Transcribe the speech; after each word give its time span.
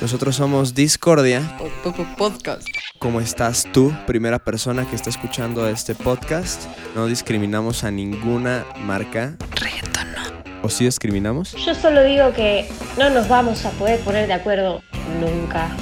Nosotros 0.00 0.36
somos 0.36 0.74
Discordia. 0.74 1.58
Podcast. 2.16 2.68
¿Cómo 3.00 3.20
estás 3.20 3.66
tú, 3.72 3.92
primera 4.06 4.38
persona 4.38 4.88
que 4.88 4.94
está 4.94 5.10
escuchando 5.10 5.68
este 5.68 5.96
podcast? 5.96 6.66
No 6.94 7.06
discriminamos 7.06 7.82
a 7.82 7.90
ninguna 7.90 8.64
marca. 8.78 9.36
Reggaeton 9.56 10.12
no. 10.12 10.62
¿O 10.62 10.68
sí 10.68 10.84
discriminamos? 10.84 11.52
Yo 11.66 11.74
solo 11.74 12.04
digo 12.04 12.32
que 12.32 12.68
no 12.96 13.10
nos 13.10 13.28
vamos 13.28 13.64
a 13.64 13.72
poder 13.72 13.98
poner 14.00 14.28
de 14.28 14.34
acuerdo 14.34 14.82
nunca. 15.20 15.76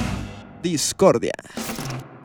Discordia. 0.62 1.34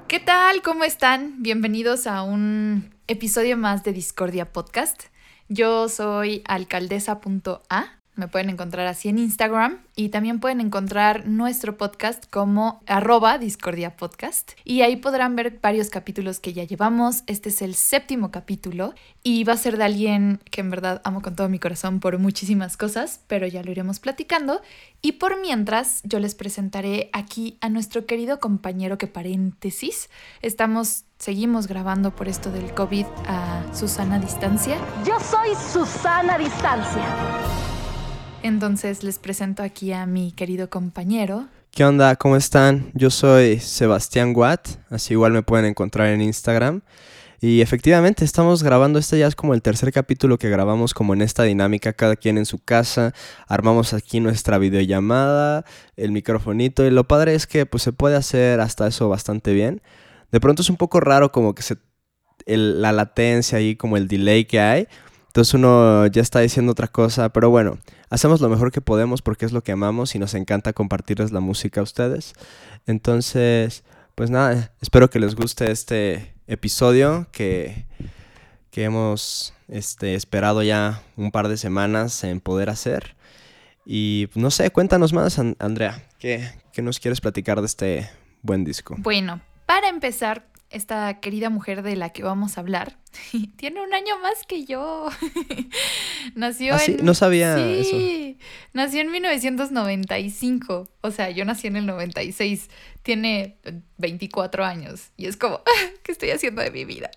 ¿Qué 0.07 0.21
tal? 0.21 0.61
¿Cómo 0.61 0.85
están? 0.85 1.43
Bienvenidos 1.43 2.07
a 2.07 2.23
un 2.23 2.95
episodio 3.07 3.57
más 3.57 3.83
de 3.83 3.91
Discordia 3.91 4.45
Podcast. 4.45 5.03
Yo 5.49 5.89
soy 5.89 6.41
alcaldesa.a 6.45 8.00
me 8.15 8.27
pueden 8.27 8.49
encontrar 8.49 8.87
así 8.87 9.09
en 9.09 9.17
Instagram 9.17 9.79
y 9.95 10.09
también 10.09 10.39
pueden 10.39 10.61
encontrar 10.61 11.27
nuestro 11.27 11.77
podcast 11.77 12.25
como 12.29 12.81
arroba 12.85 13.37
Discordia 13.37 13.95
Podcast. 13.95 14.51
Y 14.63 14.81
ahí 14.81 14.97
podrán 14.97 15.35
ver 15.35 15.59
varios 15.61 15.89
capítulos 15.89 16.39
que 16.39 16.53
ya 16.53 16.63
llevamos. 16.63 17.23
Este 17.27 17.49
es 17.49 17.61
el 17.61 17.75
séptimo 17.75 18.31
capítulo 18.31 18.93
y 19.23 19.43
va 19.43 19.53
a 19.53 19.57
ser 19.57 19.77
de 19.77 19.85
alguien 19.85 20.39
que 20.49 20.61
en 20.61 20.69
verdad 20.69 21.01
amo 21.03 21.21
con 21.21 21.35
todo 21.35 21.49
mi 21.49 21.59
corazón 21.59 21.99
por 21.99 22.17
muchísimas 22.19 22.77
cosas, 22.77 23.21
pero 23.27 23.47
ya 23.47 23.63
lo 23.63 23.71
iremos 23.71 23.99
platicando. 23.99 24.61
Y 25.01 25.13
por 25.13 25.39
mientras, 25.39 26.01
yo 26.03 26.19
les 26.19 26.35
presentaré 26.35 27.09
aquí 27.13 27.57
a 27.61 27.69
nuestro 27.69 28.05
querido 28.05 28.39
compañero 28.39 28.97
que 28.97 29.07
paréntesis. 29.07 30.09
Estamos 30.41 31.05
seguimos 31.17 31.67
grabando 31.67 32.15
por 32.15 32.27
esto 32.27 32.51
del 32.51 32.73
COVID 32.73 33.05
a 33.27 33.63
Susana 33.73 34.19
Distancia. 34.19 34.77
Yo 35.05 35.19
soy 35.19 35.49
Susana 35.71 36.37
Distancia. 36.37 37.70
Entonces 38.43 39.03
les 39.03 39.19
presento 39.19 39.61
aquí 39.61 39.93
a 39.93 40.05
mi 40.05 40.31
querido 40.31 40.69
compañero. 40.69 41.47
¿Qué 41.69 41.85
onda? 41.85 42.15
¿Cómo 42.15 42.35
están? 42.35 42.91
Yo 42.95 43.11
soy 43.11 43.59
Sebastián 43.59 44.33
Watt, 44.35 44.67
así 44.89 45.13
igual 45.13 45.31
me 45.31 45.43
pueden 45.43 45.65
encontrar 45.65 46.07
en 46.07 46.21
Instagram. 46.21 46.81
Y 47.39 47.61
efectivamente 47.61 48.25
estamos 48.25 48.61
grabando, 48.61 48.99
este 48.99 49.17
ya 49.19 49.27
es 49.27 49.35
como 49.35 49.53
el 49.53 49.61
tercer 49.61 49.91
capítulo 49.91 50.37
que 50.37 50.49
grabamos 50.49 50.93
como 50.93 51.13
en 51.13 51.21
esta 51.21 51.43
dinámica, 51.43 51.93
cada 51.93 52.15
quien 52.15 52.37
en 52.37 52.45
su 52.45 52.59
casa, 52.59 53.13
armamos 53.47 53.93
aquí 53.93 54.19
nuestra 54.19 54.57
videollamada, 54.57 55.65
el 55.95 56.11
microfonito 56.11 56.85
y 56.85 56.91
lo 56.91 57.07
padre 57.07 57.35
es 57.35 57.47
que 57.47 57.65
pues 57.65 57.83
se 57.83 57.93
puede 57.93 58.15
hacer 58.15 58.59
hasta 58.59 58.87
eso 58.87 59.07
bastante 59.07 59.53
bien. 59.53 59.81
De 60.31 60.39
pronto 60.39 60.61
es 60.61 60.69
un 60.69 60.77
poco 60.77 60.99
raro 60.99 61.31
como 61.31 61.55
que 61.55 61.63
se, 61.63 61.77
la 62.45 62.91
latencia 62.91 63.59
y 63.59 63.75
como 63.75 63.97
el 63.97 64.07
delay 64.07 64.45
que 64.45 64.59
hay, 64.59 64.87
entonces 65.31 65.53
uno 65.53 66.07
ya 66.07 66.21
está 66.21 66.41
diciendo 66.41 66.73
otra 66.73 66.89
cosa, 66.89 67.29
pero 67.29 67.49
bueno, 67.49 67.77
hacemos 68.09 68.41
lo 68.41 68.49
mejor 68.49 68.73
que 68.73 68.81
podemos 68.81 69.21
porque 69.21 69.45
es 69.45 69.53
lo 69.53 69.63
que 69.63 69.71
amamos 69.71 70.13
y 70.13 70.19
nos 70.19 70.33
encanta 70.33 70.73
compartirles 70.73 71.31
la 71.31 71.39
música 71.39 71.79
a 71.79 71.83
ustedes. 71.83 72.33
Entonces, 72.85 73.85
pues 74.15 74.29
nada, 74.29 74.73
espero 74.81 75.09
que 75.09 75.19
les 75.19 75.35
guste 75.35 75.71
este 75.71 76.33
episodio 76.47 77.27
que, 77.31 77.85
que 78.71 78.83
hemos 78.83 79.53
este, 79.69 80.15
esperado 80.15 80.63
ya 80.63 81.01
un 81.15 81.31
par 81.31 81.47
de 81.47 81.55
semanas 81.55 82.25
en 82.25 82.41
poder 82.41 82.69
hacer. 82.69 83.15
Y 83.85 84.27
no 84.35 84.51
sé, 84.51 84.69
cuéntanos 84.71 85.13
más, 85.13 85.39
Andrea, 85.39 86.09
¿qué, 86.19 86.51
¿qué 86.73 86.81
nos 86.81 86.99
quieres 86.99 87.21
platicar 87.21 87.61
de 87.61 87.67
este 87.67 88.09
buen 88.41 88.65
disco? 88.65 88.95
Bueno, 88.97 89.39
para 89.65 89.87
empezar, 89.87 90.45
esta 90.71 91.19
querida 91.19 91.49
mujer 91.49 91.83
de 91.83 91.95
la 91.95 92.09
que 92.09 92.23
vamos 92.23 92.57
a 92.57 92.61
hablar, 92.61 92.97
tiene 93.57 93.81
un 93.81 93.93
año 93.93 94.17
más 94.19 94.45
que 94.47 94.65
yo. 94.65 95.09
nació 96.35 96.75
¿Ah, 96.75 96.81
en... 96.85 97.05
No 97.05 97.13
sabía 97.13 97.55
sí, 97.55 98.37
Nació 98.73 99.01
en 99.01 99.11
1995. 99.11 100.89
O 101.01 101.11
sea, 101.11 101.29
yo 101.29 101.45
nací 101.45 101.67
en 101.67 101.75
el 101.75 101.85
96. 101.85 102.69
Tiene 103.03 103.57
24 103.97 104.65
años. 104.65 105.09
Y 105.17 105.27
es 105.27 105.37
como, 105.37 105.61
¿qué 106.03 106.11
estoy 106.11 106.31
haciendo 106.31 106.61
de 106.61 106.71
mi 106.71 106.85
vida? 106.85 107.11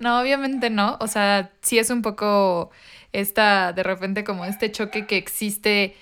no, 0.00 0.20
obviamente 0.20 0.70
no. 0.70 0.98
O 1.00 1.06
sea, 1.06 1.50
sí 1.62 1.78
es 1.78 1.90
un 1.90 2.02
poco 2.02 2.70
esta, 3.12 3.72
de 3.72 3.82
repente, 3.82 4.22
como 4.24 4.44
este 4.44 4.70
choque 4.70 5.06
que 5.06 5.16
existe 5.16 5.96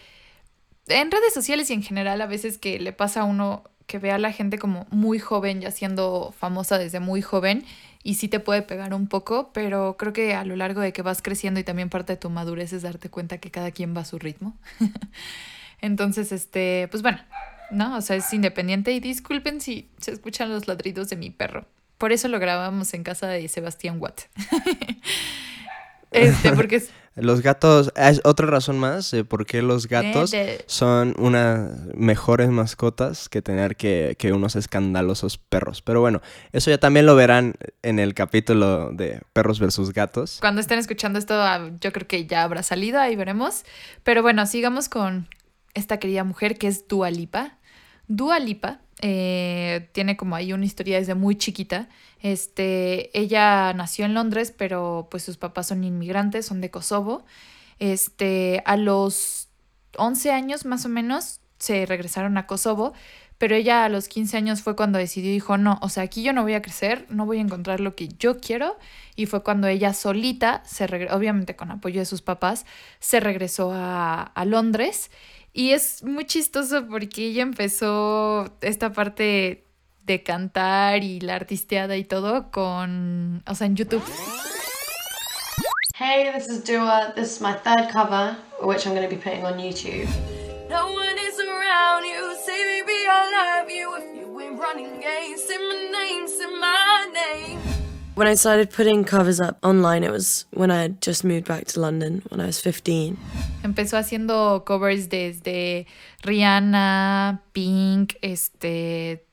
en 0.88 1.11
redes 1.11 1.34
sociales 1.34 1.71
y 1.71 1.75
en 1.75 1.83
general 1.83 2.21
a 2.21 2.27
veces 2.27 2.59
que 2.59 2.78
le 2.81 2.93
pasa 2.93 3.21
a 3.21 3.25
uno 3.25 3.65
que 3.88 3.99
ve 3.99 4.12
a 4.12 4.19
la 4.19 4.31
gente 4.31 4.59
como 4.59 4.87
muy 4.91 5.19
joven, 5.19 5.62
ya 5.62 5.72
siendo 5.72 6.32
famosa 6.38 6.78
desde 6.78 7.00
muy 7.00 7.22
joven, 7.22 7.65
y 8.04 8.15
sí 8.15 8.28
te 8.28 8.38
puede 8.38 8.62
pegar 8.62 8.94
un 8.94 9.09
poco, 9.09 9.50
pero 9.53 9.97
creo 9.99 10.12
que 10.12 10.34
a 10.34 10.44
lo 10.44 10.54
largo 10.54 10.81
de 10.81 10.93
que 10.93 11.03
vas 11.03 11.22
creciendo 11.22 11.59
y 11.59 11.65
también 11.65 11.88
parte 11.88 12.12
de 12.12 12.16
tu 12.19 12.31
madurez 12.31 12.72
es 12.72 12.82
darte 12.82 13.09
cuenta 13.09 13.38
que 13.38 13.50
cada 13.50 13.72
quien 13.72 13.97
va 13.97 14.03
a 14.03 14.04
su 14.04 14.19
ritmo. 14.19 14.56
Entonces, 15.81 16.32
este, 16.32 16.87
pues 16.91 17.03
bueno, 17.03 17.19
¿no? 17.71 17.97
O 17.97 18.00
sea, 18.03 18.16
es 18.16 18.32
independiente 18.32 18.93
y 18.93 19.00
disculpen 19.00 19.60
si 19.60 19.91
se 19.99 20.12
escuchan 20.12 20.50
los 20.50 20.69
ladridos 20.69 21.09
de 21.09 21.16
mi 21.16 21.31
perro. 21.31 21.66
Por 21.97 22.12
eso 22.12 22.28
lo 22.28 22.38
grabamos 22.38 22.93
en 22.94 23.03
casa 23.03 23.26
de 23.26 23.49
Sebastián 23.49 23.97
Watt. 24.00 24.20
este, 26.12 26.53
porque 26.53 26.82
los 27.21 27.43
gatos, 27.43 27.93
es 27.97 28.21
otra 28.25 28.47
razón 28.47 28.79
más 28.79 29.11
de 29.11 29.25
por 29.25 29.47
qué 29.47 29.62
los 29.62 29.89
gatos 29.89 30.34
son 30.67 31.15
unas 31.19 31.71
mejores 31.95 32.49
mascotas 32.51 33.29
que 33.29 33.43
tener 33.43 33.77
que, 33.77 34.17
unos 34.33 34.56
escandalosos 34.56 35.39
perros. 35.39 35.83
Pero 35.83 36.01
bueno, 36.01 36.21
eso 36.53 36.71
ya 36.71 36.79
también 36.79 37.06
lo 37.06 37.17
verán 37.17 37.55
en 37.83 37.99
el 37.99 38.15
capítulo 38.15 38.91
de 38.93 39.21
perros 39.33 39.59
versus 39.59 39.93
gatos. 39.93 40.39
Cuando 40.41 40.61
estén 40.61 40.79
escuchando 40.79 41.19
esto, 41.19 41.34
ah, 41.34 41.71
yo 41.81 41.93
creo 41.93 42.06
que 42.06 42.27
ya 42.27 42.43
habrá 42.43 42.62
salido, 42.62 43.01
ahí 43.01 43.17
veremos. 43.17 43.65
Pero 44.03 44.23
bueno, 44.23 44.47
sigamos 44.47 44.89
con 44.89 45.29
esta 45.75 45.99
querida 45.99 46.25
mujer 46.25 46.59
que 46.59 46.69
es 46.69 46.89
Dua 46.89 47.11
Lipa. 47.11 47.57
Dua 48.08 48.38
Lipa 48.38 48.80
eh, 49.00 49.88
tiene 49.92 50.16
como 50.16 50.34
ahí 50.34 50.52
una 50.52 50.64
historia 50.64 50.98
desde 50.98 51.14
muy 51.14 51.36
chiquita. 51.36 51.88
Este, 52.20 53.16
ella 53.19 53.72
nació 53.74 54.04
en 54.04 54.14
Londres, 54.14 54.52
pero 54.56 55.08
pues 55.10 55.22
sus 55.22 55.36
papás 55.36 55.69
son 55.69 55.84
inmigrantes, 55.84 56.46
son 56.46 56.60
de 56.60 56.70
Kosovo. 56.70 57.24
Este, 57.78 58.62
a 58.66 58.76
los 58.76 59.48
11 59.96 60.32
años 60.32 60.64
más 60.64 60.84
o 60.84 60.88
menos 60.88 61.41
se 61.58 61.86
regresaron 61.86 62.38
a 62.38 62.46
Kosovo, 62.46 62.92
pero 63.36 63.54
ella 63.54 63.84
a 63.84 63.88
los 63.88 64.08
15 64.08 64.36
años 64.36 64.62
fue 64.62 64.75
cuando 64.75 64.98
decidió, 64.98 65.30
dijo, 65.30 65.58
no, 65.58 65.78
o 65.80 65.88
sea, 65.88 66.02
aquí 66.02 66.22
yo 66.22 66.32
no 66.32 66.42
voy 66.42 66.54
a 66.54 66.62
crecer, 66.62 67.06
no 67.08 67.25
voy 67.25 67.38
a 67.38 67.42
encontrar 67.42 67.78
lo 67.78 67.94
que 67.94 68.08
yo 68.08 68.40
quiero, 68.40 68.76
y 69.14 69.26
fue 69.26 69.44
cuando 69.44 69.69
ella 69.69 69.94
solita, 69.94 70.62
se 70.64 70.84
obviamente 71.12 71.54
con 71.54 71.70
apoyo 71.70 72.00
de 72.00 72.06
sus 72.06 72.22
papás, 72.22 72.66
se 72.98 73.20
regresó 73.20 73.72
a, 73.72 74.22
a 74.22 74.44
Londres 74.44 75.10
y 75.58 75.72
es 75.72 76.04
muy 76.04 76.24
chistoso 76.24 76.86
porque 76.86 77.26
ella 77.26 77.42
empezó 77.42 78.48
esta 78.60 78.92
parte 78.92 79.64
de 80.04 80.22
cantar 80.22 81.02
y 81.02 81.19
la 81.19 81.34
artisteada 81.34 81.96
y 81.96 82.04
todo 82.04 82.52
con, 82.52 83.42
o 83.44 83.54
sea, 83.56 83.66
en 83.66 83.74
YouTube. 83.74 84.04
Hey, 85.96 86.30
this 86.32 86.48
is 86.48 86.62
Dua. 86.62 87.12
This 87.16 87.32
is 87.32 87.41
my 87.41 87.54
third 87.54 87.91
cover, 87.92 88.36
which 88.62 88.86
I'm 88.86 88.94
going 88.94 89.02
to 89.02 89.12
be 89.12 89.20
putting 89.20 89.44
on 89.44 89.58
YouTube. 89.58 90.08
No 90.70 90.92
one 90.92 91.19
is 91.19 91.41
around 91.41 92.04
you. 92.04 92.36
Say, 92.46 92.82
baby, 92.82 93.08
I 93.08 93.58
love 93.58 93.69
you. 93.69 93.96
If 93.96 94.16
you 94.16 94.40
ain't 94.40 94.60
running 94.60 95.00
games, 95.00 95.42
say 95.42 95.58
my 95.58 95.90
name, 95.90 96.28
say 96.28 96.46
my 96.46 97.10
name. 97.12 97.88
When 98.19 98.27
I 98.27 98.34
started 98.34 98.71
putting 98.71 99.05
covers 99.05 99.41
up 99.41 99.59
online, 99.62 100.03
it 100.03 100.11
was 100.11 100.47
when 100.51 100.73
I 100.73 100.83
had 100.83 101.01
just 101.01 101.23
moved 101.23 101.47
back 101.47 101.67
to 101.67 101.81
London 101.81 102.21
when 102.31 102.41
I 102.41 102.47
was 102.47 102.61
15. 102.61 103.17
Empezó 103.62 103.97
haciendo 103.97 104.65
covers 104.65 105.09
desde 105.09 105.87
Rihanna, 106.25 107.43
Pink, 107.53 108.15
este, 108.21 109.25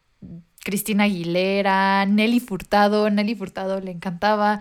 Cristina 0.63 1.05
Aguilera, 1.05 2.05
Nelly 2.05 2.39
Furtado. 2.39 3.09
Nelly 3.09 3.33
Furtado 3.33 3.81
le 3.81 3.89
encantaba. 3.89 4.59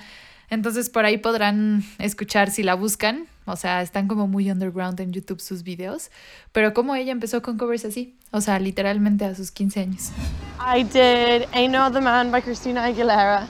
Entonces 0.48 0.88
por 0.88 1.04
ahí 1.04 1.18
podrán 1.18 1.84
escuchar 1.98 2.50
si 2.50 2.62
la 2.62 2.76
buscan. 2.76 3.26
O 3.44 3.56
sea, 3.56 3.82
están 3.82 4.08
como 4.08 4.26
muy 4.26 4.50
underground 4.50 4.98
en 5.00 5.12
YouTube 5.12 5.42
sus 5.42 5.62
videos. 5.64 6.10
Pero 6.52 6.72
como 6.72 6.94
ella 6.94 7.12
empezó 7.12 7.42
con 7.42 7.58
covers 7.58 7.84
así. 7.84 8.16
O 8.30 8.40
sea, 8.40 8.58
literalmente 8.58 9.26
a 9.26 9.34
sus 9.34 9.50
15 9.50 9.80
años. 9.80 10.12
I 10.58 10.82
did 10.82 11.46
Ain't 11.52 11.74
No 11.74 11.84
Other 11.84 12.00
Man 12.00 12.30
by 12.30 12.40
Cristina 12.40 12.84
Aguilera. 12.84 13.46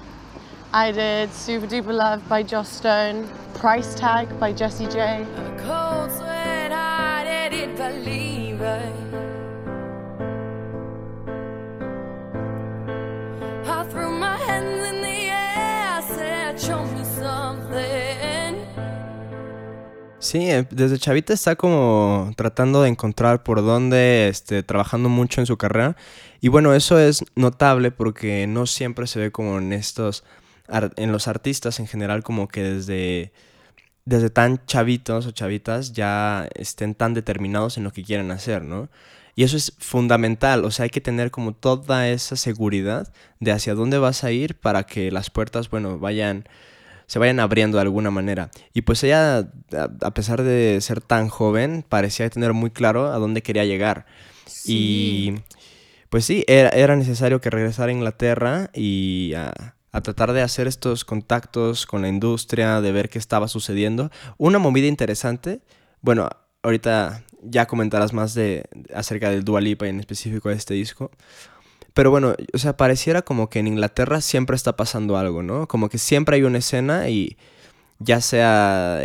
I 0.77 0.91
did 0.91 1.33
Super 1.33 1.69
Duper 1.69 1.95
Love 1.95 2.29
by 2.29 2.43
Joss 2.43 2.69
Stone, 2.69 3.29
Price 3.61 3.95
Tag 3.95 4.27
by 4.41 4.53
Jessie 4.53 4.87
J. 4.87 5.25
Sí, 20.19 20.49
desde 20.71 20.99
chavita 20.99 21.35
está 21.35 21.55
como 21.55 22.33
tratando 22.35 22.83
de 22.83 22.89
encontrar 22.89 23.45
por 23.45 23.63
dónde, 23.63 24.27
este, 24.27 24.65
trabajando 24.65 25.09
mucho 25.09 25.41
en 25.41 25.47
su 25.47 25.57
carrera. 25.57 25.97
Y 26.41 26.49
bueno, 26.49 26.75
eso 26.75 26.99
es 26.99 27.25
notable 27.37 27.93
porque 27.93 28.49
no 28.49 28.67
siempre 28.67 29.07
se 29.07 29.21
ve 29.21 29.31
como 29.31 29.59
en 29.59 29.73
estos 29.73 30.25
en 30.69 31.13
los 31.13 31.29
artistas 31.29 31.79
en 31.79 31.87
general 31.87 32.23
como 32.23 32.49
que 32.49 32.63
desde 32.63 33.33
desde 34.05 34.31
tan 34.31 34.65
chavitos 34.67 35.27
o 35.27 35.31
chavitas 35.31 35.93
ya 35.93 36.49
estén 36.55 36.95
tan 36.95 37.15
determinados 37.15 37.79
en 37.79 37.85
lo 37.85 37.93
que 37.93 38.05
quieren 38.05 38.31
hacer, 38.31 38.63
¿no? 38.63 38.89
Y 39.37 39.43
eso 39.43 39.57
es 39.57 39.73
fundamental, 39.79 40.65
o 40.65 40.71
sea, 40.71 40.85
hay 40.85 40.91
que 40.91 41.01
tener 41.01 41.31
como 41.31 41.55
toda 41.55 42.09
esa 42.09 42.37
seguridad 42.37 43.13
de 43.41 43.51
hacia 43.51 43.75
dónde 43.75 43.99
vas 43.99 44.23
a 44.23 44.31
ir 44.31 44.55
para 44.55 44.85
que 44.85 45.11
las 45.11 45.31
puertas, 45.31 45.71
bueno, 45.71 45.99
vayan, 45.99 46.47
se 47.07 47.19
vayan 47.19 47.41
abriendo 47.41 47.79
de 47.79 47.83
alguna 47.83 48.13
manera. 48.13 48.51
Y 48.75 48.83
pues 48.83 49.03
ella, 49.03 49.49
a 50.03 50.15
pesar 50.15 50.43
de 50.45 50.79
ser 50.81 51.01
tan 51.01 51.29
joven, 51.29 51.85
parecía 51.89 52.31
tener 52.31 52.53
muy 52.53 52.71
claro 52.71 53.13
a 53.13 53.19
dónde 53.19 53.43
quería 53.43 53.65
llegar. 53.65 54.07
Y 54.67 55.35
pues 56.11 56.25
sí, 56.25 56.45
era, 56.47 56.95
necesario 56.95 57.41
que 57.41 57.51
regresara 57.51 57.89
a 57.91 57.93
Inglaterra 57.93 58.71
y 58.73 59.33
a, 59.35 59.74
a 59.95 60.01
tratar 60.01 60.33
de 60.33 60.43
hacer 60.43 60.67
estos 60.67 61.05
contactos 61.05 61.87
con 61.87 62.03
la 62.03 62.09
industria, 62.09 62.81
de 62.81 62.91
ver 62.91 63.09
qué 63.09 63.21
estaba 63.21 63.47
sucediendo. 63.47 64.11
Una 64.39 64.59
movida 64.59 64.89
interesante, 64.89 65.61
bueno, 66.01 66.29
ahorita 66.65 67.23
ya 67.43 67.67
comentarás 67.67 68.13
más 68.13 68.35
de 68.35 68.65
acerca 68.93 69.31
del 69.31 69.45
Dua 69.45 69.61
Lipa 69.61 69.87
y 69.87 69.91
en 69.91 70.01
específico 70.01 70.49
de 70.49 70.57
este 70.57 70.75
disco. 70.75 71.13
Pero 71.93 72.11
bueno, 72.11 72.35
o 72.53 72.59
sea, 72.59 72.77
pareciera 72.77 73.23
como 73.23 73.49
que 73.49 73.61
en 73.61 73.69
Inglaterra 73.69 74.21
siempre 74.21 74.57
está 74.57 74.75
pasando 74.75 75.17
algo, 75.17 75.45
¿no? 75.45 75.69
Como 75.69 75.89
que 75.89 75.99
siempre 75.99 76.35
hay 76.35 76.43
una 76.43 76.59
escena 76.59 77.09
y 77.09 77.37
ya 78.01 78.21
sea 78.21 78.99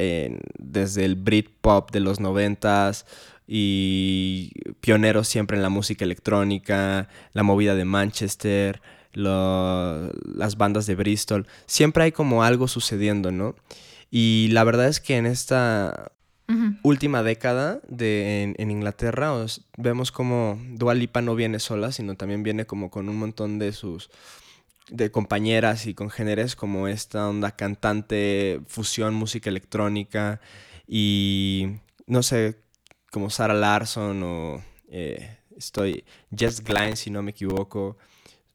desde 0.57 1.05
el 1.05 1.17
Britpop 1.17 1.91
de 1.91 1.99
los 1.99 2.19
noventas 2.19 3.05
y 3.45 4.53
pioneros 4.81 5.27
siempre 5.27 5.55
en 5.55 5.61
la 5.61 5.69
música 5.69 6.03
electrónica, 6.03 7.09
la 7.33 7.43
movida 7.43 7.75
de 7.75 7.85
Manchester, 7.85 8.81
las 9.13 10.57
bandas 10.57 10.85
de 10.85 10.95
Bristol, 10.95 11.47
siempre 11.65 12.03
hay 12.03 12.11
como 12.11 12.43
algo 12.43 12.67
sucediendo, 12.67 13.31
¿no? 13.31 13.55
Y 14.11 14.49
la 14.51 14.63
verdad 14.63 14.87
es 14.87 14.99
que 14.99 15.17
en 15.17 15.25
esta 15.25 16.11
última 16.81 17.21
década 17.21 17.79
de, 17.87 18.55
en, 18.57 18.71
Inglaterra 18.71 19.31
vemos 19.77 20.11
como 20.11 20.59
Dua 20.71 20.95
Lipa 20.95 21.21
no 21.21 21.35
viene 21.35 21.59
sola, 21.59 21.91
sino 21.91 22.15
también 22.15 22.41
viene 22.41 22.65
como 22.65 22.89
con 22.89 23.07
un 23.07 23.17
montón 23.17 23.59
de 23.59 23.71
sus 23.71 24.09
de 24.89 25.11
compañeras 25.11 25.85
y 25.85 25.93
congéneres 25.93 26.55
como 26.55 26.87
esta 26.87 27.29
onda 27.29 27.51
cantante, 27.51 28.61
fusión, 28.65 29.13
música 29.13 29.51
electrónica 29.51 30.41
y 30.87 31.67
no 32.07 32.23
sé, 32.23 32.57
como 33.11 33.29
Sarah 33.29 33.53
Larson 33.53 34.23
o 34.23 34.63
eh, 34.89 35.37
estoy 35.55 36.03
Jess 36.35 36.63
Glynne 36.63 36.95
si 36.95 37.11
no 37.11 37.21
me 37.21 37.31
equivoco. 37.31 37.97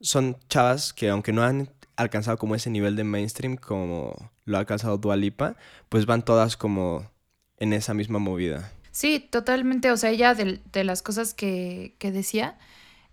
Son 0.01 0.37
chavas 0.49 0.93
que 0.93 1.09
aunque 1.09 1.31
no 1.31 1.43
han 1.43 1.69
alcanzado 1.95 2.37
como 2.37 2.55
ese 2.55 2.69
nivel 2.69 2.95
de 2.95 3.03
mainstream 3.03 3.55
como 3.55 4.31
lo 4.45 4.57
ha 4.57 4.59
alcanzado 4.59 4.97
Dua 4.97 5.15
Lipa, 5.15 5.55
pues 5.89 6.05
van 6.05 6.23
todas 6.23 6.57
como 6.57 7.09
en 7.57 7.73
esa 7.73 7.93
misma 7.93 8.19
movida. 8.19 8.71
Sí, 8.91 9.19
totalmente. 9.19 9.91
O 9.91 9.97
sea, 9.97 10.11
ella 10.11 10.33
de, 10.33 10.83
las 10.83 11.01
cosas 11.01 11.33
que, 11.33 11.95
que 11.99 12.11
decía 12.11 12.57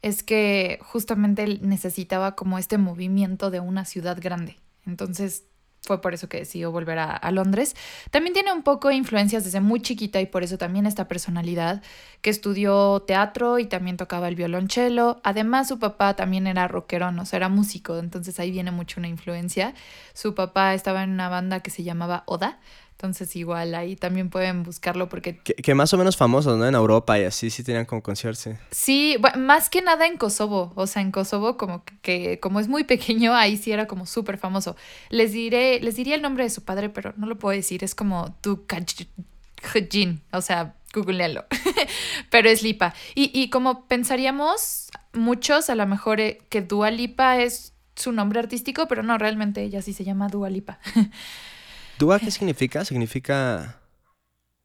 es 0.02 0.22
que 0.22 0.78
justamente 0.82 1.58
necesitaba 1.60 2.34
como 2.34 2.58
este 2.58 2.76
movimiento 2.78 3.50
de 3.50 3.60
una 3.60 3.84
ciudad 3.84 4.18
grande. 4.20 4.58
Entonces 4.84 5.44
fue 5.84 6.00
por 6.00 6.14
eso 6.14 6.28
que 6.28 6.38
decidió 6.38 6.70
volver 6.70 6.98
a, 6.98 7.10
a, 7.10 7.30
Londres. 7.32 7.74
También 8.10 8.32
tiene 8.32 8.52
un 8.52 8.62
poco 8.62 8.90
influencias 8.92 9.44
desde 9.44 9.60
muy 9.60 9.80
chiquita 9.80 10.20
y 10.20 10.26
por 10.26 10.44
eso 10.44 10.56
también 10.56 10.86
esta 10.86 11.08
personalidad 11.08 11.82
que 12.20 12.30
estudió 12.30 13.00
teatro 13.00 13.58
y 13.58 13.66
también 13.66 13.96
tocaba 13.96 14.28
el 14.28 14.36
violonchelo. 14.36 15.20
Además 15.24 15.68
su 15.68 15.80
papá 15.80 16.14
también 16.14 16.46
era 16.46 16.68
rockerón, 16.68 17.18
o 17.18 17.26
sea, 17.26 17.38
era 17.38 17.48
músico, 17.48 17.98
entonces 17.98 18.38
ahí 18.38 18.52
viene 18.52 18.70
mucho 18.70 19.00
una 19.00 19.08
influencia. 19.08 19.74
Su 20.14 20.34
papá 20.36 20.74
estaba 20.74 21.02
en 21.02 21.10
una 21.10 21.28
banda 21.28 21.60
que 21.60 21.70
se 21.70 21.82
llamaba 21.82 22.22
Oda, 22.26 22.60
entonces 23.02 23.34
igual 23.34 23.74
ahí 23.74 23.96
también 23.96 24.30
pueden 24.30 24.62
buscarlo 24.62 25.08
porque... 25.08 25.36
Que, 25.36 25.74
más 25.74 25.92
o 25.92 25.98
menos 25.98 26.16
famosos, 26.16 26.56
¿no? 26.56 26.68
En 26.68 26.76
Europa 26.76 27.18
y 27.18 27.24
así 27.24 27.50
sí 27.50 27.64
tenían 27.64 27.84
como 27.84 28.00
conciertos. 28.00 28.54
Sí, 28.70 29.16
más 29.36 29.68
que 29.70 29.82
nada 29.82 30.06
en 30.06 30.16
Kosovo. 30.16 30.72
O 30.76 30.86
sea, 30.86 31.02
en 31.02 31.10
Kosovo 31.10 31.56
como 31.56 31.82
que, 32.00 32.38
como 32.38 32.60
es 32.60 32.68
muy 32.68 32.84
pequeño, 32.92 33.34
ahí 33.34 33.56
sí 33.56 33.72
era 33.72 33.88
como 33.88 34.06
súper 34.06 34.38
famoso. 34.38 34.76
Les 35.10 35.32
diré, 35.32 35.80
les 35.80 35.96
diría 35.96 36.14
el 36.14 36.22
nombre 36.22 36.44
de 36.44 36.50
su 36.50 36.62
padre, 36.62 36.90
pero 36.90 37.12
no 37.16 37.26
lo 37.26 37.36
puedo 37.36 37.56
decir. 37.56 37.82
Es 37.82 37.96
como 37.96 38.36
Tukajin. 38.40 40.22
O 40.30 40.40
sea, 40.40 40.76
googlealo. 40.94 41.44
pero 42.30 42.48
es 42.48 42.62
Lipa. 42.62 42.94
Y, 43.16 43.32
y 43.34 43.50
como 43.50 43.88
pensaríamos 43.88 44.92
muchos, 45.12 45.70
a 45.70 45.74
lo 45.74 45.88
mejor 45.88 46.20
eh, 46.20 46.38
que 46.50 46.62
Dua 46.62 46.92
Lipa 46.92 47.38
es 47.38 47.72
su 47.96 48.12
nombre 48.12 48.38
artístico, 48.38 48.86
pero 48.86 49.02
no, 49.02 49.18
realmente 49.18 49.60
ella 49.64 49.82
sí 49.82 49.92
se 49.92 50.04
llama 50.04 50.28
Dua 50.28 50.50
Lipa. 50.50 50.78
¿Dúa 52.02 52.18
qué 52.18 52.32
significa? 52.32 52.84
Significa... 52.84 53.78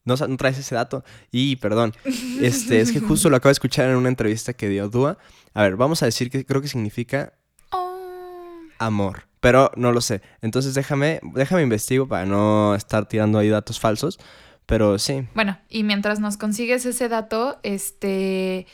No, 0.06 0.16
no, 0.16 0.38
traes 0.38 0.58
ese 0.58 0.74
dato. 0.74 1.04
Y, 1.32 1.58
perdón, 1.58 1.94
este, 2.42 2.82
es 2.82 2.92
que 2.92 3.00
justo 3.00 3.30
lo 3.30 3.36
acabo 3.36 3.50
de 3.50 3.54
escuchar 3.54 3.88
en 3.92 3.96
una 3.96 4.10
entrevista 4.10 4.54
que 4.54 4.68
dio 4.68 4.90
Dúa. 4.90 5.20
A 5.54 5.62
ver, 5.62 5.76
vamos 5.76 6.02
a 6.02 6.08
decir 6.08 6.32
que 6.32 6.48
creo 6.48 6.64
que 6.64 6.68
significa 6.68 7.34
oh. 7.72 8.40
amor, 8.80 9.28
pero 9.40 9.70
no 9.76 9.92
lo 9.92 10.02
sé. 10.02 10.24
Entonces 10.42 10.74
déjame, 10.74 11.20
déjame 11.36 11.62
investigo 11.62 12.08
para 12.08 12.26
no 12.26 12.74
estar 12.74 13.08
tirando 13.08 13.38
ahí 13.38 13.50
datos 13.50 13.80
falsos, 13.80 14.18
pero 14.66 14.98
sí. 14.98 15.28
Bueno, 15.36 15.60
y 15.70 15.84
mientras 15.84 16.20
nos 16.20 16.38
consigues 16.38 16.88
ese 16.88 17.08
dato, 17.08 17.60
este 17.62 18.66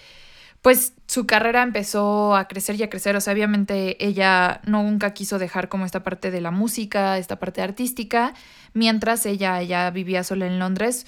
pues 0.63 0.93
su 1.07 1.27
carrera 1.27 1.61
empezó 1.61 2.37
a 2.37 2.47
crecer 2.47 2.77
y 2.77 2.83
a 2.83 2.89
crecer. 2.89 3.17
O 3.17 3.21
sea, 3.21 3.33
obviamente 3.33 4.03
ella 4.03 4.61
nunca 4.65 5.13
quiso 5.13 5.37
dejar 5.37 5.67
como 5.67 5.85
esta 5.85 6.03
parte 6.03 6.31
de 6.31 6.39
la 6.39 6.51
música, 6.51 7.17
esta 7.17 7.37
parte 7.37 7.61
artística, 7.61 8.33
mientras 8.73 9.25
ella 9.25 9.61
ya 9.61 9.91
vivía 9.91 10.23
sola 10.23 10.47
en 10.47 10.59
Londres. 10.59 11.05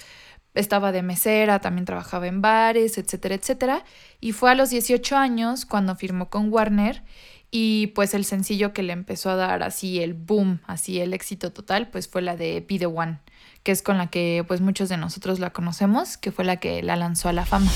Estaba 0.56 0.92
de 0.92 1.04
mesera, 1.04 1.60
también 1.60 1.86
trabajaba 1.86 2.28
en 2.28 2.42
bares, 2.42 2.98
etcétera, 2.98 3.36
etcétera. 3.36 3.86
Y 4.20 4.34
fue 4.34 4.52
a 4.52 4.56
los 4.56 4.72
18 4.72 5.16
años 5.16 5.66
cuando 5.66 5.96
firmó 5.96 6.30
con 6.30 6.52
Warner 6.52 7.02
y 7.50 7.88
pues 7.88 8.14
el 8.14 8.26
sencillo 8.26 8.74
que 8.74 8.84
le 8.84 8.92
empezó 8.92 9.30
a 9.30 9.36
dar 9.38 9.64
así 9.64 10.02
el 10.02 10.16
boom, 10.16 10.60
así 10.68 11.00
el 11.00 11.14
éxito 11.14 11.54
total, 11.54 11.88
pues 11.88 12.10
fue 12.10 12.22
la 12.22 12.36
de 12.36 12.60
Be 12.60 12.78
The 12.78 12.88
One, 12.88 13.20
que 13.64 13.72
es 13.72 13.82
con 13.82 13.98
la 13.98 14.08
que 14.08 14.44
pues 14.46 14.60
muchos 14.60 14.90
de 14.90 14.98
nosotros 14.98 15.40
la 15.40 15.52
conocemos, 15.52 16.18
que 16.18 16.34
fue 16.34 16.44
la 16.44 16.58
que 16.58 16.84
la 16.84 16.98
lanzó 16.98 17.30
a 17.30 17.34
la 17.34 17.46
fama. 17.46 17.72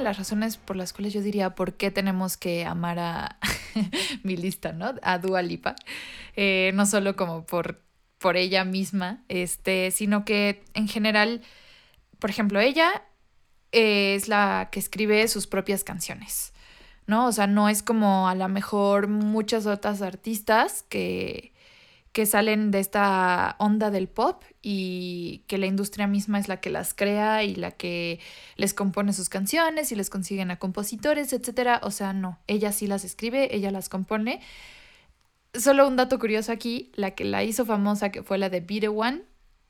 Las 0.00 0.18
razones 0.18 0.56
por 0.56 0.76
las 0.76 0.92
cuales 0.92 1.12
yo 1.12 1.22
diría 1.22 1.54
por 1.54 1.74
qué 1.74 1.90
tenemos 1.90 2.36
que 2.36 2.64
amar 2.64 2.98
a 2.98 3.38
mi 4.22 4.36
lista, 4.36 4.72
¿no? 4.72 4.94
A 5.02 5.18
Dua 5.18 5.42
Lipa. 5.42 5.76
Eh, 6.36 6.72
no 6.74 6.86
solo 6.86 7.16
como 7.16 7.46
por, 7.46 7.82
por 8.18 8.36
ella 8.36 8.64
misma, 8.64 9.22
este, 9.28 9.90
sino 9.90 10.24
que 10.24 10.64
en 10.74 10.88
general, 10.88 11.42
por 12.18 12.30
ejemplo, 12.30 12.60
ella 12.60 13.04
es 13.72 14.28
la 14.28 14.68
que 14.72 14.80
escribe 14.80 15.26
sus 15.28 15.46
propias 15.46 15.84
canciones, 15.84 16.52
¿no? 17.06 17.26
O 17.26 17.32
sea, 17.32 17.46
no 17.46 17.68
es 17.68 17.82
como 17.82 18.28
a 18.28 18.34
lo 18.34 18.48
mejor 18.48 19.08
muchas 19.08 19.66
otras 19.66 20.02
artistas 20.02 20.84
que 20.88 21.52
que 22.12 22.26
salen 22.26 22.70
de 22.70 22.80
esta 22.80 23.54
onda 23.58 23.90
del 23.90 24.08
pop 24.08 24.42
y 24.62 25.44
que 25.46 25.58
la 25.58 25.66
industria 25.66 26.06
misma 26.06 26.40
es 26.40 26.48
la 26.48 26.60
que 26.60 26.70
las 26.70 26.92
crea 26.92 27.44
y 27.44 27.54
la 27.54 27.70
que 27.70 28.18
les 28.56 28.74
compone 28.74 29.12
sus 29.12 29.28
canciones 29.28 29.92
y 29.92 29.96
les 29.96 30.10
consiguen 30.10 30.50
a 30.50 30.58
compositores, 30.58 31.32
etcétera. 31.32 31.80
O 31.84 31.90
sea, 31.90 32.12
no, 32.12 32.40
ella 32.48 32.72
sí 32.72 32.86
las 32.86 33.04
escribe, 33.04 33.54
ella 33.54 33.70
las 33.70 33.88
compone. 33.88 34.40
Solo 35.54 35.86
un 35.86 35.96
dato 35.96 36.18
curioso 36.18 36.50
aquí, 36.50 36.90
la 36.94 37.12
que 37.12 37.24
la 37.24 37.44
hizo 37.44 37.64
famosa, 37.64 38.10
que 38.10 38.22
fue 38.22 38.38
la 38.38 38.50
de 38.50 38.60
Be 38.60 38.88
One, 38.88 39.22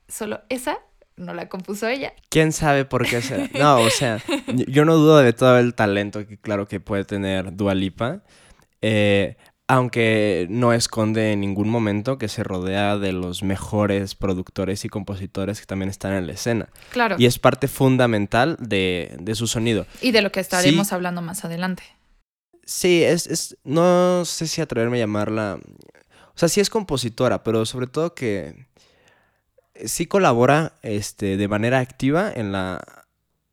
solo 0.07 0.41
esa 0.49 0.79
no 1.17 1.33
la 1.33 1.47
compuso 1.47 1.87
ella. 1.87 2.13
¿Quién 2.29 2.51
sabe 2.51 2.85
por 2.85 3.05
qué 3.07 3.21
será? 3.21 3.49
No, 3.53 3.81
o 3.81 3.89
sea, 3.89 4.19
yo 4.67 4.85
no 4.85 4.95
dudo 4.95 5.19
de 5.19 5.33
todo 5.33 5.59
el 5.59 5.75
talento 5.75 6.25
que 6.27 6.39
claro 6.39 6.67
que 6.67 6.79
puede 6.79 7.05
tener 7.05 7.55
Dua 7.55 7.75
Lipa. 7.75 8.23
Eh, 8.81 9.37
aunque 9.71 10.47
no 10.49 10.73
esconde 10.73 11.31
en 11.31 11.39
ningún 11.39 11.69
momento 11.69 12.17
que 12.17 12.27
se 12.27 12.43
rodea 12.43 12.97
de 12.97 13.13
los 13.13 13.41
mejores 13.41 14.15
productores 14.15 14.83
y 14.83 14.89
compositores 14.89 15.61
que 15.61 15.65
también 15.65 15.87
están 15.87 16.11
en 16.11 16.27
la 16.27 16.33
escena. 16.33 16.67
Claro. 16.91 17.15
Y 17.17 17.25
es 17.25 17.39
parte 17.39 17.69
fundamental 17.69 18.57
de, 18.59 19.31
su 19.33 19.47
sonido. 19.47 19.85
Y 20.01 20.11
de 20.11 20.21
lo 20.21 20.29
que 20.29 20.41
estaremos 20.41 20.91
hablando 20.91 21.21
más 21.21 21.45
adelante. 21.45 21.83
Sí, 22.65 23.01
es, 23.01 23.27
es, 23.27 23.55
no 23.63 24.25
sé 24.25 24.47
si 24.47 24.59
atreverme 24.59 24.97
a 24.97 25.05
llamarla, 25.05 25.57
o 26.35 26.37
sea, 26.37 26.49
sí 26.49 26.59
es 26.59 26.69
compositora, 26.69 27.41
pero 27.41 27.65
sobre 27.65 27.87
todo 27.87 28.13
que 28.13 28.65
sí 29.85 30.05
colabora 30.05 30.73
este, 30.81 31.37
de 31.37 31.47
manera 31.47 31.79
activa 31.79 32.29
en 32.29 32.51
la 32.51 33.00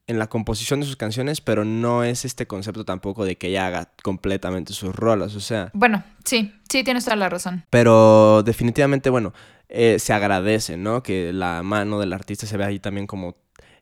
en 0.08 0.18
la 0.18 0.26
composición 0.26 0.80
de 0.80 0.86
sus 0.86 0.96
canciones, 0.96 1.40
pero 1.40 1.64
no 1.64 2.02
es 2.02 2.24
este 2.24 2.46
concepto 2.46 2.84
tampoco 2.84 3.24
de 3.24 3.36
que 3.36 3.48
ella 3.48 3.66
haga 3.66 3.90
completamente 4.02 4.72
sus 4.72 4.96
rolas, 4.96 5.36
o 5.36 5.40
sea. 5.40 5.70
Bueno, 5.74 6.02
sí, 6.24 6.52
sí, 6.68 6.82
tienes 6.82 7.04
toda 7.04 7.16
la 7.16 7.28
razón. 7.28 7.64
Pero 7.70 8.42
definitivamente, 8.42 9.10
bueno, 9.10 9.34
eh, 9.68 9.98
se 9.98 10.14
agradece, 10.14 10.78
¿no? 10.78 11.02
Que 11.02 11.32
la 11.32 11.62
mano 11.62 12.00
del 12.00 12.14
artista 12.14 12.46
se 12.46 12.56
vea 12.56 12.68
ahí 12.68 12.80
también 12.80 13.06
como 13.06 13.36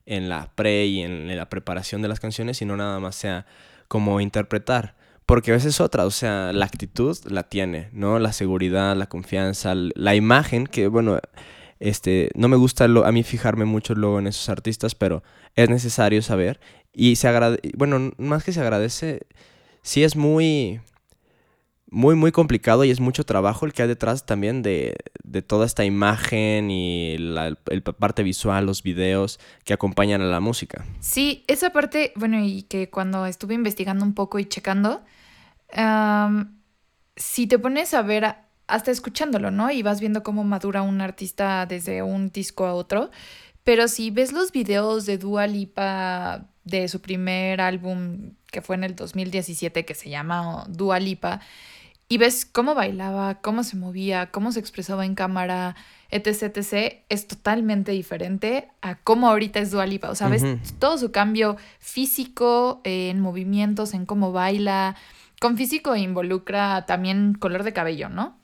en 0.05 0.29
la 0.29 0.51
pre 0.55 0.87
y 0.87 1.03
en 1.03 1.35
la 1.35 1.49
preparación 1.49 2.03
de 2.03 2.09
las 2.09 2.21
canciones 2.21 2.61
y 2.61 2.65
no 2.65 2.77
nada 2.77 2.99
más 2.99 3.15
sea 3.15 3.47
como 3.87 4.21
interpretar. 4.21 4.97
Porque 5.27 5.53
a 5.53 5.55
veces 5.55 5.81
otra, 5.81 6.07
o 6.07 6.11
sea, 6.11 6.53
la 6.53 6.67
actitud 6.67 7.17
la 7.29 7.45
tiene, 7.45 7.89
¿no? 7.93 8.19
La 8.19 8.33
seguridad, 8.33 8.97
la 8.97 9.07
confianza, 9.07 9.75
la 9.75 10.15
imagen, 10.15 10.67
que 10.67 10.89
bueno, 10.89 11.19
este, 11.79 12.31
no 12.35 12.49
me 12.49 12.57
gusta 12.57 12.85
a 12.85 13.13
mí 13.13 13.23
fijarme 13.23 13.65
mucho 13.65 13.95
luego 13.95 14.19
en 14.19 14.29
esos 14.29 14.49
artistas, 14.49 14.95
pero 14.95 15.23
es 15.57 15.69
necesario 15.69 16.23
saber. 16.23 16.61
Y 16.93 17.17
se 17.17 17.29
agradece, 17.29 17.73
bueno, 17.77 18.13
más 18.17 18.45
que 18.45 18.53
se 18.53 18.61
agradece, 18.61 19.27
sí 19.83 20.03
es 20.05 20.17
muy, 20.17 20.81
muy, 21.91 22.15
muy 22.15 22.33
complicado 22.33 22.85
y 22.85 22.91
es 22.91 23.01
mucho 23.01 23.25
trabajo 23.25 23.67
el 23.67 23.73
que 23.73 23.83
hay 23.83 23.89
detrás 23.89 24.25
también 24.25 24.63
de, 24.63 24.97
de 25.23 25.43
toda 25.43 25.67
esta 25.67 25.85
imagen 25.85 26.71
y 26.71 27.19
la 27.19 27.55
parte 27.99 28.23
visual, 28.23 28.65
los 28.65 28.83
videos 28.83 29.41
que 29.65 29.75
acompañan 29.75 30.23
a 30.23 30.27
la 30.27 30.41
música. 30.41 30.85
Sí, 31.01 31.45
esa 31.49 31.71
parte, 31.71 32.13
bueno, 32.17 32.39
y 32.41 32.63
que 32.63 32.89
cuando 32.89 33.27
estuve 33.27 33.55
investigando 33.55 34.05
un 34.05 34.15
poco 34.15 34.39
y 34.39 34.47
checando, 34.47 35.03
si 37.17 37.47
te 37.47 37.59
pones 37.59 37.93
a 37.93 38.03
ver 38.03 38.37
hasta 38.69 38.91
escuchándolo, 38.91 39.51
¿no? 39.51 39.71
Y 39.71 39.83
vas 39.83 40.01
viendo 40.01 40.23
cómo 40.23 40.45
madura 40.45 40.83
un 40.83 41.01
artista 41.01 41.67
desde 41.67 42.03
un 42.03 42.31
disco 42.31 42.67
a 42.67 42.75
otro. 42.75 43.11
Pero 43.67 43.89
si 43.89 44.13
ves 44.13 44.33
los 44.33 44.53
videos 44.53 45.07
de 45.07 45.19
Dua 45.19 45.49
Lipa 45.49 46.47
de 46.63 46.87
su 46.87 47.01
primer 47.01 47.61
álbum 47.61 48.35
que 48.53 48.63
fue 48.63 48.77
en 48.77 48.85
el 48.85 48.95
2017 48.95 49.85
que 49.85 49.95
se 49.97 50.09
llama 50.09 50.65
Dua 50.69 51.01
Lipa 51.01 51.41
y 52.09 52.19
ves 52.19 52.47
cómo 52.47 52.77
bailaba, 52.77 53.41
cómo 53.41 53.65
se 53.65 53.77
movía, 53.77 54.31
cómo 54.31 54.53
se 54.53 54.61
expresaba 54.61 55.05
en 55.05 55.17
cámara, 55.17 55.75
etc, 56.11 56.57
etc, 56.57 57.03
es 57.09 57.27
totalmente 57.27 57.91
diferente 57.91 58.69
a 58.83 59.01
cómo 59.01 59.29
ahorita 59.29 59.59
es 59.59 59.73
Dua 59.73 59.85
Lipa. 59.87 60.11
O 60.11 60.15
sea, 60.15 60.29
ves 60.29 60.45
todo 60.79 60.97
su 60.97 61.11
cambio 61.11 61.57
físico, 61.81 62.81
en 62.85 63.19
movimientos, 63.19 63.95
en 63.95 64.07
cómo 64.07 64.31
baila. 64.31 64.95
Con 65.41 65.57
físico 65.57 65.97
involucra 65.97 66.87
también 66.87 67.35
color 67.35 67.65
de 67.65 67.73
cabello, 67.73 68.11
¿no? 68.11 68.39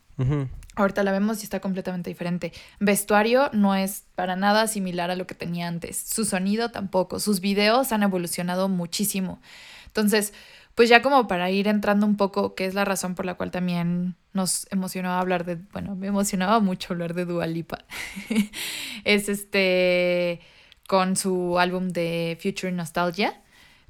Ahorita 0.75 1.03
la 1.03 1.13
vemos 1.13 1.41
y 1.41 1.45
está 1.45 1.61
completamente 1.61 2.09
diferente. 2.09 2.53
Vestuario 2.81 3.51
no 3.53 3.75
es 3.75 4.05
para 4.15 4.37
nada 4.37 4.67
similar 4.67 5.11
a 5.11 5.17
lo 5.17 5.27
que 5.27 5.35
tenía 5.35 5.69
antes. 5.69 5.99
Su 5.99 6.25
sonido 6.25 6.71
tampoco. 6.71 7.21
Sus 7.21 7.41
videos 7.41 7.93
han 7.93 8.03
evolucionado 8.03 8.69
muchísimo. 8.69 9.41
Entonces, 9.87 10.33
pues 10.75 10.89
ya 10.89 11.03
como 11.03 11.27
para 11.27 11.51
ir 11.51 11.69
entrando 11.69 12.07
un 12.07 12.17
poco, 12.17 12.55
que 12.55 12.65
es 12.65 12.73
la 12.73 12.87
razón 12.87 13.15
por 13.15 13.27
la 13.27 13.35
cual 13.35 13.51
también 13.51 14.17
nos 14.33 14.67
emocionaba 14.71 15.21
hablar 15.21 15.45
de, 15.45 15.57
bueno, 15.57 15.95
me 15.95 16.07
emocionaba 16.07 16.61
mucho 16.61 16.95
hablar 16.95 17.13
de 17.13 17.27
Dua 17.27 17.47
Lipa. 17.47 17.85
es 19.05 19.29
este 19.29 20.41
con 20.89 21.17
su 21.17 21.59
álbum 21.59 21.89
de 21.91 22.39
Future 22.43 22.73
Nostalgia. 22.73 23.43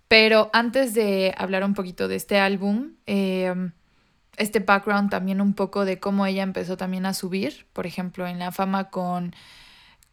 Pero 0.08 0.50
antes 0.52 0.94
de 0.94 1.32
hablar 1.38 1.64
un 1.64 1.74
poquito 1.74 2.08
de 2.08 2.16
este 2.16 2.38
álbum, 2.38 2.96
eh, 3.06 3.70
este 4.36 4.60
background 4.60 5.10
también 5.10 5.40
un 5.40 5.54
poco 5.54 5.84
de 5.84 5.98
cómo 5.98 6.26
ella 6.26 6.42
empezó 6.42 6.76
también 6.76 7.06
a 7.06 7.14
subir, 7.14 7.66
por 7.72 7.86
ejemplo, 7.86 8.26
en 8.26 8.38
la 8.38 8.52
fama 8.52 8.90
con, 8.90 9.34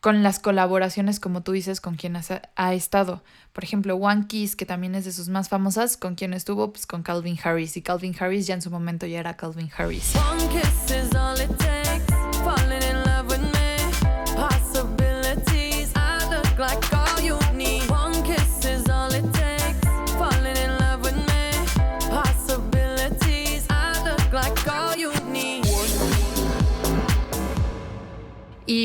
con 0.02 0.24
las 0.24 0.40
colaboraciones, 0.40 1.20
como 1.20 1.42
tú 1.42 1.52
dices, 1.54 1.82
con 1.82 1.96
quien 1.96 2.18
ha, 2.18 2.74
estado. 2.74 3.24
Por 3.54 3.64
ejemplo, 3.64 3.96
One 3.96 4.28
Kiss, 4.28 4.56
que 4.56 4.66
también 4.66 4.96
es 4.96 5.06
de 5.06 5.12
sus 5.12 5.30
más 5.30 5.50
famosas, 5.50 5.98
con 5.98 6.16
quien 6.16 6.34
estuvo, 6.34 6.72
pues 6.72 6.86
con 6.86 7.04
Calvin 7.04 7.38
Harris. 7.42 7.78
Y 7.78 7.82
Calvin 7.82 8.16
Harris 8.20 8.48
ya 8.48 8.56
en 8.56 8.62
su 8.62 8.72
momento 8.72 9.06
ya 9.06 9.20
era 9.20 9.36
Calvin 9.38 9.70
Harris. 9.78 10.14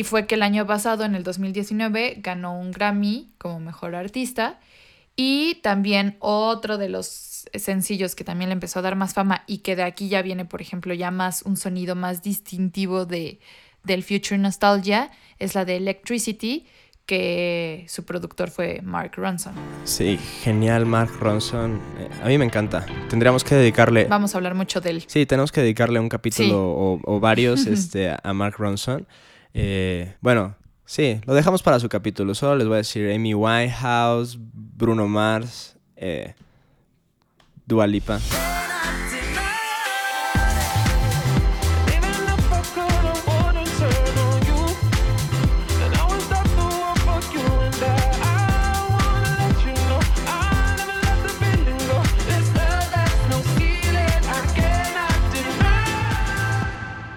Y 0.05 0.07
fue 0.07 0.27
que 0.27 0.35
el 0.35 0.43
año 0.43 0.67
pasado, 0.67 1.05
en 1.05 1.15
el 1.15 1.23
2019, 1.23 2.17
ganó 2.19 2.61
un 2.61 2.73
Grammy 2.73 3.33
como 3.39 3.59
mejor 3.59 3.95
artista. 3.95 4.61
Y 5.17 5.55
también 5.63 6.19
otro 6.19 6.77
de 6.77 6.91
los 6.91 7.47
sencillos 7.55 8.15
que 8.15 8.23
también 8.23 8.51
le 8.51 8.53
empezó 8.53 8.81
a 8.81 8.83
dar 8.83 8.97
más 8.97 9.15
fama 9.15 9.45
y 9.47 9.59
que 9.59 9.77
de 9.77 9.83
aquí 9.83 10.11
ya 10.11 10.21
viene, 10.21 10.45
por 10.45 10.61
ejemplo, 10.61 10.93
ya 10.93 11.11
más 11.11 11.41
un 11.41 11.57
sonido 11.57 11.95
más 11.95 12.23
distintivo 12.23 13.07
de, 13.07 13.41
del 13.83 14.03
Future 14.03 14.37
Nostalgia, 14.37 15.11
es 15.39 15.55
la 15.55 15.65
de 15.65 15.77
Electricity, 15.79 16.67
que 17.07 17.87
su 17.89 18.05
productor 18.05 18.51
fue 18.51 18.83
Mark 18.83 19.13
Ronson. 19.17 19.55
Sí, 19.85 20.19
genial 20.43 20.85
Mark 20.85 21.13
Ronson. 21.19 21.81
Eh, 21.99 22.11
a 22.23 22.27
mí 22.27 22.37
me 22.37 22.45
encanta. 22.45 22.85
Tendríamos 23.09 23.43
que 23.43 23.55
dedicarle... 23.55 24.05
Vamos 24.05 24.35
a 24.35 24.37
hablar 24.37 24.55
mucho 24.55 24.83
de 24.83 24.91
él. 24.91 25.05
Sí, 25.07 25.25
tenemos 25.25 25.51
que 25.51 25.63
dedicarle 25.63 25.99
un 25.99 26.11
capítulo 26.11 26.63
o, 26.63 27.01
o, 27.03 27.21
varios 27.21 27.65
este, 27.67 28.15
a 28.23 28.33
Mark 28.35 28.57
Ronson. 28.59 29.07
Eh, 29.57 30.17
bueno, 30.21 30.57
sí, 30.85 31.21
lo 31.27 31.33
dejamos 31.33 31.63
para 31.63 31.79
su 31.79 31.89
capítulo. 31.89 32.35
Solo 32.35 32.57
les 32.57 32.67
voy 32.67 32.75
a 32.75 32.79
decir 32.79 33.11
Amy 33.13 33.35
Winehouse, 33.35 34.37
Bruno 34.41 35.07
Mars, 35.07 35.77
eh, 35.97 36.35
Dua 37.65 37.87
Lipa. 37.87 38.19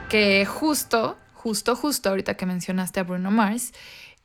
Que 0.08 0.46
justo 0.46 1.18
justo, 1.38 1.76
justo 1.76 2.10
ahorita 2.10 2.36
que 2.36 2.46
mencionaste 2.46 3.00
a 3.00 3.04
Bruno 3.04 3.32
Mars 3.32 3.74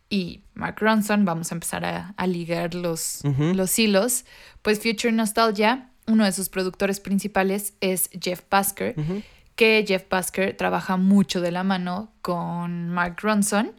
y 0.09 0.43
Mark 0.55 0.77
Ronson, 0.81 1.25
vamos 1.25 1.53
a 1.53 1.55
empezar 1.55 1.85
a, 1.85 2.27
ligar 2.27 2.75
los, 2.75 3.23
los 3.23 3.79
hilos, 3.79 4.25
pues 4.61 4.81
Future 4.81 5.13
Nostalgia, 5.13 5.91
uno 6.07 6.25
de 6.25 6.33
sus 6.33 6.49
productores 6.49 7.01
principales 7.01 7.75
es 7.81 8.11
Jeff 8.21 8.43
Busker, 8.51 8.95
que 9.55 9.85
Jeff 9.87 10.05
Busker 10.11 10.57
trabaja 10.57 10.97
mucho 10.97 11.41
de 11.41 11.51
la 11.51 11.63
mano 11.65 12.13
con 12.21 12.89
Mark 12.89 13.17
Ronson 13.23 13.73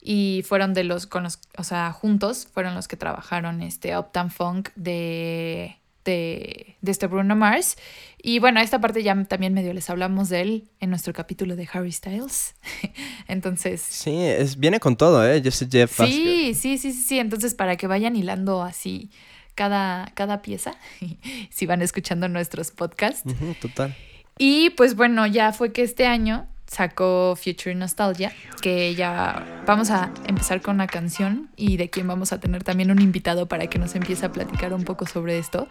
y 0.00 0.44
fueron 0.46 0.74
de 0.74 0.84
los, 0.84 1.06
con 1.06 1.22
los, 1.22 1.40
o 1.56 1.64
sea, 1.64 1.92
juntos 1.92 2.48
fueron 2.52 2.74
los 2.74 2.88
que 2.88 2.96
trabajaron 2.96 3.62
este 3.62 3.96
Uptown 3.96 4.30
Funk 4.30 4.70
de 4.74 5.78
de, 6.04 6.76
este 6.84 7.06
Bruno 7.06 7.36
Mars. 7.36 7.76
Y 8.22 8.38
bueno, 8.38 8.60
esta 8.60 8.80
parte 8.80 9.02
ya 9.02 9.20
también 9.24 9.54
medio 9.54 9.72
les 9.72 9.90
hablamos 9.90 10.28
de 10.28 10.40
él 10.40 10.68
en 10.80 10.90
nuestro 10.90 11.12
capítulo 11.12 11.56
de 11.56 11.68
Harry 11.72 11.92
Styles. 11.92 12.54
Entonces... 13.28 13.80
Sí, 13.80 14.16
es, 14.16 14.58
viene 14.58 14.80
con 14.80 14.96
todo, 14.96 15.26
¿eh? 15.26 15.42
Yo 15.42 15.50
sé 15.50 15.66
Jeff 15.70 15.96
Sí, 15.96 16.54
sí, 16.54 16.78
sí, 16.78 16.92
sí, 16.92 17.02
sí. 17.02 17.18
Entonces, 17.18 17.54
para 17.54 17.76
que 17.76 17.86
vayan 17.86 18.16
hilando 18.16 18.62
así 18.62 19.10
cada, 19.54 20.10
cada 20.14 20.42
pieza, 20.42 20.74
si 21.50 21.66
van 21.66 21.82
escuchando 21.82 22.28
nuestros 22.28 22.70
podcasts. 22.70 23.24
total. 23.60 23.94
Y 24.38 24.70
pues 24.70 24.96
bueno, 24.96 25.26
ya 25.26 25.52
fue 25.52 25.72
que 25.72 25.82
este 25.82 26.06
año 26.06 26.48
sacó 26.72 27.36
Future 27.36 27.74
Nostalgia, 27.74 28.32
que 28.62 28.94
ya 28.94 29.62
vamos 29.66 29.90
a 29.90 30.10
empezar 30.26 30.62
con 30.62 30.76
una 30.76 30.86
canción 30.86 31.50
y 31.54 31.76
de 31.76 31.90
quien 31.90 32.08
vamos 32.08 32.32
a 32.32 32.40
tener 32.40 32.64
también 32.64 32.90
un 32.90 33.00
invitado 33.02 33.46
para 33.46 33.66
que 33.66 33.78
nos 33.78 33.94
empiece 33.94 34.24
a 34.24 34.32
platicar 34.32 34.72
un 34.72 34.84
poco 34.84 35.06
sobre 35.06 35.38
esto. 35.38 35.68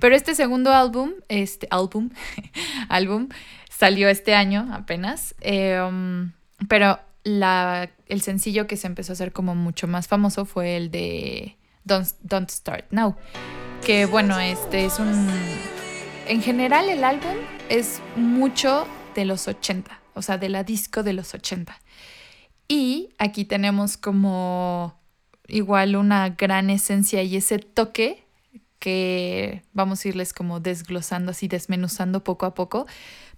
Pero 0.00 0.14
este 0.14 0.36
segundo 0.36 0.72
álbum, 0.72 1.10
este 1.28 1.66
álbum, 1.70 2.10
álbum, 2.88 3.28
salió 3.68 4.08
este 4.08 4.34
año 4.34 4.68
apenas, 4.72 5.34
em, 5.40 6.32
pero 6.68 7.00
la, 7.24 7.90
el 8.06 8.22
sencillo 8.22 8.68
que 8.68 8.76
se 8.76 8.86
empezó 8.86 9.12
a 9.12 9.14
hacer 9.14 9.32
como 9.32 9.56
mucho 9.56 9.88
más 9.88 10.06
famoso 10.06 10.44
fue 10.44 10.76
el 10.76 10.92
de 10.92 11.56
Don't, 11.82 12.06
Don't 12.22 12.50
Start 12.50 12.86
Now, 12.90 13.16
que 13.84 14.06
bueno, 14.06 14.38
este 14.38 14.84
es 14.84 15.00
un... 15.00 15.28
En 16.28 16.40
general 16.40 16.88
el 16.88 17.02
álbum 17.02 17.34
es 17.68 18.00
mucho 18.14 18.86
de 19.16 19.24
los 19.24 19.48
80 19.48 20.05
o 20.16 20.22
sea, 20.22 20.38
de 20.38 20.48
la 20.48 20.64
disco 20.64 21.02
de 21.02 21.12
los 21.12 21.34
80. 21.34 21.78
Y 22.68 23.10
aquí 23.18 23.44
tenemos 23.44 23.96
como 23.96 24.98
igual 25.46 25.94
una 25.94 26.30
gran 26.30 26.70
esencia 26.70 27.22
y 27.22 27.36
ese 27.36 27.58
toque 27.58 28.24
que 28.80 29.62
vamos 29.72 30.04
a 30.04 30.08
irles 30.08 30.32
como 30.32 30.58
desglosando 30.60 31.30
así, 31.30 31.48
desmenuzando 31.48 32.24
poco 32.24 32.46
a 32.46 32.54
poco, 32.54 32.86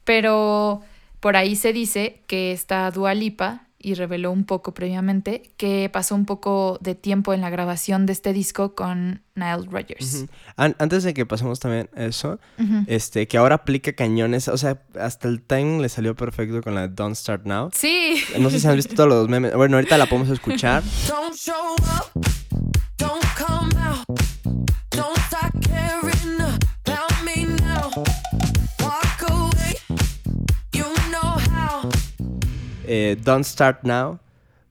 pero 0.05 0.81
por 1.21 1.37
ahí 1.37 1.57
se 1.57 1.73
dice 1.73 2.23
que 2.27 2.53
esta 2.53 2.91
Dualipa 2.91 3.68
y 3.81 3.95
reveló 3.95 4.33
un 4.33 4.45
poco 4.45 4.75
previamente 4.75 5.43
que 5.57 5.89
pasó 5.93 6.15
un 6.15 6.27
poco 6.27 6.79
de 6.81 6.95
tiempo 6.95 7.33
en 7.33 7.41
la 7.41 7.51
grabación 7.51 8.07
de 8.07 8.13
este 8.13 8.33
disco 8.33 8.75
con 8.75 9.23
Nile 9.37 9.69
Rodgers. 9.71 10.27
antes 10.57 11.05
de 11.05 11.15
que 11.15 11.25
pasemos 11.25 11.61
también 11.61 11.89
eso, 11.95 12.41
este, 12.87 13.29
que 13.29 13.39
ahora 13.39 13.57
aplica 13.57 13.93
cañones, 13.93 14.49
o 14.49 14.57
sea, 14.59 14.83
hasta 14.99 15.29
el 15.29 15.43
time 15.43 15.81
le 15.81 15.89
salió 15.89 16.17
perfecto 16.17 16.61
con 16.61 16.75
la 16.75 16.89
Don't 16.89 17.15
Start 17.15 17.45
Now. 17.45 17.71
Sí. 17.73 18.23
No 18.39 18.51
sé 18.51 18.59
si 18.59 18.67
han 18.67 18.77
visto 18.77 18.95
todos 18.95 19.09
los 19.09 19.29
memes. 19.29 19.55
Bueno, 19.55 19.77
ahorita 19.77 19.97
la 19.97 20.07
podemos 20.07 20.29
escuchar. 20.31 20.83
Eh, 32.89 33.17
don't 33.23 33.45
Start 33.45 33.85
Now, 33.85 34.19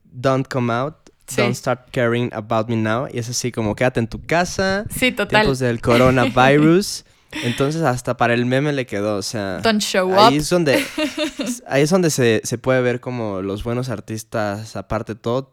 Don't 0.04 0.48
Come 0.48 0.74
Out, 0.74 0.96
Don't 1.36 1.56
Start 1.56 1.92
Caring 1.92 2.30
About 2.34 2.68
Me 2.68 2.76
Now. 2.76 3.08
Y 3.12 3.20
es 3.20 3.30
así 3.30 3.52
como 3.52 3.76
quédate 3.76 4.00
en 4.00 4.08
tu 4.08 4.22
casa. 4.26 4.86
Sí, 4.90 5.12
total. 5.12 5.42
Tiempos 5.42 5.60
del 5.60 5.82
coronavirus. 5.82 7.06
Entonces 7.44 7.82
hasta 7.82 8.18
para 8.18 8.34
el 8.34 8.46
meme 8.46 8.72
le 8.72 8.86
quedó, 8.86 9.18
o 9.18 9.22
sea... 9.22 9.60
Don't 9.60 9.82
show 9.82 10.12
ahí 10.18 10.36
up. 10.36 10.42
Es 10.42 10.50
donde, 10.50 10.84
ahí 11.68 11.84
es 11.84 11.90
donde 11.90 12.10
se, 12.10 12.42
se 12.44 12.58
puede 12.58 12.82
ver 12.82 13.02
como 13.02 13.42
los 13.42 13.64
buenos 13.64 13.90
artistas, 13.90 14.76
aparte 14.78 15.14
de 15.14 15.20
todo, 15.20 15.52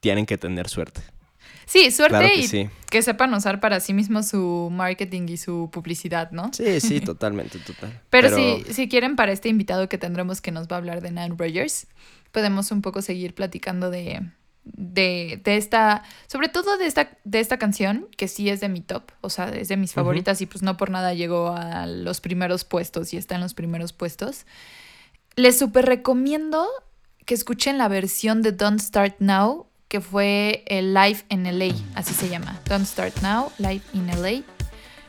tienen 0.00 0.24
que 0.24 0.38
tener 0.38 0.68
suerte. 0.68 1.02
Sí, 1.70 1.92
suerte 1.92 2.34
y 2.34 2.68
que 2.90 3.00
sepan 3.00 3.32
usar 3.32 3.60
para 3.60 3.78
sí 3.78 3.94
mismos 3.94 4.26
su 4.26 4.70
marketing 4.72 5.28
y 5.28 5.36
su 5.36 5.70
publicidad, 5.70 6.32
¿no? 6.32 6.50
Sí, 6.52 6.80
sí, 6.80 7.00
totalmente, 7.00 7.60
total. 7.60 7.96
Pero, 8.10 8.34
Si, 8.34 8.64
si 8.72 8.88
quieren 8.88 9.14
para 9.14 9.30
este 9.30 9.48
invitado 9.48 9.88
que 9.88 9.96
tendremos 9.96 10.40
que 10.40 10.50
nos 10.50 10.66
va 10.66 10.74
a 10.74 10.78
hablar 10.78 11.00
de 11.00 11.12
Nine 11.12 11.36
Rogers, 11.38 11.86
podemos 12.32 12.72
un 12.72 12.82
poco 12.82 13.02
seguir 13.02 13.36
platicando 13.36 13.88
de, 13.88 14.20
de, 14.64 15.40
de, 15.44 15.56
esta, 15.56 16.02
sobre 16.26 16.48
todo 16.48 16.76
de 16.76 16.86
esta, 16.86 17.16
de 17.22 17.38
esta 17.38 17.56
canción, 17.56 18.08
que 18.16 18.26
sí 18.26 18.50
es 18.50 18.58
de 18.58 18.68
mi 18.68 18.80
top, 18.80 19.04
o 19.20 19.30
sea, 19.30 19.50
es 19.50 19.68
de 19.68 19.76
mis 19.76 19.92
favoritas 19.92 20.40
y 20.40 20.46
pues 20.46 20.62
no 20.62 20.76
por 20.76 20.90
nada 20.90 21.14
llegó 21.14 21.54
a 21.56 21.86
los 21.86 22.20
primeros 22.20 22.64
puestos 22.64 23.14
y 23.14 23.16
está 23.16 23.36
en 23.36 23.42
los 23.42 23.54
primeros 23.54 23.92
puestos. 23.92 24.44
Les 25.36 25.56
súper 25.56 25.86
recomiendo 25.86 26.66
que 27.26 27.34
escuchen 27.34 27.78
la 27.78 27.86
versión 27.86 28.42
de 28.42 28.50
Don't 28.50 28.80
Start 28.80 29.20
Now 29.20 29.69
que 29.90 30.00
fue 30.00 30.62
el 30.66 30.94
Live 30.94 31.24
in 31.30 31.42
LA, 31.42 31.74
así 31.96 32.14
se 32.14 32.28
llama. 32.28 32.56
Don't 32.66 32.86
Start 32.86 33.22
Now, 33.22 33.50
Live 33.58 33.82
in 33.92 34.06
LA. 34.06 34.44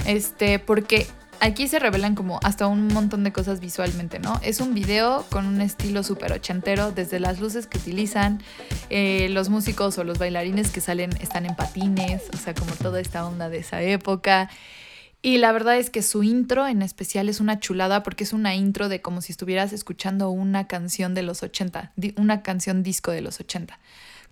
Este, 0.08 0.58
porque 0.58 1.06
aquí 1.40 1.68
se 1.68 1.78
revelan 1.78 2.16
como 2.16 2.40
hasta 2.42 2.66
un 2.66 2.88
montón 2.88 3.24
de 3.24 3.32
cosas 3.32 3.60
visualmente, 3.60 4.18
¿no? 4.18 4.42
Es 4.44 4.60
un 4.60 4.74
video 4.74 5.24
con 5.30 5.46
un 5.46 5.62
estilo 5.62 6.02
súper 6.02 6.34
ochentero, 6.34 6.92
desde 6.92 7.20
las 7.20 7.40
luces 7.40 7.68
que 7.68 7.78
utilizan, 7.78 8.42
eh, 8.90 9.30
los 9.30 9.50
músicos 9.50 10.00
o 10.00 10.04
los 10.04 10.18
bailarines 10.18 10.72
que 10.72 10.82
salen 10.82 11.12
están 11.22 11.46
en 11.46 11.56
patines, 11.56 12.24
o 12.34 12.38
sea, 12.38 12.56
como 12.56 12.72
toda 12.74 13.00
esta 13.00 13.28
onda 13.28 13.50
de 13.50 13.60
esa 13.60 13.84
época. 13.84 14.50
Y 15.22 15.38
la 15.38 15.52
verdad 15.52 15.78
es 15.78 15.92
que 15.92 16.02
su 16.02 16.24
intro 16.24 16.66
en 16.66 16.82
especial 16.82 17.30
es 17.30 17.40
una 17.40 17.60
chulada 17.60 18.02
porque 18.02 18.24
es 18.24 18.34
una 18.34 18.56
intro 18.56 18.90
de 18.90 19.00
como 19.00 19.22
si 19.22 19.32
estuvieras 19.32 19.74
escuchando 19.74 20.32
una 20.32 20.66
canción 20.66 21.14
de 21.14 21.22
los 21.22 21.44
80, 21.44 21.94
una 22.16 22.42
canción 22.42 22.82
disco 22.82 23.12
de 23.12 23.22
los 23.22 23.40
80 23.40 23.78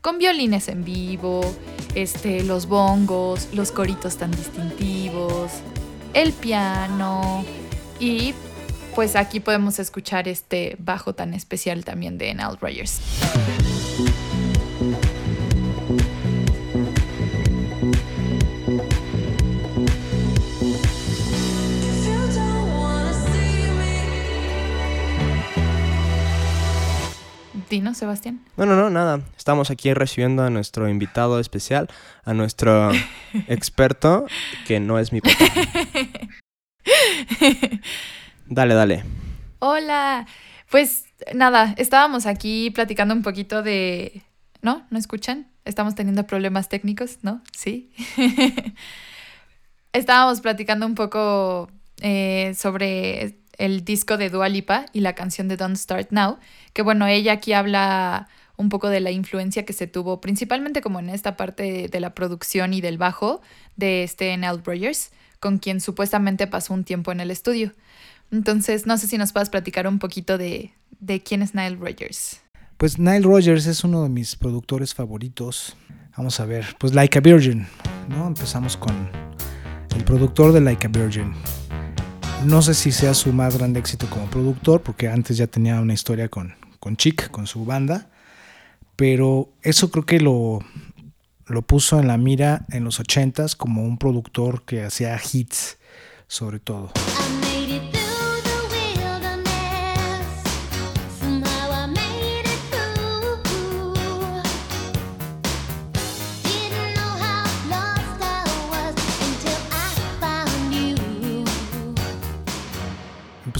con 0.02 0.18
violines 0.18 0.68
en 0.68 0.84
vivo, 0.84 1.42
este, 1.96 2.44
los 2.44 2.68
bongos, 2.68 3.50
los 3.54 3.72
coritos 3.72 4.18
tan 4.18 4.32
distintivos, 4.32 5.52
el 6.14 6.34
piano 6.34 7.44
y 8.00 8.34
pues 8.96 9.16
aquí 9.16 9.40
podemos 9.40 9.80
escuchar 9.80 10.28
este 10.28 10.76
bajo 10.80 11.14
tan 11.14 11.34
especial 11.34 11.86
también 11.86 12.18
de 12.18 12.34
Nile 12.34 12.58
Rogers. 12.60 13.00
¿No, 27.82 27.94
Sebastián? 27.94 28.42
No, 28.58 28.66
no, 28.66 28.76
no, 28.76 28.90
nada. 28.90 29.22
Estamos 29.38 29.72
aquí 29.72 29.94
recibiendo 29.94 30.44
a 30.44 30.50
nuestro 30.50 30.90
invitado 30.90 31.40
especial, 31.40 31.90
a 32.24 32.34
nuestro 32.34 32.92
experto, 33.48 34.26
que 34.68 34.80
no 34.80 35.00
es 35.00 35.12
mi 35.12 35.22
papá. 35.22 35.36
dale, 38.48 38.74
dale. 38.74 39.04
Hola. 39.60 40.28
Pues 40.70 41.06
nada, 41.34 41.74
estábamos 41.78 42.26
aquí 42.26 42.70
platicando 42.72 43.14
un 43.14 43.24
poquito 43.24 43.64
de... 43.64 44.22
¿No? 44.62 44.86
¿No 44.90 45.00
escuchan? 45.00 45.48
Estamos 45.66 45.96
teniendo 45.96 46.28
problemas 46.28 46.70
técnicos, 46.70 47.20
¿no? 47.22 47.42
Sí. 47.54 47.92
estábamos 49.94 50.42
platicando 50.42 50.86
un 50.86 50.96
poco 50.96 51.70
eh, 52.02 52.54
sobre 52.56 53.39
el 53.60 53.86
disco 53.86 54.18
de 54.18 54.30
Dua 54.30 54.50
Lipa 54.50 54.86
y 54.94 55.02
la 55.02 55.14
canción 55.14 55.48
de 55.48 55.58
Don't 55.58 55.76
Start 55.76 56.12
Now, 56.12 56.40
que 56.74 56.82
bueno, 56.82 57.06
ella 57.06 57.34
aquí 57.34 57.54
habla 57.54 58.28
un 58.58 58.70
poco 58.70 58.90
de 58.90 59.02
la 59.02 59.12
influencia 59.12 59.66
que 59.66 59.74
se 59.74 59.86
tuvo, 59.86 60.22
principalmente 60.22 60.82
como 60.82 61.00
en 61.00 61.10
esta 61.10 61.38
parte 61.38 61.88
de 61.88 62.00
la 62.00 62.16
producción 62.16 62.74
y 62.74 62.82
del 62.82 62.98
bajo 62.98 63.42
de 63.76 64.04
este 64.04 64.36
Nile 64.36 64.62
Rogers, 64.64 65.12
con 65.40 65.60
quien 65.60 65.82
supuestamente 65.82 66.48
pasó 66.48 66.74
un 66.74 66.84
tiempo 66.84 67.12
en 67.12 67.20
el 67.20 67.32
estudio. 67.32 67.74
Entonces, 68.32 68.86
no 68.86 68.98
sé 68.98 69.08
si 69.08 69.18
nos 69.18 69.34
puedes 69.34 69.50
platicar 69.50 69.88
un 69.88 70.00
poquito 70.00 70.38
de, 70.38 70.74
de 71.00 71.22
quién 71.22 71.42
es 71.42 71.54
Nile 71.54 71.76
Rogers. 71.76 72.42
Pues 72.78 72.98
Nile 72.98 73.22
Rogers 73.22 73.66
es 73.66 73.84
uno 73.84 74.04
de 74.04 74.10
mis 74.10 74.36
productores 74.36 74.94
favoritos. 74.94 75.76
Vamos 76.16 76.40
a 76.40 76.46
ver, 76.46 76.66
pues 76.80 76.94
Like 76.94 77.18
a 77.18 77.22
Virgin, 77.22 77.68
¿no? 78.08 78.28
Empezamos 78.28 78.78
con 78.78 79.10
el 79.96 80.04
productor 80.06 80.54
de 80.54 80.62
Like 80.62 80.88
a 80.88 80.90
Virgin, 80.90 81.34
no 82.46 82.62
sé 82.62 82.74
si 82.74 82.92
sea 82.92 83.14
su 83.14 83.34
más 83.34 83.58
grande 83.58 83.80
éxito 83.80 84.10
como 84.10 84.30
productor, 84.30 84.82
porque 84.82 85.08
antes 85.08 85.38
ya 85.38 85.48
tenía 85.48 85.80
una 85.80 85.94
historia 85.94 86.30
con, 86.30 86.56
con 86.80 86.98
con 87.32 87.48
su 87.48 87.66
banda, 87.66 88.10
pero 88.96 89.50
eso 89.62 89.92
creo 89.92 90.06
que 90.06 90.20
lo, 90.20 90.60
lo 91.48 91.62
puso 91.62 92.00
en 92.00 92.08
la 92.08 92.18
mira 92.18 92.66
en 92.70 92.84
los 92.84 93.00
80s 93.00 93.56
como 93.56 93.84
un 93.84 93.98
productor 93.98 94.64
que 94.64 94.84
hacía 94.84 95.20
hits 95.20 95.78
sobre 96.28 96.60
todo. 96.60 96.92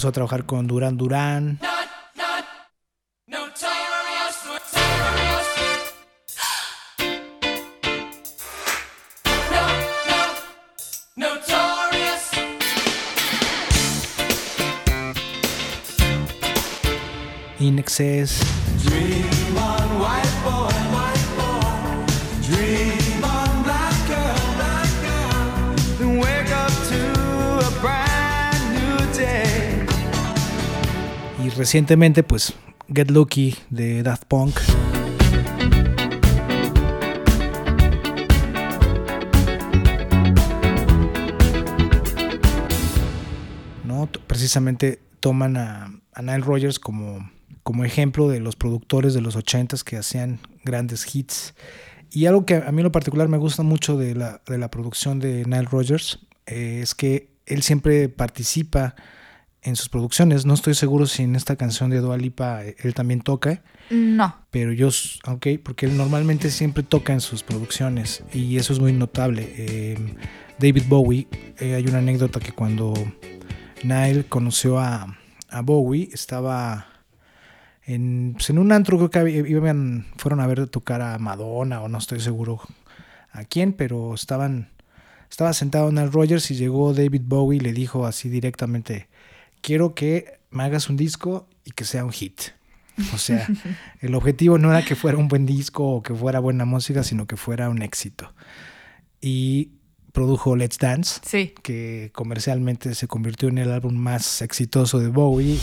Empezó 0.00 0.08
a 0.08 0.12
trabajar 0.12 0.46
con 0.46 0.66
Duran 0.66 0.96
Duran. 0.96 1.60
In 17.58 17.78
Excess. 17.78 18.40
Recientemente, 31.60 32.22
pues, 32.22 32.54
Get 32.88 33.10
Lucky 33.10 33.54
de 33.68 34.02
Daft 34.02 34.24
Punk. 34.24 34.58
¿No? 43.84 44.08
Precisamente 44.26 45.02
toman 45.20 45.58
a, 45.58 45.92
Nile 46.22 46.38
Rogers 46.38 46.78
como, 46.78 47.30
como 47.62 47.84
ejemplo 47.84 48.30
de 48.30 48.40
los 48.40 48.56
productores 48.56 49.12
de 49.12 49.20
los 49.20 49.36
80s 49.36 49.84
que 49.84 49.98
hacían 49.98 50.40
grandes 50.64 51.14
hits. 51.14 51.54
Y 52.10 52.24
algo 52.24 52.46
que 52.46 52.54
a 52.54 52.72
mí 52.72 52.78
en 52.78 52.84
lo 52.84 52.92
particular 52.92 53.28
me 53.28 53.36
gusta 53.36 53.62
mucho 53.62 53.98
de 53.98 54.14
la, 54.14 54.40
de 54.46 54.56
la 54.56 54.70
producción 54.70 55.18
de 55.18 55.44
Nile 55.44 55.68
Rogers 55.70 56.20
eh, 56.46 56.80
es 56.82 56.94
que 56.94 57.28
él 57.44 57.62
siempre 57.62 58.08
participa 58.08 58.94
en 59.62 59.76
sus 59.76 59.88
producciones. 59.88 60.46
No 60.46 60.54
estoy 60.54 60.74
seguro 60.74 61.06
si 61.06 61.22
en 61.22 61.36
esta 61.36 61.56
canción 61.56 61.90
de 61.90 62.00
Dua 62.00 62.16
Lipa 62.16 62.64
eh, 62.64 62.76
él 62.82 62.94
también 62.94 63.20
toca. 63.20 63.62
No. 63.90 64.36
Pero 64.50 64.72
yo, 64.72 64.88
ok, 65.26 65.46
porque 65.62 65.86
él 65.86 65.96
normalmente 65.96 66.50
siempre 66.50 66.82
toca 66.82 67.12
en 67.12 67.20
sus 67.20 67.42
producciones 67.42 68.22
y 68.32 68.56
eso 68.56 68.72
es 68.72 68.78
muy 68.78 68.92
notable. 68.92 69.52
Em, 69.56 70.14
David 70.58 70.84
Bowie, 70.88 71.26
eh, 71.58 71.74
hay 71.74 71.86
una 71.86 71.98
anécdota 71.98 72.40
que 72.40 72.52
cuando 72.52 72.94
Nile 73.82 74.24
conoció 74.28 74.78
a, 74.78 75.16
Bowie, 75.64 76.10
estaba 76.12 76.86
en, 77.84 78.34
pues, 78.34 78.50
en 78.50 78.58
un 78.58 78.70
antro, 78.70 78.98
creo 78.98 79.10
que 79.10 79.50
iban, 79.50 80.06
fueron 80.16 80.40
a 80.40 80.46
ver 80.46 80.68
tocar 80.68 81.02
a 81.02 81.18
Madonna 81.18 81.80
o 81.80 81.88
no 81.88 81.98
estoy 81.98 82.20
seguro 82.20 82.60
a 83.32 83.42
quién, 83.44 83.72
pero 83.72 84.14
estaban, 84.14 84.68
estaba 85.28 85.52
sentado 85.52 85.88
en 85.88 85.98
el 85.98 86.12
Rogers 86.12 86.50
y 86.52 86.54
llegó 86.54 86.94
David 86.94 87.22
Bowie 87.24 87.56
y 87.56 87.60
le 87.60 87.72
dijo 87.72 88.06
así 88.06 88.28
directamente, 88.28 89.08
quiero 89.60 89.94
que 89.94 90.40
me 90.50 90.64
hagas 90.64 90.88
un 90.88 90.96
disco 90.96 91.48
y 91.64 91.72
que 91.72 91.84
sea 91.84 92.04
un 92.04 92.12
hit. 92.12 92.40
O 93.14 93.18
sea, 93.18 93.46
el 94.00 94.14
objetivo 94.14 94.58
no 94.58 94.70
era 94.70 94.84
que 94.84 94.94
fuera 94.94 95.18
un 95.18 95.28
buen 95.28 95.46
disco 95.46 95.86
o 95.86 96.02
que 96.02 96.14
fuera 96.14 96.40
buena 96.40 96.64
música, 96.64 97.02
sino 97.02 97.26
que 97.26 97.36
fuera 97.36 97.68
un 97.68 97.82
éxito. 97.82 98.32
Y 99.20 99.72
produjo 100.12 100.56
Let's 100.56 100.78
Dance, 100.78 101.20
que 101.62 102.10
comercialmente 102.12 102.94
se 102.94 103.06
convirtió 103.06 103.48
en 103.48 103.58
el 103.58 103.70
álbum 103.70 103.94
más 103.94 104.42
exitoso 104.42 104.98
de 104.98 105.08
Bowie. 105.08 105.58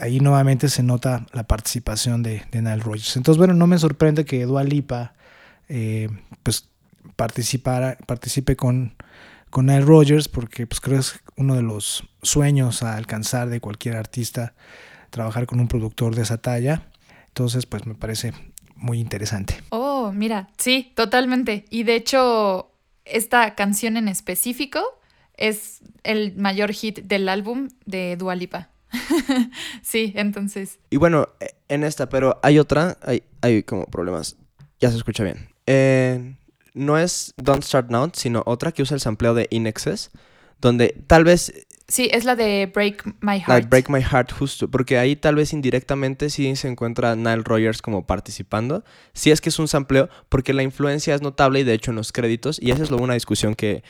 Ahí 0.00 0.20
nuevamente 0.20 0.68
se 0.68 0.82
nota 0.82 1.26
la 1.32 1.44
participación 1.44 2.22
de, 2.22 2.42
de 2.50 2.62
Nile 2.62 2.78
Rodgers. 2.78 3.16
Entonces, 3.16 3.38
bueno, 3.38 3.54
no 3.54 3.66
me 3.66 3.78
sorprende 3.78 4.24
que 4.24 4.44
Dua 4.44 4.64
Lipa 4.64 5.14
eh, 5.68 6.08
pues 6.42 6.68
participe 7.16 8.56
con, 8.56 8.94
con 9.50 9.66
Nile 9.66 9.82
Rodgers 9.82 10.28
porque 10.28 10.66
pues 10.66 10.80
creo 10.80 10.96
que 10.96 11.00
es 11.00 11.20
uno 11.36 11.54
de 11.54 11.62
los 11.62 12.04
sueños 12.22 12.82
a 12.82 12.96
alcanzar 12.96 13.48
de 13.48 13.60
cualquier 13.60 13.96
artista 13.96 14.54
trabajar 15.10 15.46
con 15.46 15.60
un 15.60 15.68
productor 15.68 16.14
de 16.14 16.22
esa 16.22 16.38
talla. 16.38 16.88
Entonces, 17.28 17.66
pues 17.66 17.86
me 17.86 17.94
parece 17.94 18.32
muy 18.76 18.98
interesante. 18.98 19.60
Oh, 19.70 20.12
mira, 20.12 20.48
sí, 20.58 20.92
totalmente. 20.94 21.66
Y 21.70 21.82
de 21.82 21.96
hecho, 21.96 22.72
esta 23.04 23.54
canción 23.54 23.96
en 23.96 24.08
específico 24.08 24.82
es 25.36 25.80
el 26.02 26.36
mayor 26.36 26.72
hit 26.72 27.00
del 27.00 27.28
álbum 27.28 27.68
de 27.86 28.16
Dua 28.16 28.34
Lipa. 28.34 28.70
sí, 29.82 30.12
entonces. 30.16 30.78
Y 30.90 30.96
bueno, 30.96 31.28
e, 31.40 31.54
en 31.68 31.84
esta, 31.84 32.08
pero 32.08 32.38
hay 32.42 32.58
otra, 32.58 32.98
hay, 33.02 33.22
hay 33.40 33.62
como 33.62 33.86
problemas. 33.86 34.36
Ya 34.80 34.90
se 34.90 34.96
escucha 34.96 35.24
bien. 35.24 35.48
Eh, 35.66 36.36
no 36.74 36.98
es 36.98 37.34
Don't 37.36 37.62
Start 37.62 37.90
Now, 37.90 38.10
sino 38.14 38.42
otra 38.46 38.72
que 38.72 38.82
usa 38.82 38.94
el 38.94 39.00
sampleo 39.00 39.34
de 39.34 39.46
Inexes, 39.50 40.10
donde 40.60 41.02
tal 41.06 41.24
vez... 41.24 41.66
Sí, 41.88 42.08
es 42.12 42.24
la 42.24 42.36
de 42.36 42.70
Break 42.72 43.16
My 43.20 43.40
Heart. 43.40 43.68
Break 43.68 43.90
My 43.90 44.00
Heart, 44.00 44.32
justo, 44.32 44.70
porque 44.70 44.96
ahí 44.96 45.16
tal 45.16 45.34
vez 45.34 45.52
indirectamente 45.52 46.30
sí 46.30 46.54
se 46.54 46.68
encuentra 46.68 47.16
Nile 47.16 47.42
Rogers 47.44 47.82
como 47.82 48.06
participando. 48.06 48.84
Sí 49.12 49.32
es 49.32 49.40
que 49.40 49.48
es 49.48 49.58
un 49.58 49.66
sampleo, 49.66 50.08
porque 50.28 50.52
la 50.52 50.62
influencia 50.62 51.16
es 51.16 51.22
notable 51.22 51.60
y 51.60 51.64
de 51.64 51.74
hecho 51.74 51.90
en 51.90 51.96
los 51.96 52.12
créditos, 52.12 52.60
y 52.62 52.70
esa 52.70 52.84
es 52.84 52.90
luego 52.90 53.04
una 53.04 53.14
discusión 53.14 53.56
que 53.56 53.82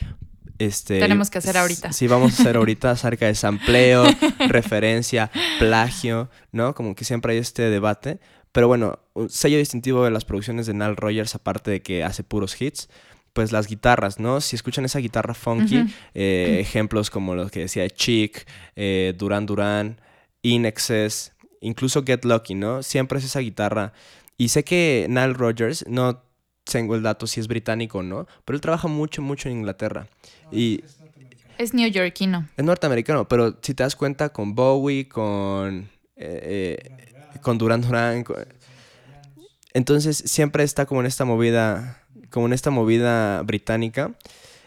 este, 0.65 0.99
Tenemos 0.99 1.31
que 1.31 1.39
hacer 1.39 1.57
ahorita. 1.57 1.91
Sí, 1.91 2.07
vamos 2.07 2.37
a 2.37 2.41
hacer 2.41 2.55
ahorita 2.55 2.91
acerca 2.91 3.25
de 3.25 3.33
sampleo, 3.33 4.03
referencia, 4.47 5.31
plagio, 5.57 6.29
¿no? 6.51 6.75
Como 6.75 6.93
que 6.93 7.03
siempre 7.03 7.33
hay 7.33 7.39
este 7.39 7.63
debate. 7.69 8.19
Pero 8.51 8.67
bueno, 8.67 8.99
un 9.13 9.29
sello 9.29 9.57
distintivo 9.57 10.03
de 10.03 10.11
las 10.11 10.23
producciones 10.23 10.67
de 10.67 10.73
Nile 10.73 10.95
Rogers, 10.95 11.33
aparte 11.33 11.71
de 11.71 11.81
que 11.81 12.03
hace 12.03 12.23
puros 12.23 12.61
hits, 12.61 12.89
pues 13.33 13.51
las 13.51 13.67
guitarras, 13.67 14.19
¿no? 14.19 14.39
Si 14.39 14.55
escuchan 14.55 14.85
esa 14.85 14.99
guitarra 14.99 15.33
funky, 15.33 15.85
eh, 16.13 16.57
ejemplos 16.61 17.09
como 17.09 17.33
los 17.33 17.49
que 17.49 17.61
decía 17.61 17.89
Chick, 17.89 18.45
eh, 18.75 19.15
Duran 19.17 19.47
Duran, 19.47 19.99
In 20.43 20.65
Excess, 20.65 21.33
incluso 21.61 22.03
Get 22.03 22.23
Lucky, 22.23 22.53
¿no? 22.53 22.83
Siempre 22.83 23.17
es 23.17 23.25
esa 23.25 23.39
guitarra. 23.39 23.93
Y 24.37 24.49
sé 24.49 24.63
que 24.63 25.07
Nile 25.09 25.33
Rogers 25.33 25.85
no 25.87 26.21
tengo 26.65 26.95
el 26.95 27.03
dato 27.03 27.27
si 27.27 27.39
es 27.39 27.47
británico 27.47 27.99
o 27.99 28.03
no, 28.03 28.27
pero 28.45 28.55
él 28.55 28.61
trabaja 28.61 28.87
mucho, 28.87 29.21
mucho 29.21 29.49
en 29.49 29.57
Inglaterra. 29.57 30.07
Y 30.51 30.83
es 31.57 31.73
neoyorquino. 31.73 32.47
Es 32.57 32.65
norteamericano, 32.65 33.27
pero 33.27 33.57
si 33.61 33.73
te 33.73 33.83
das 33.83 33.95
cuenta 33.95 34.29
con 34.29 34.55
Bowie, 34.55 35.07
con, 35.07 35.89
eh, 36.15 36.79
eh, 37.35 37.39
con 37.41 37.57
Duran 37.57 37.81
Duran, 37.81 38.25
entonces 39.73 40.23
siempre 40.25 40.63
está 40.63 40.85
como 40.85 41.01
en 41.01 41.07
esta 41.07 41.23
movida, 41.23 42.03
como 42.29 42.47
en 42.47 42.53
esta 42.53 42.71
movida 42.71 43.43
británica. 43.43 44.13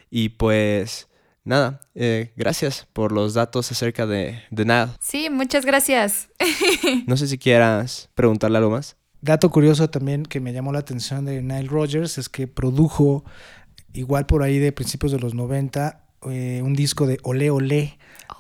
Y 0.09 0.29
pues 0.29 1.09
nada, 1.43 1.81
eh, 1.97 2.33
gracias 2.37 2.87
por 2.93 3.11
los 3.11 3.35
datos 3.35 3.73
acerca 3.73 4.07
de, 4.07 4.41
de 4.51 4.65
nada. 4.65 4.97
Sí, 5.01 5.29
muchas 5.31 5.67
gracias. 5.67 6.29
no 7.07 7.17
sé 7.17 7.27
si 7.27 7.39
quieras 7.39 8.09
preguntarle 8.15 8.59
algo 8.59 8.71
más. 8.71 8.97
Dato 9.21 9.51
curioso 9.51 9.89
también 9.89 10.25
que 10.25 10.39
me 10.39 10.53
llamó 10.53 10.71
la 10.71 10.81
atención 10.81 11.25
de 11.25 11.41
Nile 11.41 11.69
Rogers 11.69 12.19
es 12.19 12.29
que 12.29 12.47
produjo, 12.47 13.25
igual 13.95 14.27
por 14.27 14.43
ahí 14.43 14.59
de 14.59 14.73
principios 14.73 15.13
de 15.13 15.19
los 15.19 15.35
90, 15.35 16.01
eh, 16.31 16.61
un 16.63 16.75
disco 16.75 17.07
de 17.07 17.19
Olé 17.23 17.51
Olé, 17.51 17.99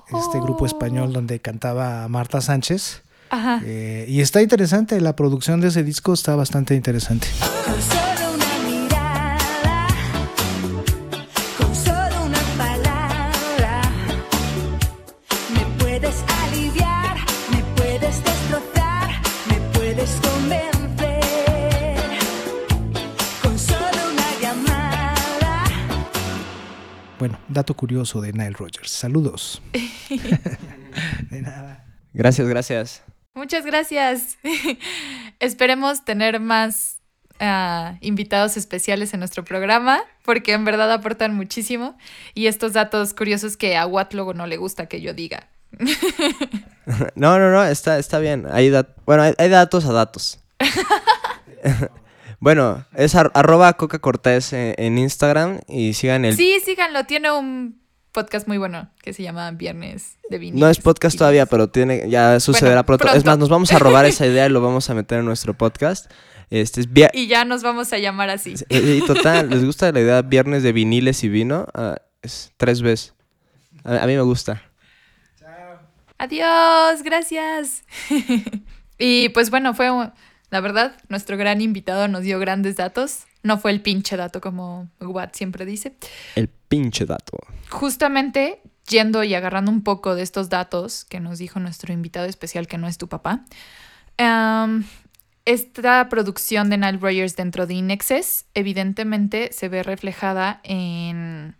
este 0.08 0.40
grupo 0.40 0.66
español 0.66 1.08
oh. 1.10 1.12
donde 1.12 1.40
cantaba 1.40 2.06
Marta 2.08 2.40
Sánchez. 2.40 3.02
Eh, 3.64 4.06
y 4.08 4.20
está 4.20 4.42
interesante, 4.42 5.00
la 5.00 5.16
producción 5.16 5.60
de 5.60 5.68
ese 5.68 5.82
disco 5.82 6.12
está 6.12 6.36
bastante 6.36 6.76
interesante. 6.76 7.26
Dato 27.64 27.74
curioso 27.74 28.20
de 28.20 28.30
Nile 28.34 28.50
Rogers. 28.50 28.90
Saludos. 28.90 29.62
de 31.30 31.40
nada. 31.40 31.86
Gracias, 32.12 32.46
gracias. 32.46 33.02
Muchas 33.32 33.64
gracias. 33.64 34.36
Esperemos 35.40 36.04
tener 36.04 36.40
más 36.40 37.00
ah, 37.40 37.96
invitados 38.02 38.58
especiales 38.58 39.14
en 39.14 39.20
nuestro 39.20 39.46
programa, 39.46 40.02
porque 40.26 40.52
en 40.52 40.66
verdad 40.66 40.92
aportan 40.92 41.34
muchísimo. 41.34 41.96
Y 42.34 42.48
estos 42.48 42.74
datos 42.74 43.14
curiosos 43.14 43.56
que 43.56 43.78
a 43.78 43.86
Watt 43.86 44.12
luego 44.12 44.34
no 44.34 44.46
le 44.46 44.58
gusta 44.58 44.84
que 44.84 45.00
yo 45.00 45.14
diga. 45.14 45.48
no, 47.14 47.38
no, 47.38 47.50
no, 47.50 47.64
está, 47.64 47.98
está 47.98 48.18
bien. 48.18 48.46
Hay 48.52 48.70
bueno, 49.06 49.22
hay 49.38 49.48
datos 49.48 49.86
a 49.86 49.92
datos. 49.94 50.38
Bueno, 52.40 52.84
es 52.94 53.14
arroba 53.14 53.72
Coca 53.74 53.98
Cortés 53.98 54.52
en, 54.52 54.98
Instagram 54.98 55.60
y 55.68 55.94
sigan 55.94 56.24
el... 56.24 56.36
Sí, 56.36 56.60
síganlo, 56.64 57.04
tiene 57.04 57.30
un 57.30 57.80
podcast 58.12 58.46
muy 58.46 58.58
bueno 58.58 58.90
que 59.02 59.12
se 59.12 59.22
llama 59.22 59.50
Viernes 59.50 60.18
de 60.30 60.38
Vinil. 60.38 60.60
No 60.60 60.68
es 60.68 60.78
podcast 60.78 61.18
todavía, 61.18 61.46
pero 61.46 61.68
tiene 61.68 62.08
ya 62.08 62.38
sucederá 62.38 62.84
pronto. 62.84 63.08
Es 63.12 63.24
más, 63.24 63.38
nos 63.38 63.48
vamos 63.48 63.72
a 63.72 63.78
robar 63.78 64.06
esa 64.06 64.26
idea 64.28 64.46
y 64.46 64.50
lo 64.50 64.60
vamos 64.60 64.88
a 64.88 64.94
meter 64.94 65.18
en 65.18 65.24
nuestro 65.24 65.54
podcast. 65.54 66.10
Este 66.50 66.82
es 66.82 66.88
y 67.12 67.26
ya 67.26 67.44
nos 67.44 67.62
vamos 67.62 67.92
a 67.92 67.98
llamar 67.98 68.30
así. 68.30 68.54
Y, 68.68 69.00
total, 69.06 69.50
¿les 69.50 69.64
gusta 69.64 69.90
la 69.90 70.00
idea 70.00 70.22
Viernes 70.22 70.62
de 70.62 70.72
Viniles 70.72 71.24
y 71.24 71.28
Vino? 71.28 71.66
Ah, 71.74 71.96
es 72.22 72.52
tres 72.56 72.82
veces. 72.82 73.14
A, 73.82 74.06
mí 74.06 74.14
me 74.14 74.22
gusta. 74.22 74.62
Chao. 75.38 75.80
Adiós, 76.18 77.02
gracias. 77.02 77.82
y 78.98 79.30
pues 79.30 79.50
bueno, 79.50 79.74
fue 79.74 79.90
un 79.90 80.12
la 80.54 80.60
verdad, 80.60 80.96
nuestro 81.08 81.36
gran 81.36 81.60
invitado 81.60 82.06
nos 82.06 82.22
dio 82.22 82.38
grandes 82.38 82.76
datos. 82.76 83.24
No 83.42 83.58
fue 83.58 83.72
el 83.72 83.82
pinche 83.82 84.16
dato 84.16 84.40
como 84.40 84.88
Watt 85.00 85.34
siempre 85.34 85.66
dice. 85.66 85.96
El 86.36 86.46
pinche 86.46 87.06
dato. 87.06 87.38
Justamente 87.70 88.60
yendo 88.88 89.24
y 89.24 89.34
agarrando 89.34 89.72
un 89.72 89.82
poco 89.82 90.14
de 90.14 90.22
estos 90.22 90.50
datos 90.50 91.04
que 91.06 91.18
nos 91.18 91.40
dijo 91.40 91.58
nuestro 91.58 91.92
invitado 91.92 92.26
especial, 92.26 92.68
que 92.68 92.78
no 92.78 92.86
es 92.86 92.98
tu 92.98 93.08
papá. 93.08 93.46
esta 95.44 96.08
producción 96.08 96.70
de 96.70 96.78
Nile 96.78 96.98
Rogers 96.98 97.34
dentro 97.34 97.66
de 97.66 97.74
Inexes 97.74 98.46
evidentemente 98.54 99.52
se 99.52 99.68
ve 99.68 99.82
reflejada 99.82 100.60
en, 100.62 101.56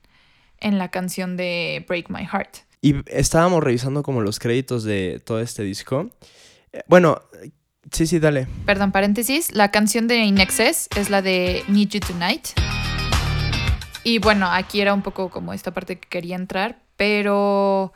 en 0.61 0.79
la 0.79 0.93
canción 0.93 1.37
de 1.37 1.85
Break 1.89 2.11
My 2.11 2.25
Heart. 2.25 2.59
Y 2.81 2.95
estábamos 3.09 3.61
revisando 3.65 4.05
como 4.05 4.21
los 4.21 4.39
créditos 4.39 4.85
de 4.85 5.21
todo 5.27 5.41
este 5.41 5.65
disco. 5.65 6.11
Eh, 6.73 6.83
bueno, 6.87 7.21
Sí, 7.93 8.07
sí, 8.07 8.19
dale. 8.19 8.47
Perdón, 8.67 8.93
paréntesis. 8.93 9.53
La 9.53 9.71
canción 9.71 10.09
de 10.09 10.19
Inexes 10.19 10.89
es 10.97 11.11
la 11.11 11.23
de 11.23 11.65
Need 11.69 11.89
You 11.89 12.01
Tonight. 12.01 12.49
Y 14.05 14.19
bueno, 14.19 14.49
aquí 14.51 14.81
era 14.81 14.93
un 14.93 15.03
poco 15.03 15.31
como 15.31 15.53
esta 15.53 15.73
parte 15.73 15.99
que 15.99 16.09
quería 16.09 16.37
entrar, 16.37 16.79
pero 16.97 17.93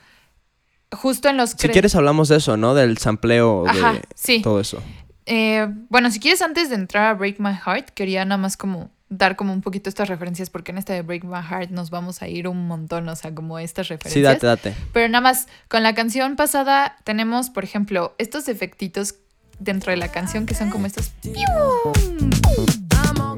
justo 0.91 1.29
en 1.29 1.37
los... 1.37 1.51
Si 1.51 1.69
quieres 1.69 1.95
hablamos 1.95 2.29
de 2.29 2.37
eso, 2.37 2.57
¿no? 2.57 2.75
Del 2.75 2.97
sampleo, 2.99 3.65
de 3.65 4.03
sí. 4.15 4.41
todo 4.41 4.61
eso. 4.61 4.83
Eh, 5.27 5.69
bueno, 5.91 6.11
si 6.11 6.21
quieres 6.21 6.41
antes 6.41 6.71
de 6.71 6.77
entrar 6.77 7.07
a 7.07 7.15
Break 7.15 7.39
My 7.39 7.55
Heart, 7.55 7.91
quería 7.91 8.25
nada 8.25 8.39
más 8.39 8.57
como 8.57 8.91
dar 9.11 9.37
como 9.37 9.53
un 9.53 9.61
poquito 9.61 9.89
estas 9.89 10.09
referencias, 10.09 10.51
porque 10.51 10.73
en 10.73 10.79
esta 10.79 10.95
de 10.95 11.03
Break 11.03 11.25
My 11.25 11.43
Heart 11.43 11.71
nos 11.71 11.91
vamos 11.91 12.23
a 12.23 12.29
ir 12.29 12.49
un 12.49 12.67
montón, 12.67 13.09
o 13.09 13.17
sea, 13.17 13.35
como 13.35 13.59
estas 13.59 13.89
referencias. 13.89 14.15
Sí, 14.15 14.23
date, 14.23 14.47
date. 14.47 14.75
Pero 14.93 15.09
nada 15.09 15.21
más, 15.21 15.49
con 15.69 15.83
la 15.83 15.95
canción 15.95 16.37
pasada 16.37 16.97
tenemos, 17.05 17.51
por 17.51 17.65
ejemplo, 17.65 18.15
estos 18.19 18.49
efectitos 18.49 19.15
dentro 19.59 19.91
de 19.91 19.97
la 19.97 20.09
canción 20.09 20.47
que 20.47 20.55
son 20.55 20.71
como 20.71 20.87
estos 20.87 21.13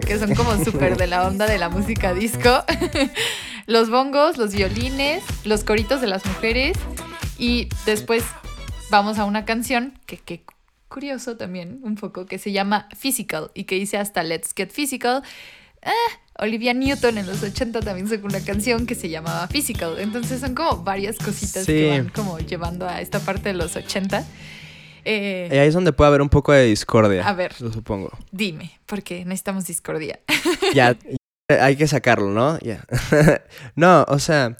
que 0.06 0.18
son 0.18 0.34
como 0.34 0.64
súper 0.64 0.96
de 0.96 1.06
la 1.06 1.26
onda 1.26 1.46
de 1.46 1.58
la 1.58 1.68
música 1.68 2.12
disco. 2.14 2.64
los 3.66 3.90
bongos, 3.90 4.38
los 4.38 4.52
violines, 4.52 5.22
los 5.44 5.62
coritos 5.62 6.00
de 6.00 6.08
las 6.08 6.26
mujeres 6.26 6.76
y 7.38 7.68
después 7.86 8.24
vamos 8.90 9.18
a 9.18 9.24
una 9.24 9.44
canción 9.44 9.98
que, 10.06 10.18
que 10.18 10.42
curioso 10.88 11.36
también 11.36 11.80
un 11.84 11.94
poco 11.94 12.26
que 12.26 12.38
se 12.38 12.52
llama 12.52 12.88
Physical 12.98 13.50
y 13.54 13.64
que 13.64 13.76
dice 13.76 13.96
hasta 13.96 14.22
Let's 14.22 14.52
Get 14.54 14.70
Physical. 14.70 15.22
Ah, 15.82 15.92
Olivia 16.38 16.74
Newton 16.74 17.18
en 17.18 17.26
los 17.26 17.42
80 17.42 17.80
también 17.80 18.08
sacó 18.08 18.26
una 18.26 18.40
canción 18.40 18.86
que 18.86 18.94
se 18.94 19.08
llamaba 19.08 19.46
Physical. 19.46 19.98
Entonces 19.98 20.40
son 20.40 20.54
como 20.54 20.82
varias 20.82 21.16
cositas 21.18 21.64
que 21.64 21.90
van 21.90 22.08
como 22.08 22.38
llevando 22.38 22.88
a 22.88 23.00
esta 23.00 23.20
parte 23.20 23.50
de 23.50 23.54
los 23.54 23.76
80. 23.76 24.24
Eh, 25.04 25.48
ahí 25.50 25.68
es 25.68 25.74
donde 25.74 25.92
puede 25.92 26.08
haber 26.08 26.22
un 26.22 26.28
poco 26.28 26.52
de 26.52 26.64
discordia. 26.64 27.26
A 27.26 27.32
ver. 27.32 27.54
Lo 27.60 27.72
supongo. 27.72 28.10
Dime, 28.30 28.78
porque 28.86 29.24
necesitamos 29.24 29.66
discordia. 29.66 30.20
ya, 30.74 30.96
hay 31.48 31.76
que 31.76 31.86
sacarlo, 31.86 32.30
¿no? 32.30 32.58
Ya. 32.60 32.84
no, 33.74 34.04
o 34.08 34.18
sea, 34.18 34.56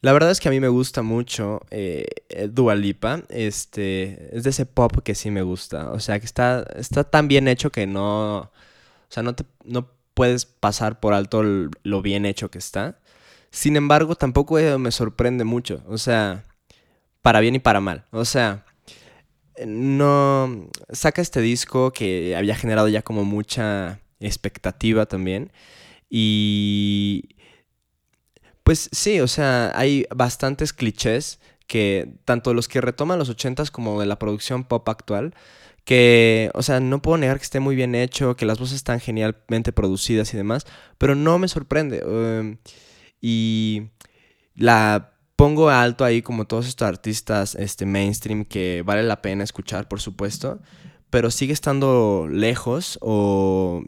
la 0.00 0.12
verdad 0.12 0.30
es 0.30 0.40
que 0.40 0.48
a 0.48 0.50
mí 0.50 0.60
me 0.60 0.68
gusta 0.68 1.02
mucho 1.02 1.62
eh, 1.70 2.06
Dua 2.50 2.74
Lipa. 2.74 3.22
Este, 3.28 4.36
es 4.36 4.44
de 4.44 4.50
ese 4.50 4.66
pop 4.66 4.98
que 5.02 5.14
sí 5.14 5.30
me 5.30 5.42
gusta. 5.42 5.90
O 5.90 6.00
sea, 6.00 6.18
que 6.18 6.26
está, 6.26 6.64
está 6.76 7.04
tan 7.04 7.28
bien 7.28 7.48
hecho 7.48 7.70
que 7.70 7.86
no... 7.86 8.36
O 8.38 8.50
sea, 9.08 9.22
no, 9.22 9.34
te, 9.34 9.44
no 9.64 9.88
puedes 10.14 10.46
pasar 10.46 11.00
por 11.00 11.14
alto 11.14 11.42
lo 11.42 12.02
bien 12.02 12.26
hecho 12.26 12.50
que 12.50 12.58
está. 12.58 12.98
Sin 13.50 13.76
embargo, 13.76 14.16
tampoco 14.16 14.56
me 14.78 14.90
sorprende 14.90 15.44
mucho. 15.44 15.82
O 15.88 15.98
sea, 15.98 16.44
para 17.22 17.40
bien 17.40 17.54
y 17.54 17.58
para 17.58 17.80
mal. 17.80 18.04
O 18.10 18.24
sea, 18.24 18.64
no 19.66 20.68
saca 20.90 21.22
este 21.22 21.40
disco 21.40 21.92
que 21.92 22.36
había 22.36 22.56
generado 22.56 22.88
ya 22.88 23.02
como 23.02 23.24
mucha 23.24 24.00
expectativa 24.20 25.06
también. 25.06 25.52
Y 26.10 27.28
pues 28.62 28.88
sí, 28.92 29.20
o 29.20 29.28
sea, 29.28 29.72
hay 29.78 30.06
bastantes 30.14 30.72
clichés 30.72 31.40
que 31.66 32.14
tanto 32.24 32.54
los 32.54 32.68
que 32.68 32.80
retoman 32.80 33.18
los 33.18 33.28
ochentas 33.28 33.70
como 33.70 34.00
de 34.00 34.06
la 34.06 34.18
producción 34.18 34.64
pop 34.64 34.88
actual, 34.88 35.34
que, 35.84 36.50
o 36.54 36.62
sea, 36.62 36.80
no 36.80 37.02
puedo 37.02 37.18
negar 37.18 37.38
que 37.38 37.44
esté 37.44 37.60
muy 37.60 37.76
bien 37.76 37.94
hecho, 37.94 38.36
que 38.36 38.46
las 38.46 38.58
voces 38.58 38.76
están 38.76 39.00
genialmente 39.00 39.72
producidas 39.72 40.32
y 40.34 40.36
demás, 40.36 40.66
pero 40.98 41.14
no 41.14 41.38
me 41.38 41.48
sorprende. 41.48 41.98
Em, 42.04 42.58
y 43.20 43.90
la 44.56 45.13
pongo 45.36 45.68
alto 45.68 46.04
ahí 46.04 46.22
como 46.22 46.46
todos 46.46 46.66
estos 46.66 46.86
artistas 46.86 47.54
este, 47.54 47.86
mainstream 47.86 48.44
que 48.44 48.82
vale 48.84 49.02
la 49.02 49.22
pena 49.22 49.44
escuchar, 49.44 49.88
por 49.88 50.00
supuesto, 50.00 50.60
pero 51.10 51.30
sigue 51.30 51.52
estando 51.52 52.28
lejos 52.30 52.98
o 53.00 53.82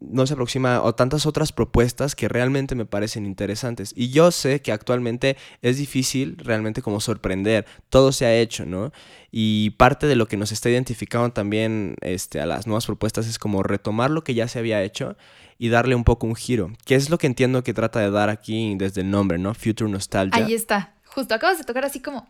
no 0.00 0.26
se 0.26 0.34
aproxima 0.34 0.82
o 0.82 0.94
tantas 0.94 1.26
otras 1.26 1.52
propuestas 1.52 2.14
que 2.14 2.28
realmente 2.28 2.74
me 2.74 2.84
parecen 2.84 3.24
interesantes. 3.24 3.92
Y 3.96 4.10
yo 4.10 4.30
sé 4.30 4.60
que 4.60 4.72
actualmente 4.72 5.36
es 5.62 5.78
difícil 5.78 6.36
realmente 6.38 6.82
como 6.82 7.00
sorprender, 7.00 7.66
todo 7.88 8.12
se 8.12 8.26
ha 8.26 8.34
hecho, 8.34 8.66
¿no? 8.66 8.92
Y 9.30 9.70
parte 9.70 10.06
de 10.06 10.16
lo 10.16 10.26
que 10.26 10.36
nos 10.36 10.52
está 10.52 10.68
identificando 10.68 11.32
también 11.32 11.96
este, 12.00 12.40
a 12.40 12.46
las 12.46 12.66
nuevas 12.66 12.86
propuestas 12.86 13.26
es 13.26 13.38
como 13.38 13.62
retomar 13.62 14.10
lo 14.10 14.22
que 14.22 14.34
ya 14.34 14.48
se 14.48 14.58
había 14.58 14.82
hecho 14.82 15.16
y 15.58 15.70
darle 15.70 15.94
un 15.94 16.04
poco 16.04 16.26
un 16.26 16.36
giro, 16.36 16.72
que 16.84 16.94
es 16.94 17.08
lo 17.08 17.18
que 17.18 17.26
entiendo 17.26 17.64
que 17.64 17.72
trata 17.72 18.00
de 18.00 18.10
dar 18.10 18.28
aquí 18.28 18.74
desde 18.76 19.00
el 19.00 19.10
nombre, 19.10 19.38
¿no? 19.38 19.54
Future 19.54 19.90
Nostalgia. 19.90 20.44
Ahí 20.44 20.54
está, 20.54 20.94
justo 21.06 21.34
acabas 21.34 21.58
de 21.58 21.64
tocar 21.64 21.84
así 21.84 22.00
como 22.00 22.28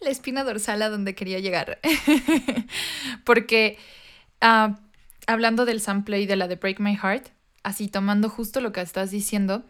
la 0.00 0.10
espina 0.10 0.44
dorsal 0.44 0.82
a 0.82 0.90
donde 0.90 1.14
quería 1.14 1.38
llegar. 1.38 1.78
Porque... 3.24 3.78
Ah, 4.40 4.78
hablando 5.28 5.66
del 5.66 5.80
sample 5.80 6.20
y 6.20 6.26
de 6.26 6.34
la 6.34 6.48
de 6.48 6.56
Break 6.56 6.80
My 6.80 6.96
Heart, 6.96 7.28
así 7.62 7.86
tomando 7.88 8.28
justo 8.28 8.60
lo 8.60 8.72
que 8.72 8.80
estás 8.80 9.10
diciendo, 9.10 9.62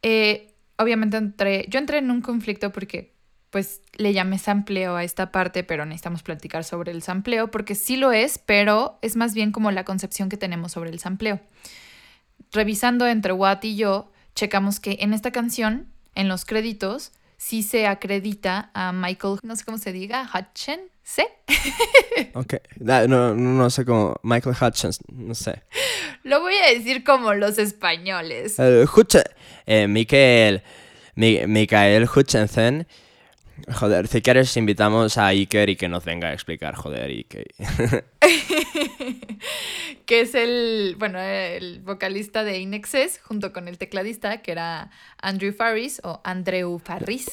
eh, 0.00 0.54
obviamente 0.78 1.16
entré, 1.16 1.66
yo 1.68 1.78
entré 1.78 1.98
en 1.98 2.10
un 2.10 2.22
conflicto 2.22 2.72
porque 2.72 3.12
pues 3.50 3.82
le 3.96 4.14
llamé 4.14 4.38
sampleo 4.38 4.96
a 4.96 5.04
esta 5.04 5.30
parte, 5.30 5.64
pero 5.64 5.84
necesitamos 5.84 6.22
platicar 6.22 6.64
sobre 6.64 6.92
el 6.92 7.02
sampleo, 7.02 7.50
porque 7.50 7.74
sí 7.74 7.96
lo 7.96 8.12
es, 8.12 8.38
pero 8.38 8.98
es 9.02 9.14
más 9.14 9.34
bien 9.34 9.52
como 9.52 9.70
la 9.70 9.84
concepción 9.84 10.30
que 10.30 10.38
tenemos 10.38 10.72
sobre 10.72 10.88
el 10.88 11.00
sampleo. 11.00 11.38
Revisando 12.52 13.06
entre 13.06 13.34
Watt 13.34 13.64
y 13.64 13.76
yo, 13.76 14.10
checamos 14.34 14.80
que 14.80 14.98
en 15.00 15.12
esta 15.12 15.32
canción, 15.32 15.88
en 16.14 16.28
los 16.28 16.46
créditos, 16.46 17.12
sí 17.42 17.64
se 17.64 17.88
acredita 17.88 18.70
a 18.72 18.92
Michael, 18.92 19.40
no 19.42 19.56
sé 19.56 19.64
cómo 19.64 19.76
se 19.76 19.90
diga, 19.90 20.30
Hutchen, 20.32 20.80
¿sí? 21.02 21.24
ok, 22.34 22.54
no, 22.78 23.34
no, 23.34 23.68
sé 23.68 23.84
cómo, 23.84 24.14
Michael 24.22 24.54
Hutchins, 24.60 25.00
no 25.12 25.34
sé. 25.34 25.64
Lo 26.22 26.40
voy 26.40 26.54
a 26.54 26.72
decir 26.72 27.02
como 27.02 27.34
los 27.34 27.58
españoles. 27.58 28.60
Uh, 28.60 28.86
eh, 29.66 29.88
Michael, 29.88 30.62
Michael 31.16 32.08
Hutchinson 32.14 32.86
Joder, 33.68 34.08
si 34.08 34.22
quieres 34.22 34.56
invitamos 34.56 35.18
a 35.18 35.26
Iker 35.26 35.68
y 35.68 35.76
que 35.76 35.88
nos 35.88 36.04
venga 36.04 36.28
a 36.28 36.32
explicar, 36.32 36.74
joder, 36.74 37.10
Iker. 37.10 37.46
que 40.06 40.20
es 40.20 40.34
el, 40.34 40.96
bueno, 40.98 41.18
el 41.18 41.80
vocalista 41.80 42.44
de 42.44 42.58
Inexes 42.58 43.20
junto 43.22 43.52
con 43.52 43.68
el 43.68 43.78
tecladista 43.78 44.42
que 44.42 44.52
era 44.52 44.90
Andrew 45.20 45.52
Farris 45.52 46.00
o 46.04 46.20
Andrew 46.24 46.78
Farris. 46.78 47.30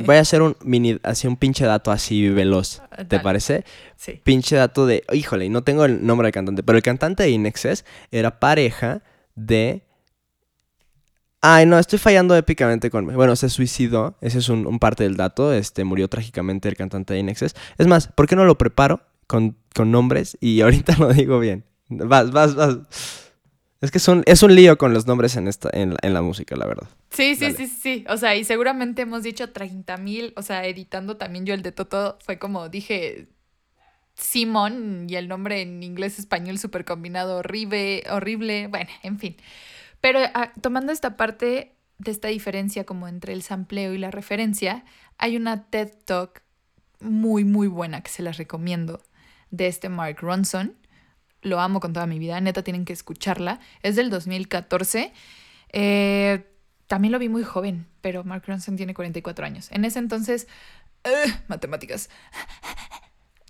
Voy 0.00 0.16
a 0.16 0.20
hacer 0.20 0.42
un 0.42 0.56
mini, 0.62 0.98
así 1.02 1.26
un 1.26 1.36
pinche 1.36 1.64
dato 1.64 1.90
así 1.90 2.28
veloz, 2.28 2.82
¿te 3.08 3.20
parece? 3.20 3.64
Sí. 3.96 4.20
Pinche 4.22 4.56
dato 4.56 4.86
de, 4.86 5.04
híjole, 5.12 5.48
no 5.48 5.62
tengo 5.62 5.84
el 5.84 6.04
nombre 6.04 6.26
del 6.26 6.32
cantante, 6.32 6.62
pero 6.62 6.76
el 6.76 6.82
cantante 6.82 7.22
de 7.22 7.30
Inexes 7.30 7.84
era 8.10 8.40
pareja 8.40 9.02
de 9.34 9.86
Ay, 11.48 11.64
no, 11.64 11.78
estoy 11.78 12.00
fallando 12.00 12.34
épicamente 12.34 12.90
con... 12.90 13.06
Bueno, 13.06 13.36
se 13.36 13.48
suicidó, 13.50 14.16
ese 14.20 14.38
es 14.38 14.48
un, 14.48 14.78
parte 14.80 15.04
del 15.04 15.16
dato, 15.16 15.52
este, 15.52 15.84
murió 15.84 16.08
trágicamente 16.08 16.68
el 16.68 16.74
cantante 16.76 17.14
de 17.14 17.20
Inexes. 17.20 17.54
Es 17.78 17.86
más, 17.86 18.08
¿por 18.08 18.26
qué 18.26 18.34
no 18.34 18.44
lo 18.44 18.58
preparo 18.58 19.00
con, 19.26 19.56
nombres 19.76 20.36
y 20.40 20.60
ahorita 20.62 20.96
lo 20.98 21.12
digo 21.12 21.38
bien? 21.38 21.64
Vas, 21.88 22.30
vas, 22.30 22.54
vas. 22.54 22.78
Es 23.80 23.90
que 23.90 23.98
son, 23.98 24.22
es 24.26 24.42
un 24.42 24.54
lío 24.54 24.78
con 24.78 24.94
los 24.94 25.06
nombres 25.06 25.36
en, 25.36 25.48
esta, 25.48 25.68
en, 25.72 25.94
la 26.02 26.22
música, 26.22 26.56
la 26.56 26.66
verdad. 26.66 26.88
Sí, 27.10 27.36
sí, 27.36 27.52
sí, 27.52 27.66
sí. 27.66 28.04
O 28.08 28.16
sea, 28.16 28.34
y 28.34 28.42
seguramente 28.42 29.02
hemos 29.02 29.22
dicho 29.22 29.50
30 29.50 29.96
mil, 29.98 30.32
o 30.36 30.42
sea, 30.42 30.64
editando 30.64 31.16
también 31.18 31.44
yo 31.44 31.54
el 31.54 31.62
de 31.62 31.72
Toto, 31.72 32.18
fue 32.24 32.38
como 32.38 32.68
dije 32.68 33.28
Simón 34.14 35.06
y 35.08 35.16
el 35.16 35.28
nombre 35.28 35.60
en 35.60 35.82
inglés 35.82 36.18
español 36.18 36.58
súper 36.58 36.84
combinado, 36.84 37.36
horrible, 37.36 38.02
horrible, 38.10 38.66
bueno, 38.68 38.90
en 39.02 39.18
fin. 39.18 39.36
Pero 40.00 40.20
ah, 40.34 40.52
tomando 40.60 40.90
esta 40.90 41.16
parte 41.16 41.76
de 41.98 42.10
esta 42.10 42.28
diferencia 42.28 42.84
como 42.84 43.08
entre 43.08 43.34
el 43.34 43.42
sampleo 43.42 43.92
y 43.92 43.98
la 43.98 44.10
referencia, 44.10 44.84
hay 45.18 45.36
una 45.36 45.64
TED 45.64 45.92
Talk 46.06 46.42
muy, 47.00 47.44
muy 47.44 47.68
buena 47.68 48.00
que 48.00 48.10
se 48.10 48.22
las 48.22 48.38
recomiendo 48.38 49.02
de 49.50 49.66
este 49.66 49.88
Mark 49.88 50.18
Ronson. 50.20 50.76
Lo 51.42 51.60
amo 51.60 51.80
con 51.80 51.92
toda 51.92 52.06
mi 52.06 52.18
vida, 52.18 52.40
neta 52.40 52.62
tienen 52.62 52.84
que 52.84 52.92
escucharla. 52.92 53.60
Es 53.82 53.96
del 53.96 54.10
2014. 54.10 55.12
Eh, 55.72 56.46
también 56.86 57.12
lo 57.12 57.18
vi 57.18 57.28
muy 57.28 57.42
joven, 57.42 57.86
pero 58.00 58.24
Mark 58.24 58.44
Ronson 58.46 58.76
tiene 58.76 58.94
44 58.94 59.44
años. 59.44 59.68
En 59.70 59.84
ese 59.84 59.98
entonces, 59.98 60.46
uh, 61.04 61.30
matemáticas, 61.48 62.10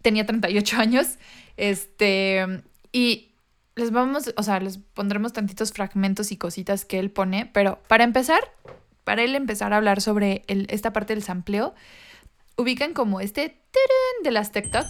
tenía 0.02 0.26
38 0.26 0.76
años. 0.78 1.18
Este, 1.56 2.62
y 2.92 3.32
les 3.74 3.90
vamos, 3.90 4.32
o 4.36 4.42
sea, 4.42 4.58
les 4.60 4.78
pondremos 4.78 5.32
tantitos 5.32 5.72
fragmentos 5.72 6.32
y 6.32 6.36
cositas 6.36 6.84
que 6.84 6.98
él 6.98 7.10
pone, 7.10 7.46
pero 7.46 7.82
para 7.88 8.04
empezar, 8.04 8.40
para 9.04 9.22
él 9.22 9.34
empezar 9.34 9.72
a 9.72 9.76
hablar 9.76 10.00
sobre 10.00 10.44
esta 10.48 10.92
parte 10.92 11.14
del 11.14 11.22
sampleo, 11.22 11.74
ubican 12.56 12.94
como 12.94 13.20
este 13.20 13.60
de 14.24 14.30
las 14.30 14.50
TikTok. 14.50 14.86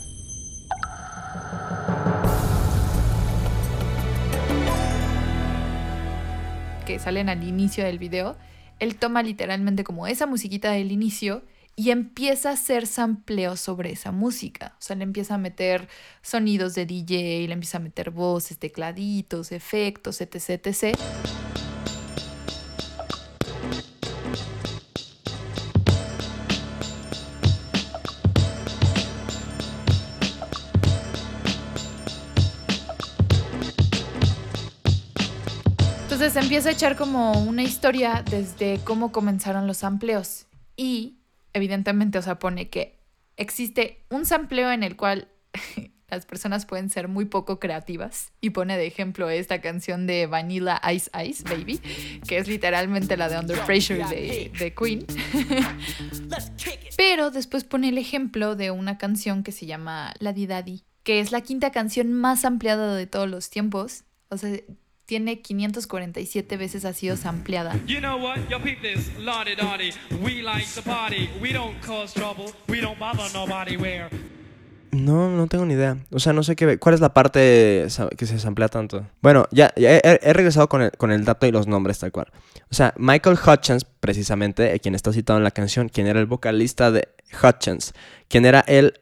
Que 6.87 6.99
salen 7.01 7.29
al 7.29 7.43
inicio 7.43 7.85
del 7.85 7.99
video, 7.99 8.37
él 8.79 8.97
toma 8.97 9.23
literalmente 9.23 9.83
como 9.83 10.07
esa 10.07 10.27
musiquita 10.27 10.71
del 10.71 10.93
inicio 10.93 11.43
y 11.75 11.91
empieza 11.91 12.51
a 12.51 12.53
hacer 12.53 12.87
sampleo 12.87 13.57
sobre 13.57 13.91
esa 13.91 14.13
música. 14.13 14.75
O 14.79 14.83
sea, 14.83 14.95
le 14.95 15.03
empieza 15.03 15.35
a 15.35 15.39
meter 15.39 15.89
sonidos 16.23 16.75
de 16.75 16.87
DJ, 16.87 17.49
le 17.49 17.53
empieza 17.55 17.79
a 17.79 17.81
meter 17.81 18.11
voces, 18.11 18.59
tecladitos, 18.59 19.51
efectos, 19.51 20.21
etc. 20.21 20.65
etc. 20.65 20.97
Empieza 36.37 36.69
a 36.69 36.73
echar 36.73 36.97
como 36.97 37.33
una 37.33 37.63
historia 37.63 38.23
desde 38.29 38.79
cómo 38.85 39.11
comenzaron 39.11 39.67
los 39.67 39.79
sampleos. 39.79 40.47
Y 40.77 41.17
evidentemente, 41.55 42.19
o 42.19 42.23
sea, 42.23 42.39
pone 42.39 42.69
que 42.69 42.99
existe 43.39 44.05
un 44.11 44.27
sampleo 44.27 44.71
en 44.71 44.83
el 44.83 44.97
cual 44.97 45.29
las 46.09 46.27
personas 46.27 46.67
pueden 46.67 46.91
ser 46.91 47.09
muy 47.09 47.25
poco 47.25 47.59
creativas 47.59 48.33
y 48.43 48.51
pone 48.51 48.77
de 48.77 48.87
ejemplo 48.87 49.31
esta 49.31 49.63
canción 49.63 50.07
de 50.07 50.27
Vanilla 50.27 50.81
Ice 50.93 51.11
Ice 51.25 51.43
Baby, 51.43 51.81
que 52.29 52.37
es 52.37 52.49
literalmente 52.49 53.17
la 53.17 53.31
de 53.31 53.39
Under 53.39 53.61
Pressure 53.63 54.05
de, 54.05 54.53
de 54.59 54.75
Queen. 54.75 55.07
Pero 56.99 57.31
después 57.31 57.65
pone 57.65 57.89
el 57.89 57.97
ejemplo 57.97 58.57
de 58.57 58.71
una 58.71 58.99
canción 58.99 59.43
que 59.43 59.53
se 59.53 59.65
llama 59.65 60.15
La 60.19 60.35
Di 60.35 60.47
Daddy, 60.47 60.85
que 61.03 61.21
es 61.21 61.33
la 61.33 61.41
quinta 61.41 61.73
canción 61.73 62.13
más 62.13 62.45
ampliada 62.45 62.95
de 62.95 63.07
todos 63.07 63.29
los 63.29 63.49
tiempos. 63.49 64.05
O 64.29 64.37
sea, 64.37 64.55
tiene 65.07 65.41
547 65.41 66.57
veces 66.57 66.85
ha 66.85 66.93
sido 66.93 67.17
sampleada. 67.17 67.79
You 67.87 68.01
know 68.01 68.21
what? 68.21 68.39
Yo, 68.51 68.61
peep 68.61 68.83
this. 68.83 69.11
Lottie 69.19 69.55
Dottie. 69.55 69.93
We 70.21 70.43
like 70.43 70.67
to 70.75 70.83
party. 70.83 71.31
We 71.41 71.53
don't 71.53 71.81
cause 71.81 72.13
trouble. 72.13 72.53
We 72.69 72.81
don't 72.81 72.99
bother 72.99 73.33
nobody 73.33 73.77
where. 73.77 74.11
No, 74.91 75.31
no 75.31 75.47
tengo 75.47 75.65
ni 75.67 75.75
idea. 75.75 75.99
O 76.11 76.19
sea, 76.19 76.33
no 76.33 76.43
sé 76.43 76.57
qué, 76.57 76.79
cuál 76.79 76.95
es 76.95 77.01
la 77.01 77.13
parte 77.13 77.87
que 78.17 78.27
se 78.27 78.39
samplea 78.39 78.69
tanto. 78.69 79.07
Bueno, 79.21 79.47
ya, 79.51 79.73
ya 79.77 79.97
he, 79.97 80.01
he 80.23 80.33
regresado 80.33 80.69
con 80.69 80.83
el, 80.83 80.91
con 80.93 81.13
el 81.13 81.25
dato 81.25 81.47
y 81.47 81.53
los 81.53 81.67
nombres 81.67 81.99
tal 81.99 82.13
cual. 82.13 82.33
O 82.71 82.75
sea, 82.75 82.95
Michael 82.97 83.37
Hutchins, 83.37 83.85
precisamente, 83.85 84.75
eh, 84.75 84.81
quien 84.81 84.95
está 84.95 85.13
citado 85.13 85.39
en 85.39 85.45
la 85.45 85.51
canción, 85.51 85.89
quien 85.89 86.07
era 86.07 86.19
el 86.19 86.27
vocalista 86.27 86.91
de 86.91 87.09
Hutchins, 87.43 87.93
quien 88.29 88.47
era 88.47 88.61
el 88.61 89.01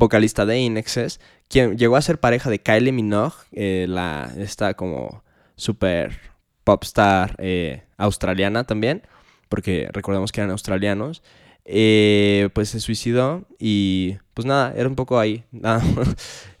vocalista 0.00 0.44
de 0.46 0.58
Inexes, 0.58 1.20
quien 1.48 1.78
llegó 1.78 1.94
a 1.96 2.02
ser 2.02 2.18
pareja 2.18 2.50
de 2.50 2.58
Kylie 2.58 2.90
Minogue, 2.92 3.36
eh, 3.52 3.86
la, 3.88 4.32
esta 4.36 4.74
como 4.74 5.22
super 5.54 6.18
popstar 6.64 7.36
eh, 7.38 7.82
australiana 7.96 8.64
también, 8.64 9.02
porque 9.48 9.88
recordemos 9.92 10.32
que 10.32 10.40
eran 10.40 10.50
australianos 10.50 11.22
eh, 11.66 12.48
pues 12.54 12.70
se 12.70 12.80
suicidó 12.80 13.44
y 13.58 14.16
pues 14.34 14.46
nada, 14.46 14.72
era 14.76 14.88
un 14.88 14.96
poco 14.96 15.20
ahí. 15.20 15.44
Nada, 15.52 15.82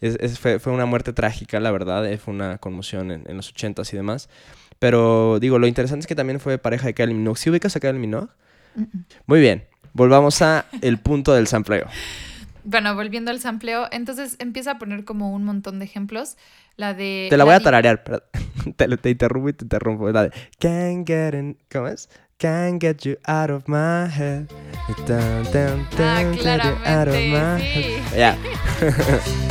es- 0.00 0.16
es- 0.20 0.38
fue, 0.38 0.58
fue 0.60 0.72
una 0.72 0.86
muerte 0.86 1.12
trágica, 1.12 1.58
la 1.58 1.70
verdad, 1.72 2.06
eh, 2.06 2.18
fue 2.18 2.34
una 2.34 2.58
conmoción 2.58 3.10
en, 3.10 3.24
en 3.28 3.36
los 3.36 3.48
ochentas 3.48 3.92
y 3.92 3.96
demás. 3.96 4.28
Pero 4.78 5.38
digo, 5.40 5.58
lo 5.58 5.66
interesante 5.66 6.00
es 6.04 6.06
que 6.06 6.14
también 6.14 6.38
fue 6.40 6.58
pareja 6.58 6.86
de 6.86 6.94
Kylie 6.94 7.14
Minogue. 7.14 7.38
¿Sí 7.38 7.50
ubicas 7.50 7.74
a 7.76 7.80
Kylie 7.80 7.98
Minogue? 7.98 8.28
Muy 9.26 9.40
bien, 9.40 9.64
volvamos 9.94 10.40
a 10.42 10.66
el 10.80 10.98
punto 10.98 11.32
del 11.34 11.46
sampleo. 11.48 11.86
Bueno, 12.64 12.94
volviendo 12.94 13.30
al 13.30 13.40
sampleo, 13.40 13.88
entonces 13.90 14.36
empieza 14.38 14.72
a 14.72 14.78
poner 14.78 15.04
como 15.04 15.32
un 15.32 15.44
montón 15.44 15.78
de 15.78 15.84
ejemplos. 15.84 16.36
La 16.76 16.94
de. 16.94 17.26
Te 17.30 17.36
la 17.36 17.44
voy 17.44 17.54
a 17.54 17.60
tararear, 17.60 18.02
pero 18.04 18.22
te, 18.76 18.96
te 18.96 19.10
interrumpo 19.10 19.48
y 19.48 19.52
te 19.52 19.64
interrumpo. 19.64 20.10
La 20.10 20.24
de 20.24 20.30
Can't 20.58 21.06
get 21.06 21.34
in, 21.34 21.56
¿cómo 21.70 21.88
es? 21.88 22.08
Can't 22.38 22.80
get 22.80 23.02
you 23.02 23.16
out 23.26 23.50
of 23.50 23.68
my 23.68 24.06
head. 24.08 24.46
Dun, 25.06 25.44
dun, 25.52 25.86
dun, 25.96 26.32
get 26.36 26.62
you 26.62 26.70
out 26.86 27.08
of 27.08 27.14
my 27.14 27.22
claramente, 27.22 27.98
head. 27.98 28.02
sí. 28.10 28.16
Ya. 28.16 28.38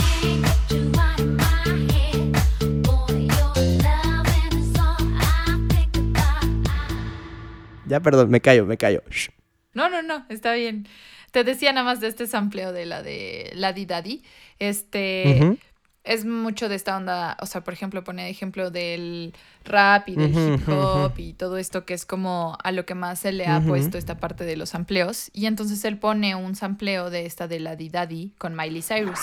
Ya, 7.89 8.00
perdón, 8.00 8.30
me 8.30 8.39
callo, 8.39 8.67
me 8.67 8.78
callo. 8.78 9.02
Shh. 9.10 9.30
No, 9.73 9.89
no, 9.89 10.01
no, 10.01 10.25
está 10.29 10.53
bien. 10.53 10.88
Te 11.32 11.43
decía 11.43 11.71
nada 11.71 11.86
más 11.86 11.99
de 11.99 12.08
este 12.08 12.27
sampleo 12.27 12.73
de 12.73 12.86
la 12.86 13.03
de 13.03 13.51
la 13.53 13.73
Di 13.73 13.86
Daddy. 13.86 14.23
Este. 14.58 15.58
Es 16.03 16.25
mucho 16.25 16.69
de 16.69 16.75
esta 16.75 16.97
onda, 16.97 17.38
o 17.41 17.45
sea, 17.45 17.62
por 17.62 17.73
ejemplo, 17.73 18.03
pone 18.03 18.29
ejemplo 18.29 18.71
del 18.71 19.33
rap 19.65 20.07
y 20.09 20.15
del 20.15 20.31
hip 20.31 20.67
hop 20.69 21.13
y 21.17 21.33
todo 21.33 21.57
esto 21.57 21.85
que 21.85 21.93
es 21.93 22.05
como 22.05 22.57
a 22.63 22.71
lo 22.71 22.85
que 22.85 22.95
más 22.95 23.19
se 23.19 23.31
le 23.31 23.45
ha 23.45 23.62
puesto 23.62 23.97
esta 23.97 24.17
parte 24.17 24.43
de 24.45 24.55
los 24.55 24.69
sampleos. 24.69 25.29
Y 25.33 25.45
entonces 25.45 25.83
él 25.85 25.97
pone 25.97 26.35
un 26.35 26.55
sampleo 26.55 27.09
de 27.09 27.25
esta 27.25 27.47
de 27.47 27.59
la 27.59 27.75
Daddy 27.75 28.33
con 28.38 28.55
Miley 28.55 28.81
Cyrus. 28.81 29.19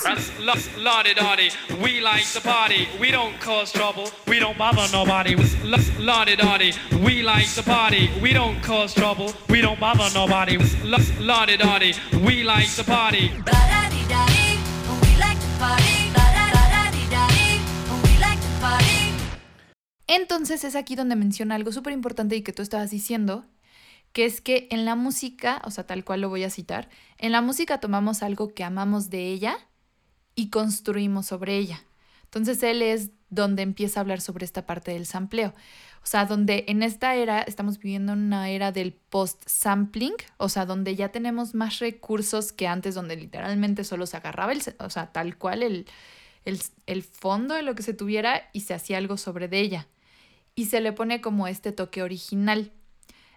Entonces 20.06 20.64
es 20.64 20.76
aquí 20.76 20.94
donde 20.94 21.16
menciona 21.16 21.54
algo 21.54 21.72
súper 21.72 21.92
importante 21.92 22.36
y 22.36 22.42
que 22.42 22.52
tú 22.52 22.62
estabas 22.62 22.90
diciendo, 22.90 23.44
que 24.12 24.24
es 24.24 24.40
que 24.40 24.68
en 24.70 24.84
la 24.84 24.94
música, 24.94 25.60
o 25.64 25.70
sea, 25.70 25.86
tal 25.86 26.04
cual 26.04 26.20
lo 26.20 26.28
voy 26.28 26.44
a 26.44 26.50
citar, 26.50 26.88
en 27.18 27.32
la 27.32 27.42
música 27.42 27.80
tomamos 27.80 28.22
algo 28.22 28.54
que 28.54 28.64
amamos 28.64 29.10
de 29.10 29.26
ella 29.26 29.58
y 30.34 30.50
construimos 30.50 31.26
sobre 31.26 31.56
ella. 31.56 31.84
Entonces 32.24 32.62
él 32.62 32.82
es 32.82 33.10
donde 33.30 33.62
empieza 33.62 34.00
a 34.00 34.02
hablar 34.02 34.20
sobre 34.20 34.44
esta 34.44 34.66
parte 34.66 34.92
del 34.92 35.06
sampleo. 35.06 35.54
O 36.02 36.06
sea, 36.06 36.24
donde 36.24 36.64
en 36.68 36.82
esta 36.82 37.16
era 37.16 37.42
estamos 37.42 37.78
viviendo 37.78 38.12
una 38.12 38.48
era 38.48 38.70
del 38.70 38.92
post-sampling, 38.92 40.14
o 40.36 40.48
sea, 40.48 40.64
donde 40.64 40.94
ya 40.94 41.10
tenemos 41.10 41.54
más 41.54 41.80
recursos 41.80 42.52
que 42.52 42.68
antes, 42.68 42.94
donde 42.94 43.16
literalmente 43.16 43.82
solo 43.82 44.06
se 44.06 44.16
agarraba 44.16 44.52
el, 44.52 44.62
o 44.78 44.90
sea, 44.90 45.12
tal 45.12 45.36
cual 45.36 45.64
el, 45.64 45.86
el, 46.44 46.60
el 46.86 47.02
fondo 47.02 47.54
de 47.54 47.62
lo 47.62 47.74
que 47.74 47.82
se 47.82 47.92
tuviera 47.92 48.48
y 48.52 48.60
se 48.60 48.74
hacía 48.74 48.98
algo 48.98 49.16
sobre 49.16 49.48
de 49.48 49.60
ella. 49.60 49.88
Y 50.56 50.66
se 50.66 50.80
le 50.80 50.92
pone 50.92 51.20
como 51.20 51.46
este 51.46 51.70
toque 51.70 52.02
original. 52.02 52.72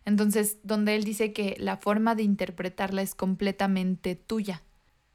Entonces, 0.06 0.58
donde 0.64 0.96
él 0.96 1.04
dice 1.04 1.34
que 1.34 1.56
la 1.60 1.78
forma 1.78 2.16
de 2.16 2.24
interpretarla 2.24 3.02
es 3.04 3.14
completamente 3.14 4.16
tuya. 4.16 4.64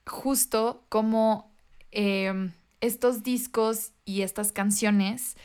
Justo 0.06 0.84
como 0.90 1.52
eh, 1.92 2.50
estos 2.80 3.22
discos 3.22 3.92
y 4.04 4.20
estas 4.22 4.52
canciones 4.52 5.36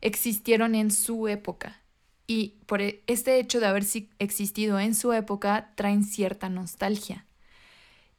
existieron 0.00 0.74
en 0.74 0.90
su 0.90 1.28
época. 1.28 1.80
Y 2.26 2.56
por 2.66 2.82
e- 2.82 3.04
este 3.06 3.38
hecho 3.38 3.60
de 3.60 3.66
haber 3.66 3.84
existido 4.18 4.80
en 4.80 4.94
su 4.96 5.12
época, 5.12 5.72
traen 5.76 6.04
cierta 6.04 6.48
nostalgia. 6.50 7.27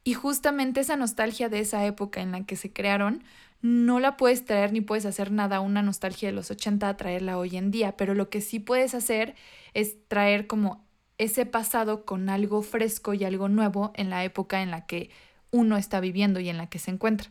Y 0.04 0.14
justamente 0.14 0.80
esa 0.80 0.96
nostalgia 0.96 1.48
de 1.48 1.60
esa 1.60 1.84
época 1.84 2.20
en 2.20 2.32
la 2.32 2.44
que 2.44 2.56
se 2.56 2.72
crearon, 2.72 3.22
no 3.62 4.00
la 4.00 4.16
puedes 4.16 4.44
traer 4.44 4.72
ni 4.72 4.80
puedes 4.80 5.04
hacer 5.04 5.30
nada, 5.30 5.60
una 5.60 5.82
nostalgia 5.82 6.30
de 6.30 6.34
los 6.34 6.50
80 6.50 6.88
a 6.88 6.96
traerla 6.96 7.38
hoy 7.38 7.56
en 7.56 7.70
día, 7.70 7.96
pero 7.96 8.14
lo 8.14 8.30
que 8.30 8.40
sí 8.40 8.58
puedes 8.58 8.94
hacer 8.94 9.34
es 9.74 9.96
traer 10.08 10.46
como 10.46 10.86
ese 11.18 11.44
pasado 11.44 12.06
con 12.06 12.30
algo 12.30 12.62
fresco 12.62 13.12
y 13.12 13.24
algo 13.24 13.48
nuevo 13.48 13.92
en 13.94 14.08
la 14.08 14.24
época 14.24 14.62
en 14.62 14.70
la 14.70 14.86
que 14.86 15.10
uno 15.50 15.76
está 15.76 16.00
viviendo 16.00 16.40
y 16.40 16.48
en 16.48 16.56
la 16.56 16.70
que 16.70 16.78
se 16.78 16.90
encuentra. 16.90 17.30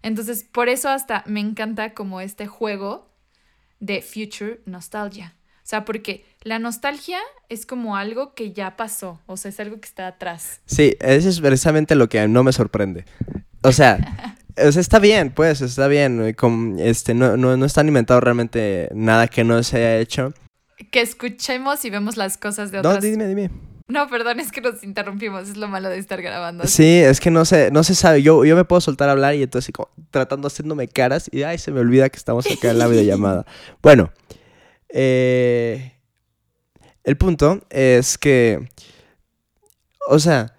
Entonces, 0.00 0.44
por 0.44 0.68
eso 0.68 0.88
hasta 0.88 1.24
me 1.26 1.40
encanta 1.40 1.92
como 1.92 2.22
este 2.22 2.46
juego 2.46 3.10
de 3.80 4.00
Future 4.00 4.62
Nostalgia. 4.64 5.34
O 5.58 5.66
sea, 5.68 5.84
porque 5.84 6.24
la 6.48 6.58
nostalgia 6.58 7.18
es 7.48 7.66
como 7.66 7.96
algo 7.96 8.34
que 8.34 8.52
ya 8.52 8.76
pasó, 8.76 9.20
o 9.26 9.36
sea, 9.36 9.50
es 9.50 9.60
algo 9.60 9.78
que 9.80 9.86
está 9.86 10.06
atrás. 10.06 10.60
Sí, 10.66 10.96
eso 11.00 11.28
es 11.28 11.40
precisamente 11.40 11.94
lo 11.94 12.08
que 12.08 12.26
no 12.28 12.42
me 12.42 12.52
sorprende. 12.52 13.04
O 13.62 13.72
sea, 13.72 13.98
o 14.66 14.72
sea, 14.72 14.80
está 14.80 14.98
bien, 14.98 15.30
pues, 15.30 15.60
está 15.60 15.86
bien. 15.88 16.24
eh, 16.24 16.34
con- 16.34 16.76
este, 16.78 17.14
no, 17.14 17.36
no, 17.36 17.56
no 17.56 17.64
están 17.66 17.88
inventado 17.88 18.20
realmente 18.20 18.88
nada 18.94 19.28
que 19.28 19.44
no 19.44 19.62
se 19.62 19.76
haya 19.76 19.98
hecho. 19.98 20.32
Que 20.90 21.00
escuchemos 21.00 21.84
y 21.84 21.90
vemos 21.90 22.16
las 22.16 22.36
cosas 22.38 22.70
de 22.70 22.82
No, 22.82 22.88
otras. 22.88 23.04
dime, 23.04 23.26
dime. 23.26 23.50
No, 23.88 24.06
perdón, 24.08 24.38
es 24.38 24.52
que 24.52 24.60
nos 24.60 24.84
interrumpimos, 24.84 25.48
es 25.48 25.56
lo 25.56 25.66
malo 25.66 25.88
de 25.88 25.98
estar 25.98 26.20
grabando. 26.20 26.64
así. 26.64 26.74
Sí, 26.76 26.98
es 27.00 27.20
que 27.20 27.30
no 27.30 27.44
se, 27.46 27.70
no 27.70 27.82
se 27.82 27.94
sabe. 27.94 28.22
Yo, 28.22 28.44
yo 28.44 28.54
me 28.54 28.64
puedo 28.64 28.80
soltar 28.80 29.08
a 29.08 29.12
hablar 29.12 29.34
y 29.34 29.42
entonces 29.42 29.72
como 29.74 29.88
tratando 30.10 30.46
haciéndome 30.48 30.88
caras 30.88 31.28
y 31.32 31.42
ay, 31.42 31.56
se 31.58 31.72
me 31.72 31.80
olvida 31.80 32.08
que 32.10 32.18
estamos 32.18 32.46
acá 32.50 32.70
en 32.70 32.78
la 32.78 32.86
videollamada. 32.92 33.44
Bueno, 33.82 34.12
eh, 34.90 35.92
el 37.08 37.16
punto 37.16 37.62
es 37.70 38.18
que, 38.18 38.68
o 40.08 40.18
sea, 40.18 40.54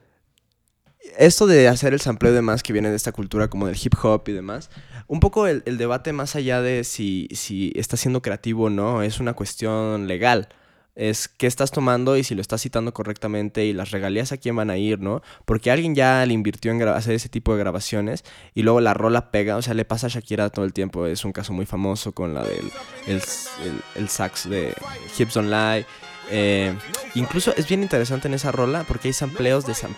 esto 1.18 1.48
de 1.48 1.68
hacer 1.68 1.94
el 1.94 2.02
sampleo 2.02 2.32
y 2.32 2.36
demás 2.36 2.64
que 2.64 2.74
viene 2.74 2.90
de 2.90 2.96
esta 2.96 3.12
cultura 3.12 3.50
como 3.50 3.68
del 3.68 3.78
hip 3.82 3.94
hop 4.02 4.24
y 4.28 4.32
demás, 4.32 4.70
un 5.08 5.20
poco 5.20 5.48
el, 5.48 5.64
debate 5.78 6.14
más 6.14 6.36
allá 6.36 6.62
de 6.62 6.84
si, 6.84 7.28
si 7.32 7.72
está 7.76 7.98
siendo 7.98 8.22
creativo 8.22 8.66
o 8.66 8.70
no, 8.70 9.02
es 9.04 9.20
una 9.20 9.34
cuestión 9.34 10.08
legal. 10.08 10.50
Es 10.96 11.30
qué 11.30 11.48
estás 11.48 11.72
tomando 11.72 12.18
y 12.18 12.24
si 12.26 12.36
lo 12.36 12.42
estás 12.42 12.62
citando 12.62 12.94
correctamente 12.94 13.64
y 13.66 13.72
las 13.72 13.92
regalías 13.92 14.32
a 14.34 14.38
quién 14.38 14.56
van 14.58 14.70
a 14.70 14.78
ir, 14.78 15.00
¿no? 15.00 15.22
Porque 15.46 15.72
alguien 15.72 15.96
ya 15.96 16.26
le 16.26 16.34
invirtió 16.34 16.72
en 16.72 16.82
hacer 16.90 17.14
ese 17.14 17.30
tipo 17.30 17.54
de 17.54 17.60
grabaciones 17.60 18.26
y 18.54 18.64
luego 18.64 18.82
la 18.82 18.94
rola 18.94 19.32
pega, 19.32 19.56
o 19.56 19.62
sea, 19.62 19.76
le 19.76 19.86
pasa 19.86 20.08
a 20.08 20.10
Shakira 20.10 20.50
todo 20.50 20.66
el 20.66 20.74
tiempo. 20.74 21.06
Es 21.06 21.24
un 21.24 21.32
caso 21.32 21.54
muy 21.54 21.66
famoso 21.66 22.12
con 22.12 22.34
la 22.34 22.44
del 22.44 22.70
el, 23.08 23.16
el- 23.16 23.82
el 23.96 24.10
sax 24.10 24.50
de 24.50 24.74
Hips 25.18 25.38
Online. 25.38 25.86
Eh, 26.32 26.76
incluso 27.16 27.54
es 27.58 27.68
bien 27.68 27.82
interesante 27.82 28.28
en 28.28 28.34
esa 28.34 28.52
rola 28.52 28.84
porque 28.88 29.08
hay 29.10 29.14
sampleos 29.14 29.66
de 29.66 29.74
sam- 29.74 29.96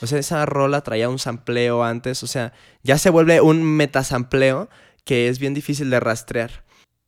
O 0.00 0.06
sea, 0.06 0.18
esa 0.18 0.46
rola 0.46 0.80
traía 0.82 1.08
un 1.08 1.18
sampleo 1.18 1.82
antes, 1.84 2.22
o 2.22 2.26
sea, 2.26 2.52
ya 2.82 2.98
se 2.98 3.10
vuelve 3.10 3.40
un 3.40 3.62
metasampleo 3.62 4.68
que 5.04 5.28
es 5.28 5.38
bien 5.38 5.54
difícil 5.54 5.90
de 5.90 6.00
rastrear. 6.00 6.64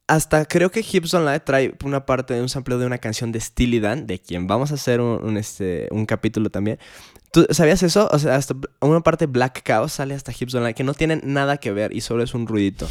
hasta 0.09 0.45
creo 0.45 0.71
que 0.73 0.81
Hips 0.81 1.13
Don't 1.13 1.29
Lie 1.29 1.39
trae 1.39 1.73
una 1.85 2.05
parte 2.05 2.35
de 2.35 2.43
un 2.43 2.49
sampleo 2.49 2.79
de 2.79 2.87
una 2.87 2.99
canción 2.99 3.31
de 3.31 3.39
Steely 3.41 3.79
Dan, 3.79 4.09
de 4.09 4.19
quien 4.19 4.49
vamos 4.49 4.73
a 4.73 4.75
hacer 4.75 5.01
un, 5.01 5.37
este, 5.37 5.87
un 5.93 6.05
capítulo 6.05 6.51
también. 6.51 6.81
¿Tú 7.33 7.47
sabías 7.51 7.81
eso? 7.85 8.09
O 8.11 8.19
sea, 8.19 8.35
hasta 8.35 8.57
una 8.81 9.03
parte 9.03 9.27
Black 9.27 9.63
Cow 9.65 9.89
sale 9.89 10.15
hasta 10.15 10.33
Hips 10.33 10.53
Don't 10.53 10.67
Lie, 10.67 10.75
que 10.75 10.83
no 10.83 10.95
tienen 10.95 11.21
nada 11.23 11.59
que 11.59 11.71
ver 11.71 11.95
y 11.95 12.01
solo 12.01 12.25
es 12.25 12.35
un 12.35 12.49
ruidito. 12.49 12.89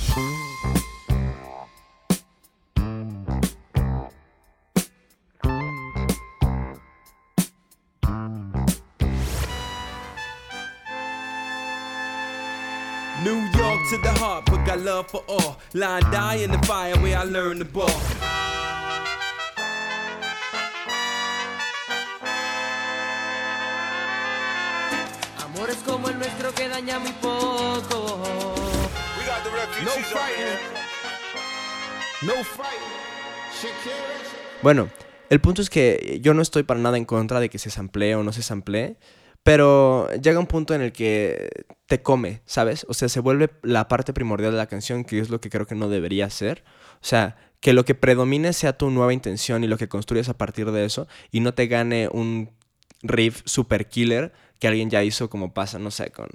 Love 14.99 15.09
for 15.09 15.23
all. 15.27 15.57
Line 15.73 16.03
die 16.11 16.43
in 16.43 16.51
the 16.51 16.59
fire 16.67 16.95
where 16.97 17.17
I 17.17 17.23
learned 17.23 17.61
the 17.61 17.65
ball. 17.65 17.89
Amores 25.45 25.77
como 25.85 26.09
el 26.09 26.17
nuestro 26.17 26.51
que 26.53 26.67
daña 26.67 26.99
muy 26.99 27.11
poco. 27.21 28.19
No 29.83 29.91
fighting. 29.91 30.59
No 32.21 32.43
fighting. 32.43 32.89
Bueno, 34.61 34.89
el 35.29 35.39
punto 35.39 35.61
es 35.61 35.69
que 35.69 36.19
yo 36.21 36.33
no 36.33 36.41
estoy 36.41 36.63
para 36.63 36.79
nada 36.79 36.97
en 36.97 37.05
contra 37.05 37.39
de 37.39 37.49
que 37.49 37.59
se 37.59 37.69
samplee 37.69 38.15
o 38.15 38.23
no 38.23 38.33
se 38.33 38.41
samplee, 38.41 38.97
pero 39.43 40.09
llega 40.21 40.39
un 40.39 40.47
punto 40.47 40.73
en 40.75 40.81
el 40.81 40.91
que 40.91 41.49
te 41.87 42.01
come, 42.01 42.41
¿sabes? 42.45 42.85
O 42.89 42.93
sea, 42.93 43.09
se 43.09 43.19
vuelve 43.19 43.49
la 43.63 43.87
parte 43.87 44.13
primordial 44.13 44.51
de 44.51 44.57
la 44.57 44.67
canción, 44.67 45.03
que 45.03 45.19
es 45.19 45.29
lo 45.29 45.41
que 45.41 45.49
creo 45.49 45.65
que 45.65 45.75
no 45.75 45.89
debería 45.89 46.29
ser. 46.29 46.63
O 46.95 47.05
sea, 47.05 47.37
que 47.59 47.73
lo 47.73 47.83
que 47.85 47.95
predomine 47.95 48.53
sea 48.53 48.77
tu 48.77 48.89
nueva 48.91 49.13
intención 49.13 49.63
y 49.63 49.67
lo 49.67 49.77
que 49.77 49.89
construyes 49.89 50.29
a 50.29 50.37
partir 50.37 50.71
de 50.71 50.85
eso, 50.85 51.07
y 51.31 51.39
no 51.39 51.53
te 51.53 51.67
gane 51.67 52.09
un 52.11 52.51
riff 53.01 53.41
super 53.45 53.87
killer 53.89 54.33
que 54.59 54.67
alguien 54.67 54.89
ya 54.89 55.03
hizo 55.03 55.29
como 55.29 55.53
pasa, 55.53 55.79
no 55.79 55.89
sé, 55.91 56.11
con... 56.11 56.27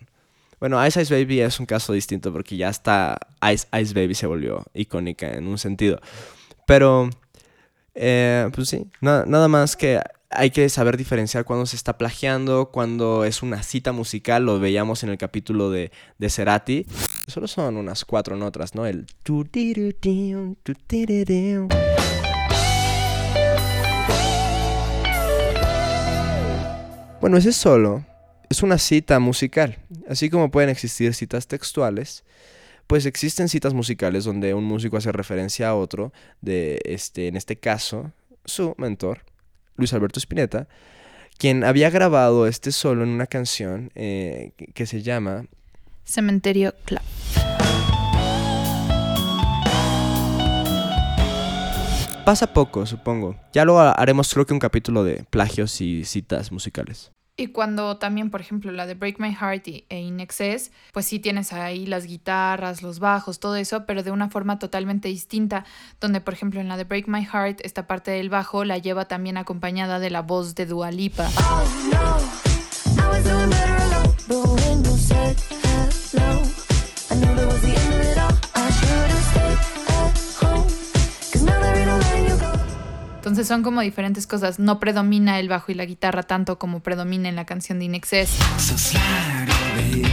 Bueno, 0.60 0.84
Ice 0.86 1.00
Ice 1.02 1.14
Baby 1.14 1.40
es 1.40 1.60
un 1.60 1.66
caso 1.66 1.92
distinto 1.92 2.32
porque 2.32 2.56
ya 2.56 2.68
hasta 2.68 3.18
Ice 3.52 3.66
Ice 3.80 3.92
Baby 3.92 4.14
se 4.14 4.26
volvió 4.26 4.64
icónica 4.72 5.30
en 5.30 5.46
un 5.46 5.58
sentido. 5.58 6.00
Pero, 6.66 7.10
eh, 7.94 8.48
pues 8.54 8.68
sí, 8.68 8.86
na- 9.00 9.24
nada 9.26 9.48
más 9.48 9.76
que 9.76 10.00
hay 10.34 10.50
que 10.50 10.68
saber 10.68 10.96
diferenciar 10.96 11.44
cuando 11.44 11.66
se 11.66 11.76
está 11.76 11.96
plagiando, 11.96 12.70
cuando 12.70 13.24
es 13.24 13.42
una 13.42 13.62
cita 13.62 13.92
musical, 13.92 14.44
lo 14.44 14.58
veíamos 14.58 15.02
en 15.04 15.10
el 15.10 15.18
capítulo 15.18 15.70
de, 15.70 15.92
de 16.18 16.30
Cerati. 16.30 16.86
Solo 17.26 17.46
son 17.46 17.76
unas 17.76 18.04
cuatro 18.04 18.36
notas, 18.36 18.74
¿no? 18.74 18.86
El... 18.86 19.06
Bueno, 27.20 27.36
ese 27.38 27.52
solo 27.52 28.04
es 28.50 28.62
una 28.62 28.78
cita 28.78 29.18
musical. 29.20 29.78
Así 30.08 30.28
como 30.30 30.50
pueden 30.50 30.68
existir 30.68 31.14
citas 31.14 31.46
textuales, 31.46 32.24
pues 32.86 33.06
existen 33.06 33.48
citas 33.48 33.72
musicales 33.72 34.24
donde 34.24 34.52
un 34.52 34.64
músico 34.64 34.96
hace 34.96 35.12
referencia 35.12 35.68
a 35.68 35.74
otro, 35.74 36.12
de 36.42 36.80
este, 36.84 37.28
en 37.28 37.36
este 37.36 37.56
caso, 37.56 38.12
su 38.44 38.74
mentor, 38.76 39.22
Luis 39.76 39.92
Alberto 39.92 40.18
Spinetta, 40.20 40.68
quien 41.38 41.64
había 41.64 41.90
grabado 41.90 42.46
este 42.46 42.70
solo 42.72 43.02
en 43.02 43.10
una 43.10 43.26
canción 43.26 43.90
eh, 43.94 44.52
que- 44.56 44.86
se 44.86 45.02
llama 45.02 45.46
Cementerio 46.04 46.74
Club. 46.84 47.00
Pasa 52.24 52.46
poco, 52.54 52.86
supongo. 52.86 53.36
Ya 53.52 53.64
lo 53.66 53.78
ha- 53.78 53.92
haremos 53.92 54.32
creo 54.32 54.46
que 54.46 54.54
un 54.54 54.58
capítulo 54.58 55.04
de 55.04 55.24
plagios 55.28 55.80
y 55.82 56.04
citas 56.04 56.50
musicales. 56.52 57.12
Y 57.36 57.48
cuando 57.48 57.96
también, 57.96 58.30
por 58.30 58.40
ejemplo, 58.40 58.70
la 58.70 58.86
de 58.86 58.94
Break 58.94 59.18
My 59.18 59.34
Heart 59.34 59.66
y, 59.66 59.86
e 59.88 59.98
In 59.98 60.20
Excess, 60.20 60.70
pues 60.92 61.06
sí 61.06 61.18
tienes 61.18 61.52
ahí 61.52 61.84
las 61.84 62.06
guitarras, 62.06 62.80
los 62.80 63.00
bajos, 63.00 63.40
todo 63.40 63.56
eso, 63.56 63.86
pero 63.86 64.04
de 64.04 64.12
una 64.12 64.30
forma 64.30 64.60
totalmente 64.60 65.08
distinta, 65.08 65.64
donde, 66.00 66.20
por 66.20 66.34
ejemplo, 66.34 66.60
en 66.60 66.68
la 66.68 66.76
de 66.76 66.84
Break 66.84 67.08
My 67.08 67.24
Heart, 67.24 67.62
esta 67.64 67.88
parte 67.88 68.12
del 68.12 68.30
bajo 68.30 68.64
la 68.64 68.78
lleva 68.78 69.08
también 69.08 69.36
acompañada 69.36 69.98
de 69.98 70.10
la 70.10 70.22
voz 70.22 70.54
de 70.54 70.66
Dua 70.66 70.92
Lipa. 70.92 71.28
Oh 71.40 71.64
no, 71.92 72.44
Entonces 83.24 83.48
son 83.48 83.62
como 83.62 83.80
diferentes 83.80 84.26
cosas. 84.26 84.58
No 84.58 84.78
predomina 84.78 85.40
el 85.40 85.48
bajo 85.48 85.72
y 85.72 85.74
la 85.74 85.86
guitarra 85.86 86.24
tanto 86.24 86.58
como 86.58 86.80
predomina 86.80 87.30
en 87.30 87.36
la 87.36 87.46
canción 87.46 87.78
de 87.78 87.86
In 87.86 87.94
Excess. 87.94 88.28
So 88.58 88.76
slide 88.76 89.48
over 89.48 89.82
here 89.82 90.10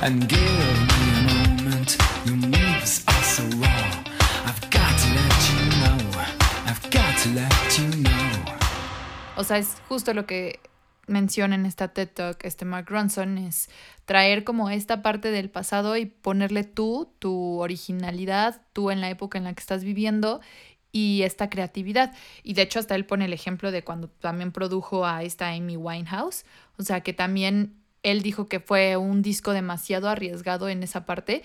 and 0.00 0.28
give 0.28 0.40
me 0.40 1.06
a 1.14 1.46
moment. 1.46 1.96
Your 2.26 2.34
moves 2.34 3.04
are 3.06 3.22
so 3.22 3.44
raw. 3.60 3.70
I've 4.44 4.60
got 4.72 4.98
to 4.98 5.08
let 5.14 5.38
you 5.52 5.70
know. 5.78 6.20
I've 6.66 6.82
got 6.90 7.16
to 7.22 7.28
let 7.28 7.78
you 7.78 8.02
know. 8.02 8.56
O 9.36 9.44
sea, 9.44 9.58
es 9.58 9.76
justo 9.88 10.12
lo 10.12 10.26
que 10.26 10.58
menciona 11.06 11.54
en 11.54 11.66
esta 11.66 11.88
TED 11.88 12.08
Talk 12.08 12.44
este 12.44 12.64
Mark 12.64 12.86
Ronson, 12.88 13.38
es 13.38 13.68
traer 14.04 14.44
como 14.44 14.70
esta 14.70 15.02
parte 15.02 15.30
del 15.30 15.50
pasado 15.50 15.96
y 15.96 16.06
ponerle 16.06 16.64
tú, 16.64 17.12
tu 17.18 17.60
originalidad, 17.60 18.62
tú 18.72 18.90
en 18.90 19.00
la 19.00 19.10
época 19.10 19.38
en 19.38 19.44
la 19.44 19.52
que 19.52 19.60
estás 19.60 19.84
viviendo 19.84 20.40
y 20.92 21.22
esta 21.22 21.50
creatividad. 21.50 22.12
Y 22.42 22.54
de 22.54 22.62
hecho 22.62 22.78
hasta 22.78 22.94
él 22.94 23.06
pone 23.06 23.24
el 23.24 23.32
ejemplo 23.32 23.72
de 23.72 23.82
cuando 23.82 24.08
también 24.08 24.52
produjo 24.52 25.06
a 25.06 25.22
esta 25.22 25.48
Amy 25.48 25.76
Winehouse. 25.76 26.44
O 26.78 26.82
sea, 26.82 27.00
que 27.00 27.12
también 27.12 27.74
él 28.02 28.22
dijo 28.22 28.48
que 28.48 28.60
fue 28.60 28.96
un 28.96 29.22
disco 29.22 29.52
demasiado 29.52 30.08
arriesgado 30.08 30.68
en 30.68 30.82
esa 30.82 31.06
parte, 31.06 31.42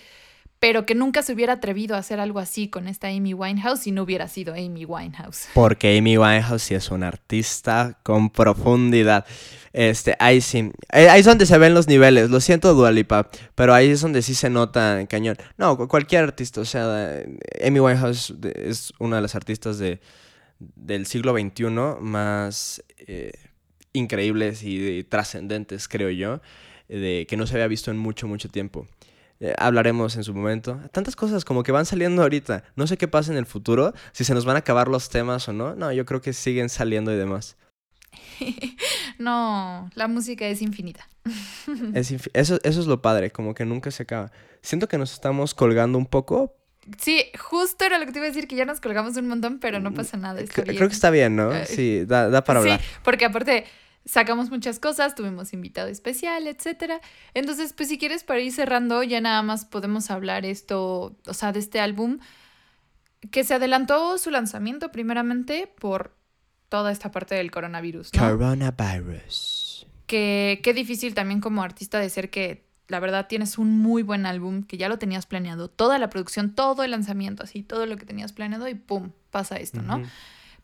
pero 0.60 0.86
que 0.86 0.96
nunca 0.96 1.22
se 1.22 1.34
hubiera 1.34 1.54
atrevido 1.54 1.96
a 1.96 2.00
hacer 2.00 2.20
algo 2.20 2.40
así 2.40 2.68
con 2.68 2.88
esta 2.88 3.10
Amy 3.10 3.34
Winehouse 3.34 3.82
si 3.82 3.92
no 3.92 4.04
hubiera 4.04 4.28
sido 4.28 4.54
Amy 4.54 4.86
Winehouse. 4.86 5.48
Porque 5.54 5.98
Amy 5.98 6.18
Winehouse 6.18 6.64
sí 6.64 6.74
es 6.76 6.90
una 6.90 7.08
artista 7.10 8.00
con 8.04 8.30
profundidad. 8.32 9.26
Este, 9.74 10.16
ahí 10.20 10.42
sí. 10.42 10.72
Eh, 10.92 11.10
Ahí 11.10 11.20
es 11.20 11.26
donde 11.28 11.46
se 11.46 11.58
ven 11.60 11.76
los 11.76 11.88
niveles. 11.88 12.32
Lo 12.32 12.40
siento, 12.42 12.74
Dualipa. 12.74 13.30
Pero 13.54 13.74
ahí 13.76 13.90
es 13.92 14.02
donde 14.02 14.24
sí 14.24 14.34
se 14.34 14.50
nota 14.50 15.06
cañón. 15.08 15.38
No, 15.58 15.78
cu- 15.78 15.88
cualquier 15.88 16.24
artista. 16.24 16.62
O 16.62 16.66
sea, 16.66 17.20
eh, 17.20 17.38
Amy 17.68 17.80
Winehouse 17.80 18.34
es 18.56 18.92
una 18.98 19.18
de 19.18 19.22
las 19.22 19.36
artistas 19.36 19.78
de, 19.78 20.00
del 20.58 21.06
siglo 21.06 21.34
XXI 21.38 21.66
más 22.02 22.84
eh, 22.98 23.34
increíbles 23.94 24.64
y, 24.64 24.80
de- 24.80 25.04
trascendentes, 25.04 25.88
creo 25.88 26.10
yo. 26.10 26.42
De, 26.90 27.28
que 27.30 27.38
no 27.38 27.46
se 27.46 27.54
había 27.54 27.68
visto 27.68 27.92
en 27.92 27.98
mucho, 27.98 28.28
mucho 28.28 28.50
tiempo. 28.50 28.88
Eh, 29.40 29.54
hablaremos 29.58 30.16
en 30.16 30.24
su 30.24 30.34
momento. 30.34 30.80
Tantas 30.92 31.16
cosas 31.16 31.46
como 31.46 31.62
que 31.64 31.72
van 31.72 31.86
saliendo 31.86 32.22
ahorita. 32.24 32.64
No 32.76 32.88
sé 32.88 32.98
qué 32.98 33.08
pasa 33.08 33.32
en 33.32 33.38
el 33.38 33.46
futuro, 33.46 33.94
si 34.12 34.24
se 34.24 34.34
nos 34.34 34.46
van 34.46 34.56
a 34.56 34.60
acabar 34.60 34.88
los 34.88 35.10
temas 35.10 35.48
o 35.48 35.54
no. 35.54 35.76
No, 35.76 35.92
yo 35.92 36.06
creo 36.06 36.22
que 36.22 36.34
siguen 36.34 36.70
saliendo 36.70 37.12
y 37.14 37.18
demás. 37.18 37.56
No, 39.20 39.90
la 39.96 40.08
música 40.08 40.46
es 40.48 40.62
infinita. 40.62 41.08
Es 41.94 42.12
infi- 42.12 42.30
eso, 42.34 42.60
eso 42.64 42.80
es 42.80 42.86
lo 42.88 43.02
padre, 43.02 43.32
como 43.32 43.54
que 43.54 43.66
nunca 43.66 43.92
se 43.92 44.04
acaba. 44.04 44.32
Siento 44.62 44.88
que 44.88 44.98
nos 44.98 45.12
estamos 45.14 45.54
colgando 45.54 45.98
un 45.98 46.06
poco. 46.06 46.56
Sí, 47.00 47.26
justo 47.38 47.84
era 47.84 47.98
lo 48.00 48.06
que 48.06 48.12
te 48.12 48.20
iba 48.20 48.26
a 48.26 48.30
decir, 48.30 48.48
que 48.48 48.56
ya 48.56 48.64
nos 48.66 48.80
colgamos 48.80 49.18
un 49.18 49.28
montón, 49.28 49.60
pero 49.60 49.80
no 49.80 49.94
pasa 49.94 50.16
nada. 50.18 50.40
está 50.40 50.62
bien. 50.62 50.78
Creo 50.78 50.88
que 50.88 50.94
está 50.96 51.10
bien, 51.10 51.36
¿no? 51.36 51.52
Sí, 51.66 52.06
da, 52.06 52.30
da 52.30 52.44
para 52.44 52.62
sí, 52.62 52.70
hablar. 52.70 52.82
porque 53.04 53.26
aparte 53.26 53.66
sacamos 54.08 54.50
muchas 54.50 54.80
cosas, 54.80 55.14
tuvimos 55.14 55.54
invitado 55.54 55.90
especial, 55.90 56.48
etcétera. 56.48 57.02
Entonces, 57.34 57.74
pues 57.74 57.90
si 57.90 57.98
quieres 57.98 58.24
para 58.24 58.40
ir 58.40 58.52
cerrando, 58.52 59.04
ya 59.04 59.22
nada 59.22 59.44
más 59.44 59.66
podemos 59.66 60.10
hablar 60.10 60.46
esto, 60.46 61.16
o 61.26 61.34
sea, 61.34 61.52
de 61.52 61.60
este 61.60 61.80
álbum 61.80 62.20
que 63.32 63.44
se 63.44 63.54
adelantó 63.54 64.18
su 64.18 64.32
lanzamiento 64.32 64.92
primeramente 64.92 65.72
por 65.80 66.16
toda 66.70 66.92
esta 66.92 67.12
parte 67.12 67.36
del 67.36 67.52
coronavirus, 67.52 68.14
¿no? 68.14 68.20
Coronavirus. 68.22 69.88
que 70.06 70.62
qué 70.64 70.74
difícil 70.74 71.14
también 71.14 71.42
como 71.42 71.62
artista 71.62 72.00
de 72.00 72.10
ser 72.10 72.30
que 72.30 72.66
la 72.88 73.02
verdad 73.02 73.28
tienes 73.28 73.58
un 73.58 73.78
muy 73.80 74.02
buen 74.02 74.26
álbum, 74.26 74.64
que 74.64 74.78
ya 74.78 74.88
lo 74.88 74.98
tenías 74.98 75.26
planeado, 75.26 75.70
toda 75.70 76.00
la 76.00 76.10
producción, 76.10 76.56
todo 76.56 76.84
el 76.84 76.92
lanzamiento, 76.92 77.44
así, 77.44 77.62
todo 77.62 77.86
lo 77.86 77.98
que 77.98 78.06
tenías 78.06 78.32
planeado 78.32 78.70
y 78.70 78.76
pum, 78.76 79.12
pasa 79.30 79.58
esto, 79.58 79.82
¿no? 79.82 80.02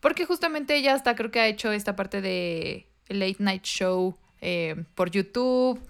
Porque 0.00 0.24
justamente 0.24 0.74
ella 0.74 0.94
hasta 0.94 1.14
creo 1.14 1.30
que 1.30 1.40
ha 1.40 1.46
hecho 1.46 1.70
esta 1.72 1.96
parte 1.96 2.22
de 2.22 2.88
late 3.08 3.36
night 3.38 3.62
show 3.64 4.16
eh, 4.40 4.84
por 4.94 5.10
YouTube, 5.10 5.80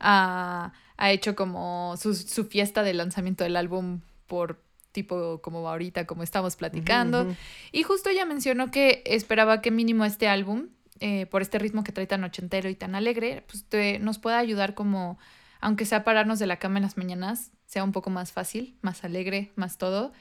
ha, 0.00 0.72
ha 0.96 1.10
hecho 1.12 1.34
como 1.34 1.94
su, 1.96 2.14
su 2.14 2.44
fiesta 2.46 2.82
de 2.82 2.94
lanzamiento 2.94 3.44
del 3.44 3.56
álbum 3.56 4.00
por 4.26 4.62
tipo 4.92 5.40
como 5.42 5.68
ahorita, 5.68 6.06
como 6.06 6.22
estamos 6.22 6.54
platicando. 6.56 7.24
Y 7.72 7.82
justo 7.82 8.10
ella 8.10 8.24
mencionó 8.26 8.70
que 8.70 9.02
esperaba 9.06 9.60
que 9.60 9.70
mínimo 9.70 10.04
este 10.04 10.28
álbum, 10.28 10.68
eh, 11.00 11.26
por 11.26 11.42
este 11.42 11.58
ritmo 11.58 11.82
que 11.82 11.90
trae 11.92 12.06
tan 12.06 12.22
ochentero 12.22 12.68
y 12.68 12.76
tan 12.76 12.94
alegre, 12.94 13.44
pues 13.48 13.64
te- 13.64 13.98
nos 13.98 14.18
pueda 14.18 14.38
ayudar 14.38 14.74
como, 14.74 15.18
aunque 15.60 15.84
sea 15.84 16.04
pararnos 16.04 16.38
de 16.38 16.46
la 16.46 16.58
cama 16.60 16.78
en 16.78 16.84
las 16.84 16.96
mañanas, 16.96 17.50
sea 17.66 17.82
un 17.82 17.90
poco 17.90 18.10
más 18.10 18.30
fácil, 18.30 18.76
más 18.82 19.02
alegre, 19.02 19.50
más 19.56 19.78
todo. 19.78 20.12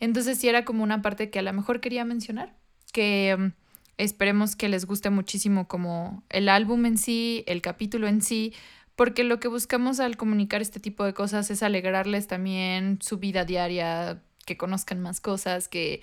Entonces 0.00 0.38
sí 0.38 0.48
era 0.48 0.64
como 0.64 0.82
una 0.82 1.02
parte 1.02 1.30
que 1.30 1.38
a 1.38 1.42
lo 1.42 1.52
mejor 1.52 1.80
quería 1.80 2.04
mencionar, 2.04 2.56
que 2.92 3.36
mm, 3.38 3.52
esperemos 3.98 4.56
que 4.56 4.68
les 4.68 4.84
guste 4.86 5.10
muchísimo 5.10 5.68
como 5.68 6.22
el 6.28 6.48
álbum 6.48 6.84
en 6.86 6.98
sí, 6.98 7.44
el 7.46 7.62
capítulo 7.62 8.06
en 8.08 8.20
sí, 8.22 8.52
porque 8.94 9.24
lo 9.24 9.40
que 9.40 9.48
buscamos 9.48 10.00
al 10.00 10.16
comunicar 10.16 10.62
este 10.62 10.80
tipo 10.80 11.04
de 11.04 11.14
cosas 11.14 11.50
es 11.50 11.62
alegrarles 11.62 12.26
también 12.26 12.98
su 13.02 13.18
vida 13.18 13.44
diaria, 13.44 14.22
que 14.46 14.56
conozcan 14.56 15.00
más 15.00 15.20
cosas, 15.20 15.68
que 15.68 16.02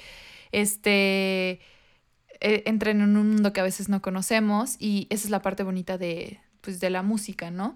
este 0.51 1.59
eh, 2.39 2.63
entren 2.65 3.01
en 3.01 3.15
un 3.17 3.29
mundo 3.31 3.53
que 3.53 3.59
a 3.61 3.63
veces 3.63 3.89
no 3.89 4.01
conocemos 4.01 4.75
y 4.79 5.07
esa 5.09 5.25
es 5.25 5.29
la 5.31 5.41
parte 5.41 5.63
bonita 5.63 5.97
de 5.97 6.39
pues 6.61 6.79
de 6.79 6.89
la 6.89 7.01
música, 7.03 7.51
¿no? 7.51 7.75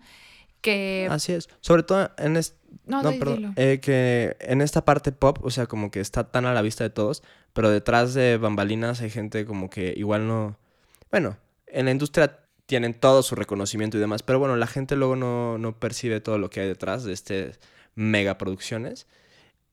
Que 0.62 1.08
Así 1.12 1.34
es. 1.34 1.50
Sobre 1.62 1.84
todo 1.84 2.12
en 2.18 2.38
es- 2.38 2.56
No, 2.86 3.02
no, 3.04 3.12
perdón. 3.20 3.54
Eh, 3.58 3.80
que 3.82 4.36
en 4.40 4.62
esta 4.62 4.86
parte 4.86 5.12
pop, 5.12 5.40
o 5.44 5.52
sea, 5.52 5.68
como 5.68 5.92
que 5.92 6.00
está 6.00 6.32
tan 6.32 6.46
a 6.46 6.54
la 6.54 6.62
vista 6.62 6.84
de 6.84 6.90
todos, 6.90 7.22
pero 7.58 7.72
detrás 7.72 8.14
de 8.14 8.38
bambalinas 8.38 9.02
hay 9.02 9.10
gente 9.10 9.44
como 9.48 9.68
que 9.68 9.92
igual 9.98 10.28
no. 10.28 10.60
Bueno, 11.10 11.38
en 11.66 11.86
la 11.86 11.92
industria 11.92 12.38
tienen 12.68 12.94
todo 12.94 13.24
su 13.24 13.34
reconocimiento 13.34 13.98
y 13.98 14.00
demás, 14.00 14.22
pero 14.22 14.38
bueno, 14.38 14.56
la 14.58 14.68
gente 14.68 14.96
luego 14.96 15.16
no, 15.16 15.58
no 15.58 15.80
percibe 15.80 16.22
todo 16.22 16.38
lo 16.38 16.52
que 16.52 16.60
hay 16.60 16.68
detrás 16.68 17.04
de 17.04 17.14
este 17.14 17.54
megaproducciones. 17.96 19.08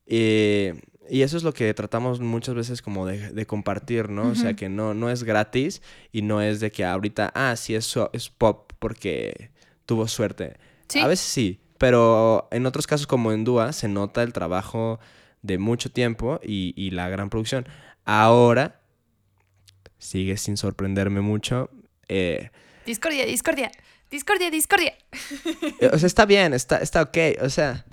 Y, 0.07 0.69
y 1.11 1.21
eso 1.21 1.37
es 1.37 1.43
lo 1.43 1.53
que 1.53 1.71
tratamos 1.75 2.21
muchas 2.21 2.55
veces 2.55 2.81
como 2.81 3.05
de, 3.05 3.31
de 3.31 3.45
compartir, 3.45 4.09
¿no? 4.09 4.29
O 4.29 4.35
sea, 4.35 4.55
que 4.55 4.67
no, 4.67 4.95
no 4.95 5.11
es 5.11 5.23
gratis 5.23 5.83
y 6.11 6.23
no 6.23 6.41
es 6.41 6.59
de 6.61 6.71
que 6.71 6.85
ahorita, 6.85 7.31
ah, 7.35 7.55
sí, 7.55 7.75
eso 7.75 8.09
es 8.13 8.31
pop 8.31 8.73
porque 8.79 9.51
tuvo 9.85 10.07
suerte. 10.07 10.57
Sí. 10.87 11.01
A 11.01 11.07
veces 11.07 11.27
sí, 11.27 11.59
pero 11.77 12.47
en 12.49 12.65
otros 12.65 12.87
casos 12.87 13.05
como 13.05 13.31
en 13.31 13.43
Dua 13.43 13.73
se 13.73 13.87
nota 13.87 14.23
el 14.23 14.33
trabajo 14.33 14.99
de 15.45 15.57
mucho 15.57 15.91
tiempo 15.91 16.39
y, 16.43 16.73
y 16.75 16.91
la 16.91 17.09
gran 17.09 17.29
producción. 17.29 17.67
Ahora 18.05 18.81
sigue 19.97 20.37
sin 20.37 20.57
sorprenderme 20.57 21.21
mucho. 21.21 21.69
eh, 22.07 22.49
Discordia, 22.85 23.25
discordia, 23.25 23.71
discordia, 24.11 24.51
discordia. 24.51 24.93
eh, 25.81 25.89
o 25.91 25.97
sea, 25.97 26.07
está 26.07 26.25
bien, 26.25 26.53
está, 26.53 26.77
está 26.77 27.01
ok. 27.01 27.17
O 27.41 27.49
sea, 27.49 27.85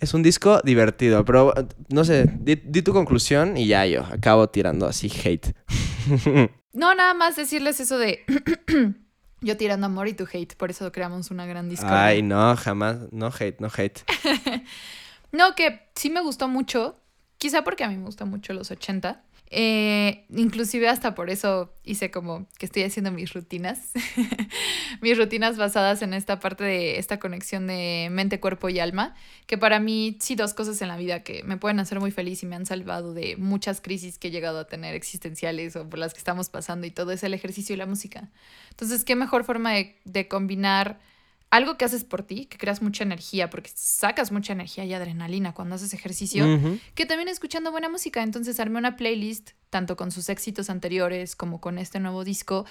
es 0.00 0.14
un 0.14 0.22
disco 0.22 0.60
divertido, 0.64 1.24
pero 1.24 1.52
no 1.90 2.04
sé, 2.04 2.24
di, 2.38 2.54
di 2.56 2.82
tu 2.82 2.92
conclusión 2.92 3.56
y 3.56 3.66
ya 3.66 3.84
yo 3.86 4.04
acabo 4.04 4.48
tirando 4.48 4.86
así 4.86 5.10
hate. 5.24 5.54
No, 6.74 6.94
nada 6.94 7.12
más 7.12 7.34
decirles 7.34 7.80
eso 7.80 7.98
de 7.98 8.24
yo 9.40 9.56
tirando 9.56 9.86
amor 9.86 10.06
y 10.06 10.12
tu 10.12 10.28
hate, 10.30 10.54
por 10.54 10.70
eso 10.70 10.92
creamos 10.92 11.30
una 11.32 11.44
gran 11.44 11.68
discordia. 11.68 12.06
Ay, 12.06 12.22
no, 12.22 12.54
jamás, 12.56 12.98
no 13.10 13.32
hate, 13.36 13.58
no 13.58 13.68
hate. 13.76 14.04
No, 15.32 15.54
que 15.54 15.88
sí 15.94 16.10
me 16.10 16.20
gustó 16.20 16.48
mucho, 16.48 17.00
quizá 17.38 17.62
porque 17.62 17.84
a 17.84 17.88
mí 17.88 17.96
me 17.96 18.04
gustan 18.04 18.30
mucho 18.30 18.52
los 18.52 18.70
80. 18.70 19.24
Eh, 19.50 20.26
inclusive 20.28 20.90
hasta 20.90 21.14
por 21.14 21.30
eso 21.30 21.72
hice 21.82 22.10
como 22.10 22.46
que 22.58 22.66
estoy 22.66 22.82
haciendo 22.82 23.10
mis 23.10 23.32
rutinas. 23.32 23.92
mis 25.00 25.16
rutinas 25.16 25.56
basadas 25.56 26.02
en 26.02 26.12
esta 26.12 26.38
parte 26.38 26.64
de 26.64 26.98
esta 26.98 27.18
conexión 27.18 27.66
de 27.66 28.08
mente, 28.10 28.40
cuerpo 28.40 28.68
y 28.68 28.78
alma. 28.78 29.14
Que 29.46 29.56
para 29.56 29.80
mí 29.80 30.18
sí 30.20 30.34
dos 30.34 30.52
cosas 30.52 30.80
en 30.82 30.88
la 30.88 30.96
vida 30.96 31.22
que 31.22 31.42
me 31.44 31.56
pueden 31.56 31.80
hacer 31.80 31.98
muy 31.98 32.10
feliz 32.10 32.42
y 32.42 32.46
me 32.46 32.56
han 32.56 32.66
salvado 32.66 33.14
de 33.14 33.36
muchas 33.36 33.80
crisis 33.80 34.18
que 34.18 34.28
he 34.28 34.30
llegado 34.30 34.58
a 34.58 34.66
tener 34.66 34.94
existenciales 34.94 35.76
o 35.76 35.88
por 35.88 35.98
las 35.98 36.12
que 36.12 36.18
estamos 36.18 36.50
pasando 36.50 36.86
y 36.86 36.90
todo 36.90 37.12
es 37.12 37.22
el 37.22 37.32
ejercicio 37.32 37.74
y 37.74 37.78
la 37.78 37.86
música. 37.86 38.28
Entonces, 38.70 39.04
¿qué 39.04 39.16
mejor 39.16 39.44
forma 39.44 39.72
de, 39.72 39.96
de 40.04 40.28
combinar 40.28 41.00
algo 41.50 41.78
que 41.78 41.84
haces 41.84 42.04
por 42.04 42.22
ti, 42.22 42.46
que 42.46 42.58
creas 42.58 42.82
mucha 42.82 43.04
energía, 43.04 43.48
porque 43.48 43.70
sacas 43.74 44.32
mucha 44.32 44.52
energía 44.52 44.84
y 44.84 44.92
adrenalina 44.92 45.54
cuando 45.54 45.76
haces 45.76 45.94
ejercicio, 45.94 46.44
que 46.94 47.06
también 47.06 47.28
escuchando 47.28 47.70
buena 47.70 47.88
música. 47.88 48.22
Entonces 48.22 48.60
armé 48.60 48.78
una 48.78 48.96
playlist, 48.96 49.50
tanto 49.70 49.96
con 49.96 50.10
sus 50.10 50.28
éxitos 50.28 50.68
anteriores 50.68 51.36
como 51.36 51.60
con 51.60 51.78
este 51.78 52.00
nuevo 52.00 52.24
disco, 52.24 52.66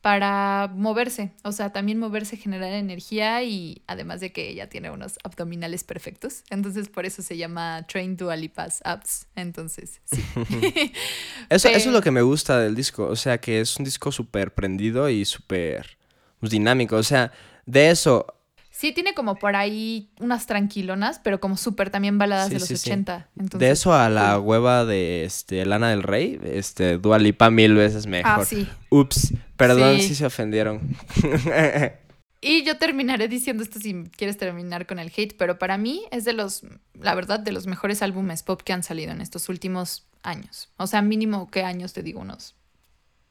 para 0.00 0.70
moverse. 0.74 1.32
O 1.42 1.52
sea, 1.52 1.72
también 1.72 1.98
moverse, 1.98 2.36
generar 2.36 2.72
energía 2.72 3.42
y 3.42 3.82
además 3.86 4.20
de 4.20 4.32
que 4.32 4.48
ella 4.48 4.68
tiene 4.68 4.90
unos 4.90 5.18
abdominales 5.24 5.84
perfectos. 5.84 6.42
Entonces 6.50 6.88
por 6.88 7.04
eso 7.04 7.22
se 7.22 7.36
llama 7.36 7.84
Train 7.86 8.16
Dua 8.16 8.36
Lipa's 8.36 8.80
Abs. 8.84 9.26
Entonces, 9.36 10.00
sí. 10.04 10.22
Eso, 11.50 11.68
eso 11.68 11.88
es 11.88 11.92
lo 11.92 12.00
que 12.00 12.12
me 12.12 12.22
gusta 12.22 12.60
del 12.60 12.74
disco. 12.74 13.06
O 13.06 13.16
sea, 13.16 13.38
que 13.38 13.60
es 13.60 13.76
un 13.76 13.84
disco 13.84 14.12
súper 14.12 14.54
prendido 14.54 15.08
y 15.08 15.24
súper 15.24 15.98
pues, 16.38 16.52
dinámico. 16.52 16.96
O 16.96 17.02
sea, 17.02 17.32
de 17.70 17.90
eso. 17.90 18.26
Sí, 18.70 18.92
tiene 18.92 19.12
como 19.12 19.34
por 19.34 19.56
ahí 19.56 20.10
unas 20.20 20.46
tranquilonas, 20.46 21.18
pero 21.22 21.38
como 21.38 21.56
súper 21.56 21.90
también 21.90 22.16
baladas 22.16 22.48
Sí, 22.48 22.54
de 22.54 22.60
los 22.60 22.68
sí, 22.68 22.76
sí. 22.78 22.90
80. 22.90 23.28
Entonces, 23.38 23.60
de 23.60 23.70
eso 23.70 23.92
a 23.92 24.08
la 24.08 24.40
hueva 24.40 24.86
de 24.86 25.24
este, 25.24 25.66
Lana 25.66 25.90
del 25.90 26.02
Rey, 26.02 26.40
este, 26.44 26.96
Dua 26.96 27.18
Lipa 27.18 27.50
mil 27.50 27.74
veces 27.74 28.06
mejor. 28.06 28.40
Ah, 28.40 28.44
sí. 28.44 28.66
Ups, 28.88 29.34
perdón 29.56 30.00
si 30.00 30.14
se 30.14 30.26
ofendieron. 30.26 30.80
Y 32.42 32.64
yo 32.64 32.78
terminaré 32.78 33.28
diciendo 33.28 33.62
esto 33.62 33.78
si 33.78 34.04
quieres 34.16 34.38
terminar 34.38 34.86
con 34.86 34.98
el 34.98 35.12
hate, 35.14 35.36
pero 35.36 35.58
para 35.58 35.76
mí 35.76 36.04
es 36.10 36.24
de 36.24 36.32
los, 36.32 36.62
la 36.94 37.14
verdad, 37.14 37.38
de 37.38 37.52
los 37.52 37.66
mejores 37.66 38.00
álbumes 38.00 38.42
pop 38.42 38.62
que 38.62 38.72
han 38.72 38.82
salido 38.82 39.12
en 39.12 39.20
estos 39.20 39.50
últimos 39.50 40.08
años. 40.22 40.70
O 40.78 40.86
sea, 40.86 41.02
mínimo, 41.02 41.50
¿qué 41.50 41.64
años 41.64 41.92
te 41.92 42.02
digo? 42.02 42.20
¿Unos 42.20 42.54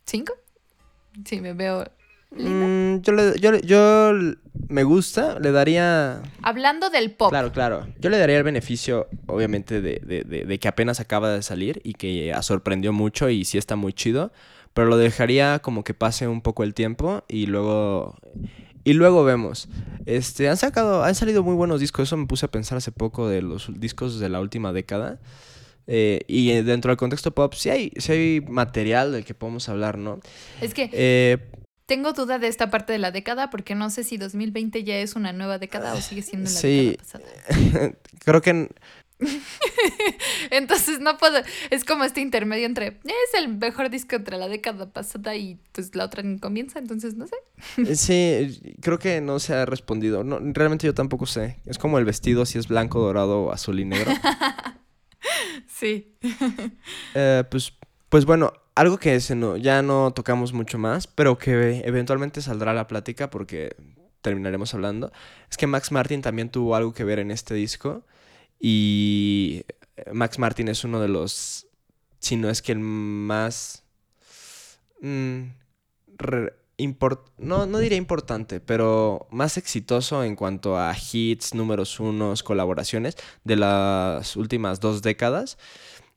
cinco? 0.05 0.33
Sí, 1.25 1.41
me 1.41 1.53
veo. 1.53 1.91
Mm, 2.31 3.01
yo, 3.01 3.11
le- 3.13 3.39
yo, 3.39 3.55
yo 3.59 4.11
me 4.67 4.83
gusta, 4.83 5.39
le 5.39 5.51
daría... 5.51 6.21
Hablando 6.41 6.89
del 6.89 7.11
pop. 7.11 7.29
Claro, 7.29 7.51
claro. 7.51 7.87
Yo 7.99 8.09
le 8.09 8.17
daría 8.17 8.37
el 8.37 8.43
beneficio, 8.43 9.07
obviamente, 9.25 9.81
de, 9.81 9.99
de- 10.05 10.23
de- 10.23 10.45
de 10.45 10.59
que 10.59 10.67
apenas 10.67 10.99
acaba 10.99 11.31
de 11.31 11.41
salir 11.41 11.81
y 11.83 11.93
que 11.93 12.31
ah, 12.33 12.43
sorprendió 12.43 12.93
mucho 12.93 13.29
y 13.29 13.45
sí 13.45 13.57
está 13.57 13.75
muy 13.75 13.93
chido. 13.93 14.31
Pero 14.73 14.87
lo 14.87 14.97
dejaría 14.97 15.59
como 15.59 15.83
que 15.83 15.93
pase 15.95 16.27
un 16.27 16.41
poco 16.41 16.63
el 16.63 16.73
tiempo 16.75 17.23
y 17.27 17.47
luego. 17.47 18.15
Y 18.83 18.93
luego 18.93 19.23
vemos. 19.23 19.67
Este, 20.05 20.47
han 20.47 20.57
sacado, 20.57 21.03
han 21.03 21.15
salido 21.15 21.41
muy 21.43 21.55
buenos 21.55 21.79
discos. 21.81 22.07
Eso 22.07 22.15
me 22.17 22.27
puse 22.27 22.45
a 22.45 22.51
pensar 22.51 22.77
hace 22.77 22.91
poco 22.91 23.27
de 23.27 23.41
los 23.41 23.71
discos 23.79 24.19
de 24.19 24.29
la 24.29 24.39
última 24.39 24.71
década. 24.71 25.19
Eh, 25.87 26.21
y 26.27 26.51
eh, 26.51 26.61
dentro 26.63 26.89
del 26.91 26.97
contexto 26.97 27.31
pop, 27.31 27.53
sí 27.55 27.71
hay, 27.71 27.91
sí 27.97 28.11
hay 28.11 28.41
material 28.41 29.11
del 29.11 29.25
que 29.25 29.33
podemos 29.33 29.67
hablar, 29.69 29.97
¿no? 29.97 30.19
Es 30.61 30.75
que 30.75 30.89
Eh, 30.93 31.37
tengo 31.89 32.13
duda 32.13 32.39
de 32.39 32.47
esta 32.47 32.69
parte 32.69 32.93
de 32.93 32.99
la 32.99 33.11
década 33.11 33.49
porque 33.49 33.75
no 33.75 33.89
sé 33.89 34.05
si 34.05 34.15
2020 34.15 34.85
ya 34.85 34.95
es 34.99 35.15
una 35.15 35.33
nueva 35.33 35.57
década 35.57 35.93
o 35.93 35.99
sigue 36.01 36.21
siendo 36.21 36.49
la 36.49 36.55
Sí. 36.55 36.95
década 36.97 37.03
pasada. 37.03 37.91
creo 38.23 38.41
que 38.41 38.49
en- 38.51 38.69
Entonces 40.49 41.01
no 41.01 41.17
puedo, 41.17 41.41
es 41.69 41.83
como 41.83 42.05
este 42.05 42.21
intermedio 42.21 42.65
entre 42.65 42.87
es 43.03 43.33
el 43.37 43.49
mejor 43.57 43.89
disco 43.89 44.15
entre 44.15 44.37
la 44.37 44.47
década 44.47 44.93
pasada 44.93 45.35
y 45.35 45.59
pues 45.73 45.93
la 45.93 46.05
otra 46.05 46.23
ni 46.23 46.39
comienza, 46.39 46.79
entonces 46.79 47.15
no 47.15 47.27
sé. 47.27 47.35
Eh, 47.85 47.95
Sí, 47.97 48.75
creo 48.81 48.97
que 48.97 49.19
no 49.19 49.39
se 49.39 49.53
ha 49.55 49.65
respondido. 49.65 50.23
No, 50.23 50.39
realmente 50.41 50.87
yo 50.87 50.93
tampoco 50.93 51.25
sé. 51.25 51.59
Es 51.65 51.77
como 51.77 51.99
el 51.99 52.05
vestido, 52.05 52.45
si 52.45 52.59
es 52.59 52.69
blanco, 52.69 52.99
dorado 53.01 53.51
azul 53.51 53.79
y 53.79 53.85
negro. 53.85 54.11
Sí. 55.67 56.15
Eh, 57.13 57.43
pues, 57.51 57.73
pues 58.09 58.25
bueno, 58.25 58.53
algo 58.79 58.97
que 58.97 59.19
ya 59.57 59.81
no 59.81 60.11
tocamos 60.11 60.53
mucho 60.53 60.77
más, 60.77 61.05
pero 61.05 61.37
que 61.37 61.81
eventualmente 61.83 62.41
saldrá 62.41 62.71
a 62.71 62.73
la 62.73 62.87
plática 62.87 63.29
porque 63.29 63.75
terminaremos 64.21 64.73
hablando, 64.73 65.11
es 65.49 65.57
que 65.57 65.67
Max 65.67 65.91
Martin 65.91 66.21
también 66.21 66.49
tuvo 66.49 66.75
algo 66.75 66.93
que 66.93 67.03
ver 67.03 67.19
en 67.19 67.31
este 67.31 67.53
disco. 67.53 68.05
Y 68.57 69.65
eh, 69.97 70.11
Max 70.13 70.39
Martin 70.39 70.69
es 70.69 70.85
uno 70.85 71.01
de 71.01 71.09
los, 71.09 71.67
si 72.19 72.37
no 72.37 72.49
es 72.49 72.61
que 72.61 72.71
el 72.71 72.79
más... 72.79 73.83
mm, 75.01 75.43
no, 77.37 77.65
no 77.65 77.79
diría 77.79 77.97
importante, 77.97 78.61
pero 78.61 79.27
más 79.29 79.57
exitoso 79.57 80.23
en 80.23 80.37
cuanto 80.37 80.77
a 80.77 80.95
hits, 80.95 81.53
números 81.53 81.99
unos, 81.99 82.43
colaboraciones 82.43 83.17
de 83.43 83.57
las 83.57 84.37
últimas 84.37 84.79
dos 84.79 85.01
décadas. 85.01 85.57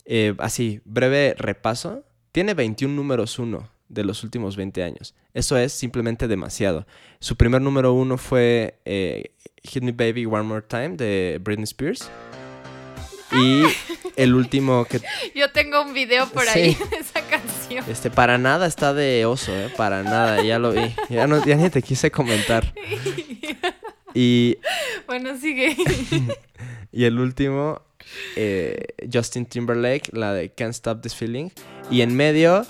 Eh, 0.05 0.37
así, 0.39 0.81
breve 0.85 1.35
repaso. 1.37 2.05
Tiene 2.33 2.55
21 2.55 2.95
números 2.95 3.39
uno 3.39 3.69
de 3.89 4.05
los 4.05 4.25
últimos 4.25 4.57
20 4.57 4.83
años. 4.83 5.15
Eso 5.35 5.57
es 5.59 5.73
simplemente 5.73 6.29
demasiado. 6.29 6.87
Su 7.21 7.37
primer 7.37 7.61
número 7.61 7.93
uno 7.93 8.17
fue 8.17 8.79
eh, 8.87 9.33
Hit 9.63 9.83
Me 9.83 9.93
Baby 9.93 10.25
One 10.27 10.43
More 10.45 10.63
Time 10.67 10.97
de 10.97 11.39
Britney 11.43 11.65
Spears. 11.65 12.11
Y 13.33 13.65
el 14.17 14.35
último 14.35 14.85
que 14.87 15.01
Yo 15.35 15.51
tengo 15.53 15.83
un 15.83 15.95
video 15.95 16.27
por 16.29 16.45
Sí. 16.45 16.59
ahí 16.59 16.75
de 16.91 16.97
esa 16.97 17.21
canción. 17.27 17.85
este, 17.89 18.11
para 18.11 18.39
nada 18.39 18.67
está 18.67 18.93
de 18.95 19.25
oso, 19.27 19.55
¿eh? 19.55 19.71
Para 19.77 20.03
nada, 20.03 20.43
ya 20.43 20.59
lo 20.59 20.73
vi. 20.73 20.95
Ya, 21.11 21.27
no, 21.27 21.45
ya 21.45 21.57
ni 21.57 21.69
te 21.71 21.83
quise 21.83 22.11
comentar. 22.11 22.73
Y, 24.15 24.59
Bueno, 25.07 25.39
sigue. 25.39 25.75
y 26.93 27.05
el 27.05 27.19
último, 27.19 27.81
eh, 28.37 28.87
Justin 29.13 29.47
Timberlake, 29.47 30.11
la 30.13 30.33
de 30.35 30.51
Can't 30.51 30.75
Stop 30.75 31.03
This 31.03 31.15
Feeling. 31.15 31.51
Y 31.91 32.01
en 32.01 32.15
medio, 32.15 32.65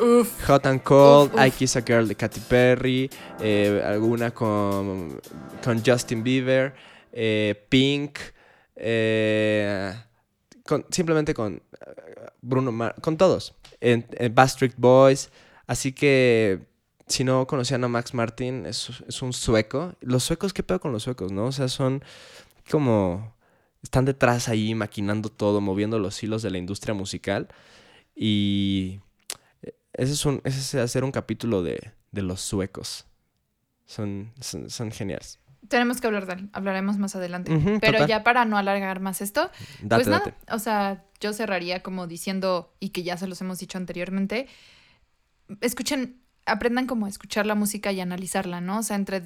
Hot 0.47 0.67
and 0.67 0.83
Cold, 0.83 1.33
Uf, 1.35 1.41
uf. 1.41 1.47
I 1.47 1.51
Kiss 1.51 1.77
a 1.77 1.83
Girl 1.83 2.09
de 2.09 2.15
Katy 2.15 2.41
Perry, 2.41 3.11
eh, 3.41 3.83
alguna 3.85 4.33
con, 4.33 5.21
con 5.63 5.83
Justin 5.85 6.23
Bieber, 6.25 6.75
eh, 7.13 7.67
Pink, 7.69 8.19
con- 10.65 10.87
simplemente 10.91 11.35
con 11.35 11.63
Bruno 12.41 12.73
Mars, 12.73 12.97
con 13.01 13.17
todos. 13.17 13.55
En, 13.81 14.07
en 14.13 14.35
Boys. 14.77 15.31
Así 15.67 15.93
que 15.93 16.61
si 17.07 17.25
no 17.25 17.47
conocían 17.47 17.85
a 17.85 17.89
Max 17.89 18.15
Martin, 18.15 18.67
es, 18.67 18.89
es 19.07 19.23
un 19.23 19.33
sueco. 19.33 19.95
Los 20.01 20.25
suecos, 20.25 20.53
¿qué 20.53 20.63
pedo 20.63 20.81
con 20.81 20.93
los 20.93 21.03
suecos, 21.03 21.31
no? 21.33 21.47
O 21.47 21.53
sea, 21.53 21.69
son 21.69 22.03
como... 22.71 23.35
Están 23.83 24.05
detrás 24.05 24.49
ahí 24.49 24.75
maquinando 24.75 25.29
todo, 25.29 25.61
moviendo 25.61 25.99
los 25.99 26.23
hilos 26.23 26.43
de 26.43 26.51
la 26.51 26.59
industria 26.59 26.95
musical. 26.95 27.49
Y 28.15 29.01
ese 29.93 30.13
es, 30.13 30.25
un, 30.25 30.41
ese 30.45 30.59
es 30.59 30.75
hacer 30.77 31.05
un 31.05 31.13
capítulo 31.13 31.63
de, 31.63 31.93
de 32.13 32.23
los 32.23 32.41
suecos. 32.41 33.07
Son, 33.87 34.33
son, 34.41 34.71
son 34.71 34.91
geniales. 34.91 35.39
Tenemos 35.69 36.01
que 36.01 36.07
hablar 36.07 36.27
de 36.27 36.35
él, 36.35 36.51
hablaremos 36.53 36.99
más 36.99 37.15
adelante. 37.15 37.53
Pero 37.81 37.93
total. 37.93 38.09
ya 38.09 38.25
para 38.25 38.45
no 38.45 38.57
alargar 38.57 39.01
más 39.01 39.21
esto, 39.21 39.51
Date, 39.81 40.05
pues 40.05 40.09
nada, 40.09 40.25
date. 40.25 40.53
o 40.53 40.59
sea, 40.59 41.05
yo 41.21 41.33
cerraría 41.33 41.83
como 41.83 42.07
diciendo, 42.07 42.75
y 42.81 42.91
que 42.91 43.03
ya 43.03 43.17
se 43.17 43.27
los 43.27 43.41
hemos 43.41 43.59
dicho 43.59 43.79
anteriormente, 43.79 44.49
escuchen, 45.61 46.21
aprendan 46.47 46.87
como 46.87 47.07
a 47.07 47.09
escuchar 47.09 47.47
la 47.47 47.55
música 47.55 47.93
y 47.93 48.01
analizarla, 48.01 48.61
¿no? 48.61 48.79
O 48.79 48.83
sea, 48.83 48.97
entre 48.97 49.23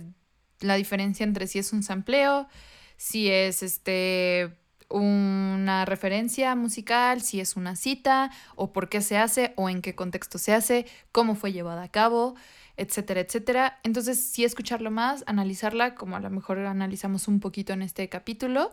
la 0.61 0.75
diferencia 0.75 1.25
entre 1.25 1.47
si 1.47 1.59
es 1.59 1.73
un 1.73 1.83
sampleo, 1.83 2.49
si 2.97 3.31
es 3.31 3.63
este 3.63 4.57
una 4.89 5.85
referencia 5.85 6.55
musical, 6.55 7.21
si 7.21 7.41
es 7.41 7.57
una 7.57 7.77
cita, 7.77 8.31
o 8.55 8.73
por 8.73 8.89
qué 8.89 9.01
se 9.01 9.19
hace, 9.19 9.53
o 9.57 9.69
en 9.69 9.83
qué 9.83 9.95
contexto 9.95 10.39
se 10.39 10.55
hace, 10.55 10.87
cómo 11.13 11.35
fue 11.35 11.53
llevada 11.53 11.83
a 11.83 11.91
cabo, 11.91 12.37
etcétera, 12.77 13.21
etcétera. 13.21 13.81
Entonces, 13.83 14.21
sí 14.21 14.45
escucharlo 14.45 14.91
más, 14.91 15.25
analizarla, 15.27 15.95
como 15.95 16.17
a 16.17 16.21
lo 16.21 16.31
mejor 16.31 16.59
analizamos 16.61 17.27
un 17.27 17.41
poquito 17.41 17.73
en 17.73 17.83
este 17.83 18.09
capítulo, 18.09 18.73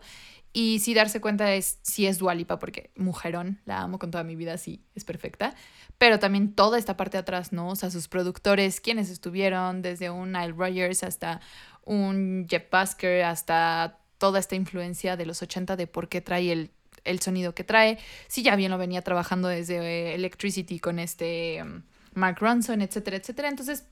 y 0.55 0.79
sí 0.79 0.93
darse 0.93 1.19
cuenta 1.19 1.45
de 1.45 1.59
si 1.63 2.05
es 2.05 2.19
Dualipa, 2.19 2.59
porque 2.59 2.91
mujerón, 2.95 3.59
la 3.65 3.81
amo 3.81 3.97
con 3.97 4.11
toda 4.11 4.23
mi 4.23 4.35
vida, 4.35 4.59
sí, 4.59 4.85
es 4.93 5.03
perfecta. 5.03 5.55
Pero 5.97 6.19
también 6.19 6.53
toda 6.53 6.77
esta 6.77 6.95
parte 6.95 7.17
de 7.17 7.21
atrás, 7.21 7.53
¿no? 7.53 7.69
O 7.69 7.75
sea, 7.75 7.89
sus 7.89 8.07
productores, 8.07 8.79
quienes 8.79 9.09
estuvieron, 9.09 9.81
desde 9.81 10.11
un 10.11 10.33
Nile 10.33 10.53
Rogers 10.55 11.03
hasta 11.03 11.41
un 11.85 12.45
Jeff 12.47 12.65
Busker, 12.71 13.23
hasta 13.23 14.02
toda 14.23 14.39
esta 14.39 14.55
influencia 14.55 15.17
de 15.17 15.25
los 15.25 15.41
80 15.41 15.75
de 15.75 15.85
por 15.85 16.07
qué 16.07 16.21
trae 16.21 16.49
el, 16.53 16.71
el 17.03 17.19
sonido 17.19 17.53
que 17.53 17.65
trae. 17.65 17.99
Sí, 18.29 18.41
ya 18.41 18.55
bien 18.55 18.71
lo 18.71 18.77
venía 18.77 19.01
trabajando 19.01 19.49
desde 19.49 19.79
eh, 19.79 20.15
Electricity 20.15 20.79
con 20.79 20.97
este 20.97 21.61
um, 21.61 21.81
Mark 22.13 22.37
Ronson, 22.39 22.81
etcétera, 22.81 23.17
etcétera. 23.17 23.49
Entonces, 23.49 23.83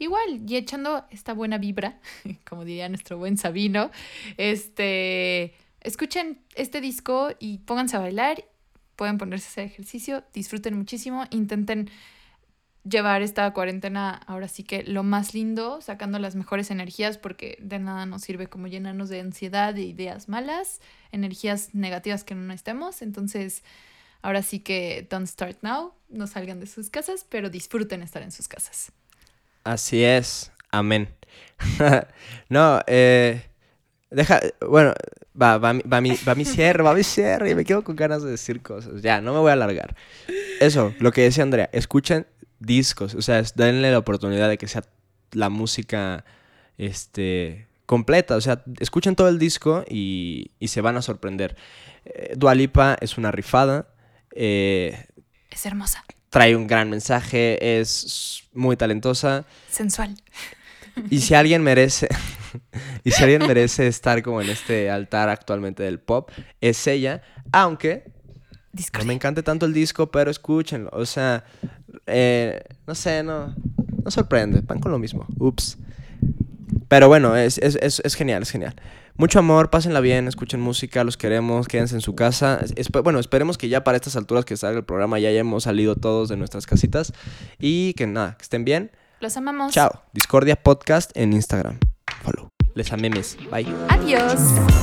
igual, 0.00 0.42
y 0.44 0.56
echando 0.56 1.04
esta 1.12 1.34
buena 1.34 1.58
vibra, 1.58 2.00
como 2.48 2.64
diría 2.64 2.88
nuestro 2.88 3.16
buen 3.16 3.38
Sabino, 3.38 3.92
este, 4.38 5.54
escuchen 5.82 6.40
este 6.56 6.80
disco 6.80 7.28
y 7.38 7.58
pónganse 7.58 7.96
a 7.96 8.00
bailar, 8.00 8.44
pueden 8.96 9.18
ponerse 9.18 9.60
a 9.60 9.64
ejercicio, 9.66 10.24
disfruten 10.34 10.76
muchísimo, 10.76 11.26
intenten 11.30 11.90
llevar 12.88 13.22
esta 13.22 13.52
cuarentena 13.52 14.20
ahora 14.26 14.48
sí 14.48 14.62
que 14.62 14.82
lo 14.84 15.02
más 15.02 15.34
lindo, 15.34 15.80
sacando 15.80 16.18
las 16.18 16.36
mejores 16.36 16.70
energías, 16.70 17.18
porque 17.18 17.58
de 17.60 17.78
nada 17.78 18.06
nos 18.06 18.22
sirve 18.22 18.46
como 18.46 18.66
llenarnos 18.66 19.08
de 19.08 19.20
ansiedad, 19.20 19.74
de 19.74 19.82
ideas 19.82 20.28
malas, 20.28 20.80
energías 21.12 21.74
negativas 21.74 22.24
que 22.24 22.34
no 22.34 22.42
necesitemos. 22.42 23.02
Entonces, 23.02 23.64
ahora 24.22 24.42
sí 24.42 24.60
que 24.60 25.06
don't 25.10 25.26
start 25.26 25.58
now, 25.62 25.94
no 26.08 26.26
salgan 26.26 26.60
de 26.60 26.66
sus 26.66 26.90
casas, 26.90 27.26
pero 27.28 27.50
disfruten 27.50 28.02
estar 28.02 28.22
en 28.22 28.32
sus 28.32 28.48
casas. 28.48 28.92
Así 29.64 30.04
es. 30.04 30.52
Amén. 30.70 31.08
no, 32.48 32.80
eh, 32.86 33.42
deja, 34.10 34.40
bueno, 34.66 34.94
va, 35.40 35.58
va, 35.58 35.72
va, 35.72 36.00
mi, 36.00 36.16
va 36.26 36.34
mi 36.34 36.44
cierre, 36.44 36.82
va 36.82 36.94
mi 36.94 37.02
cierre 37.02 37.50
y 37.50 37.54
me 37.54 37.64
quedo 37.64 37.82
con 37.82 37.96
ganas 37.96 38.22
de 38.22 38.30
decir 38.30 38.62
cosas. 38.62 39.02
Ya, 39.02 39.20
no 39.20 39.32
me 39.32 39.40
voy 39.40 39.50
a 39.50 39.54
alargar. 39.54 39.96
Eso, 40.60 40.94
lo 41.00 41.12
que 41.12 41.22
decía 41.22 41.42
Andrea, 41.42 41.68
escuchen 41.72 42.26
discos, 42.58 43.14
o 43.14 43.22
sea, 43.22 43.42
denle 43.54 43.90
la 43.90 43.98
oportunidad 43.98 44.48
de 44.48 44.58
que 44.58 44.68
sea 44.68 44.82
la 45.32 45.48
música, 45.48 46.24
este, 46.78 47.66
completa, 47.86 48.36
o 48.36 48.40
sea, 48.40 48.62
escuchen 48.80 49.14
todo 49.16 49.28
el 49.28 49.38
disco 49.38 49.84
y, 49.88 50.50
y 50.58 50.68
se 50.68 50.80
van 50.80 50.96
a 50.96 51.02
sorprender. 51.02 51.56
Eh, 52.04 52.34
Dua 52.36 52.54
Lipa 52.54 52.96
es 53.00 53.18
una 53.18 53.30
rifada, 53.30 53.88
eh, 54.34 55.06
Es 55.50 55.66
hermosa, 55.66 56.04
trae 56.30 56.56
un 56.56 56.66
gran 56.66 56.90
mensaje, 56.90 57.80
es 57.80 58.42
muy 58.52 58.76
talentosa. 58.76 59.44
sensual. 59.70 60.14
Y 61.10 61.20
si 61.20 61.34
alguien 61.34 61.62
merece, 61.62 62.08
y 63.04 63.10
si 63.10 63.22
alguien 63.22 63.46
merece 63.46 63.86
estar 63.86 64.22
como 64.22 64.40
en 64.40 64.48
este 64.48 64.90
altar 64.90 65.28
actualmente 65.28 65.82
del 65.82 66.00
pop, 66.00 66.30
es 66.60 66.86
ella, 66.86 67.22
aunque 67.52 68.04
no 68.98 69.04
me 69.04 69.14
encante 69.14 69.42
tanto 69.42 69.66
el 69.66 69.72
disco, 69.72 70.10
pero 70.10 70.30
escúchenlo. 70.30 70.90
O 70.92 71.06
sea, 71.06 71.44
eh, 72.06 72.62
no 72.86 72.94
sé, 72.94 73.22
no, 73.22 73.54
no 74.04 74.10
sorprende, 74.10 74.60
van 74.60 74.78
con 74.80 74.92
lo 74.92 74.98
mismo. 74.98 75.26
Ups. 75.38 75.78
Pero 76.88 77.08
bueno, 77.08 77.36
es, 77.36 77.58
es, 77.58 77.76
es, 77.82 78.00
es 78.04 78.14
genial, 78.14 78.42
es 78.42 78.50
genial. 78.50 78.74
Mucho 79.16 79.38
amor, 79.38 79.70
pásenla 79.70 80.00
bien, 80.00 80.28
escuchen 80.28 80.60
música, 80.60 81.02
los 81.02 81.16
queremos, 81.16 81.68
quédense 81.68 81.94
en 81.94 82.00
su 82.02 82.14
casa. 82.14 82.60
Es- 82.62 82.74
espe- 82.76 83.02
bueno, 83.02 83.18
esperemos 83.18 83.56
que 83.56 83.68
ya 83.68 83.82
para 83.82 83.96
estas 83.96 84.14
alturas 84.14 84.44
que 84.44 84.56
salga 84.56 84.78
el 84.78 84.84
programa 84.84 85.18
ya 85.18 85.30
hayamos 85.30 85.64
salido 85.64 85.96
todos 85.96 86.28
de 86.28 86.36
nuestras 86.36 86.66
casitas. 86.66 87.12
Y 87.58 87.94
que 87.94 88.06
nada, 88.06 88.36
que 88.36 88.42
estén 88.42 88.64
bien. 88.64 88.90
Los 89.20 89.36
amamos. 89.38 89.72
Chao. 89.72 90.02
Discordia 90.12 90.56
Podcast 90.56 91.10
en 91.14 91.32
Instagram. 91.32 91.78
Follow. 92.22 92.50
Les 92.74 92.92
amemes. 92.92 93.38
Bye. 93.50 93.66
Adiós. 93.88 94.34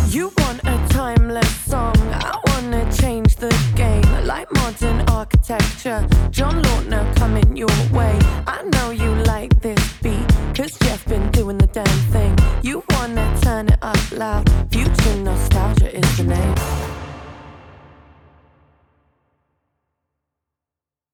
You 0.10 0.32
want 0.40 0.60
a 0.66 0.78
timeless 0.90 1.48
song, 1.70 1.94
I 2.12 2.32
wanna 2.50 2.90
change 2.90 3.36
the 3.36 3.50
game. 3.76 3.93
Like 4.34 4.52
modern 4.54 5.02
architecture, 5.12 6.08
John 6.32 6.64
Lautner 6.64 7.16
coming 7.18 7.56
your 7.56 7.68
way. 7.92 8.18
I 8.48 8.64
know 8.64 8.90
you 8.90 9.14
like 9.26 9.62
this 9.62 9.80
beat, 10.02 10.28
cause 10.56 10.76
Jeff 10.80 11.06
been 11.06 11.30
doing 11.30 11.60
the 11.60 11.68
damn 11.68 12.00
thing. 12.12 12.36
You 12.64 12.84
wanna 12.90 13.28
turn 13.44 13.68
it 13.68 13.78
up 13.84 14.12
loud, 14.12 14.50
future 14.72 15.18
nostalgia 15.18 15.96
is 15.96 16.18
the 16.18 16.24
name. 16.24 16.93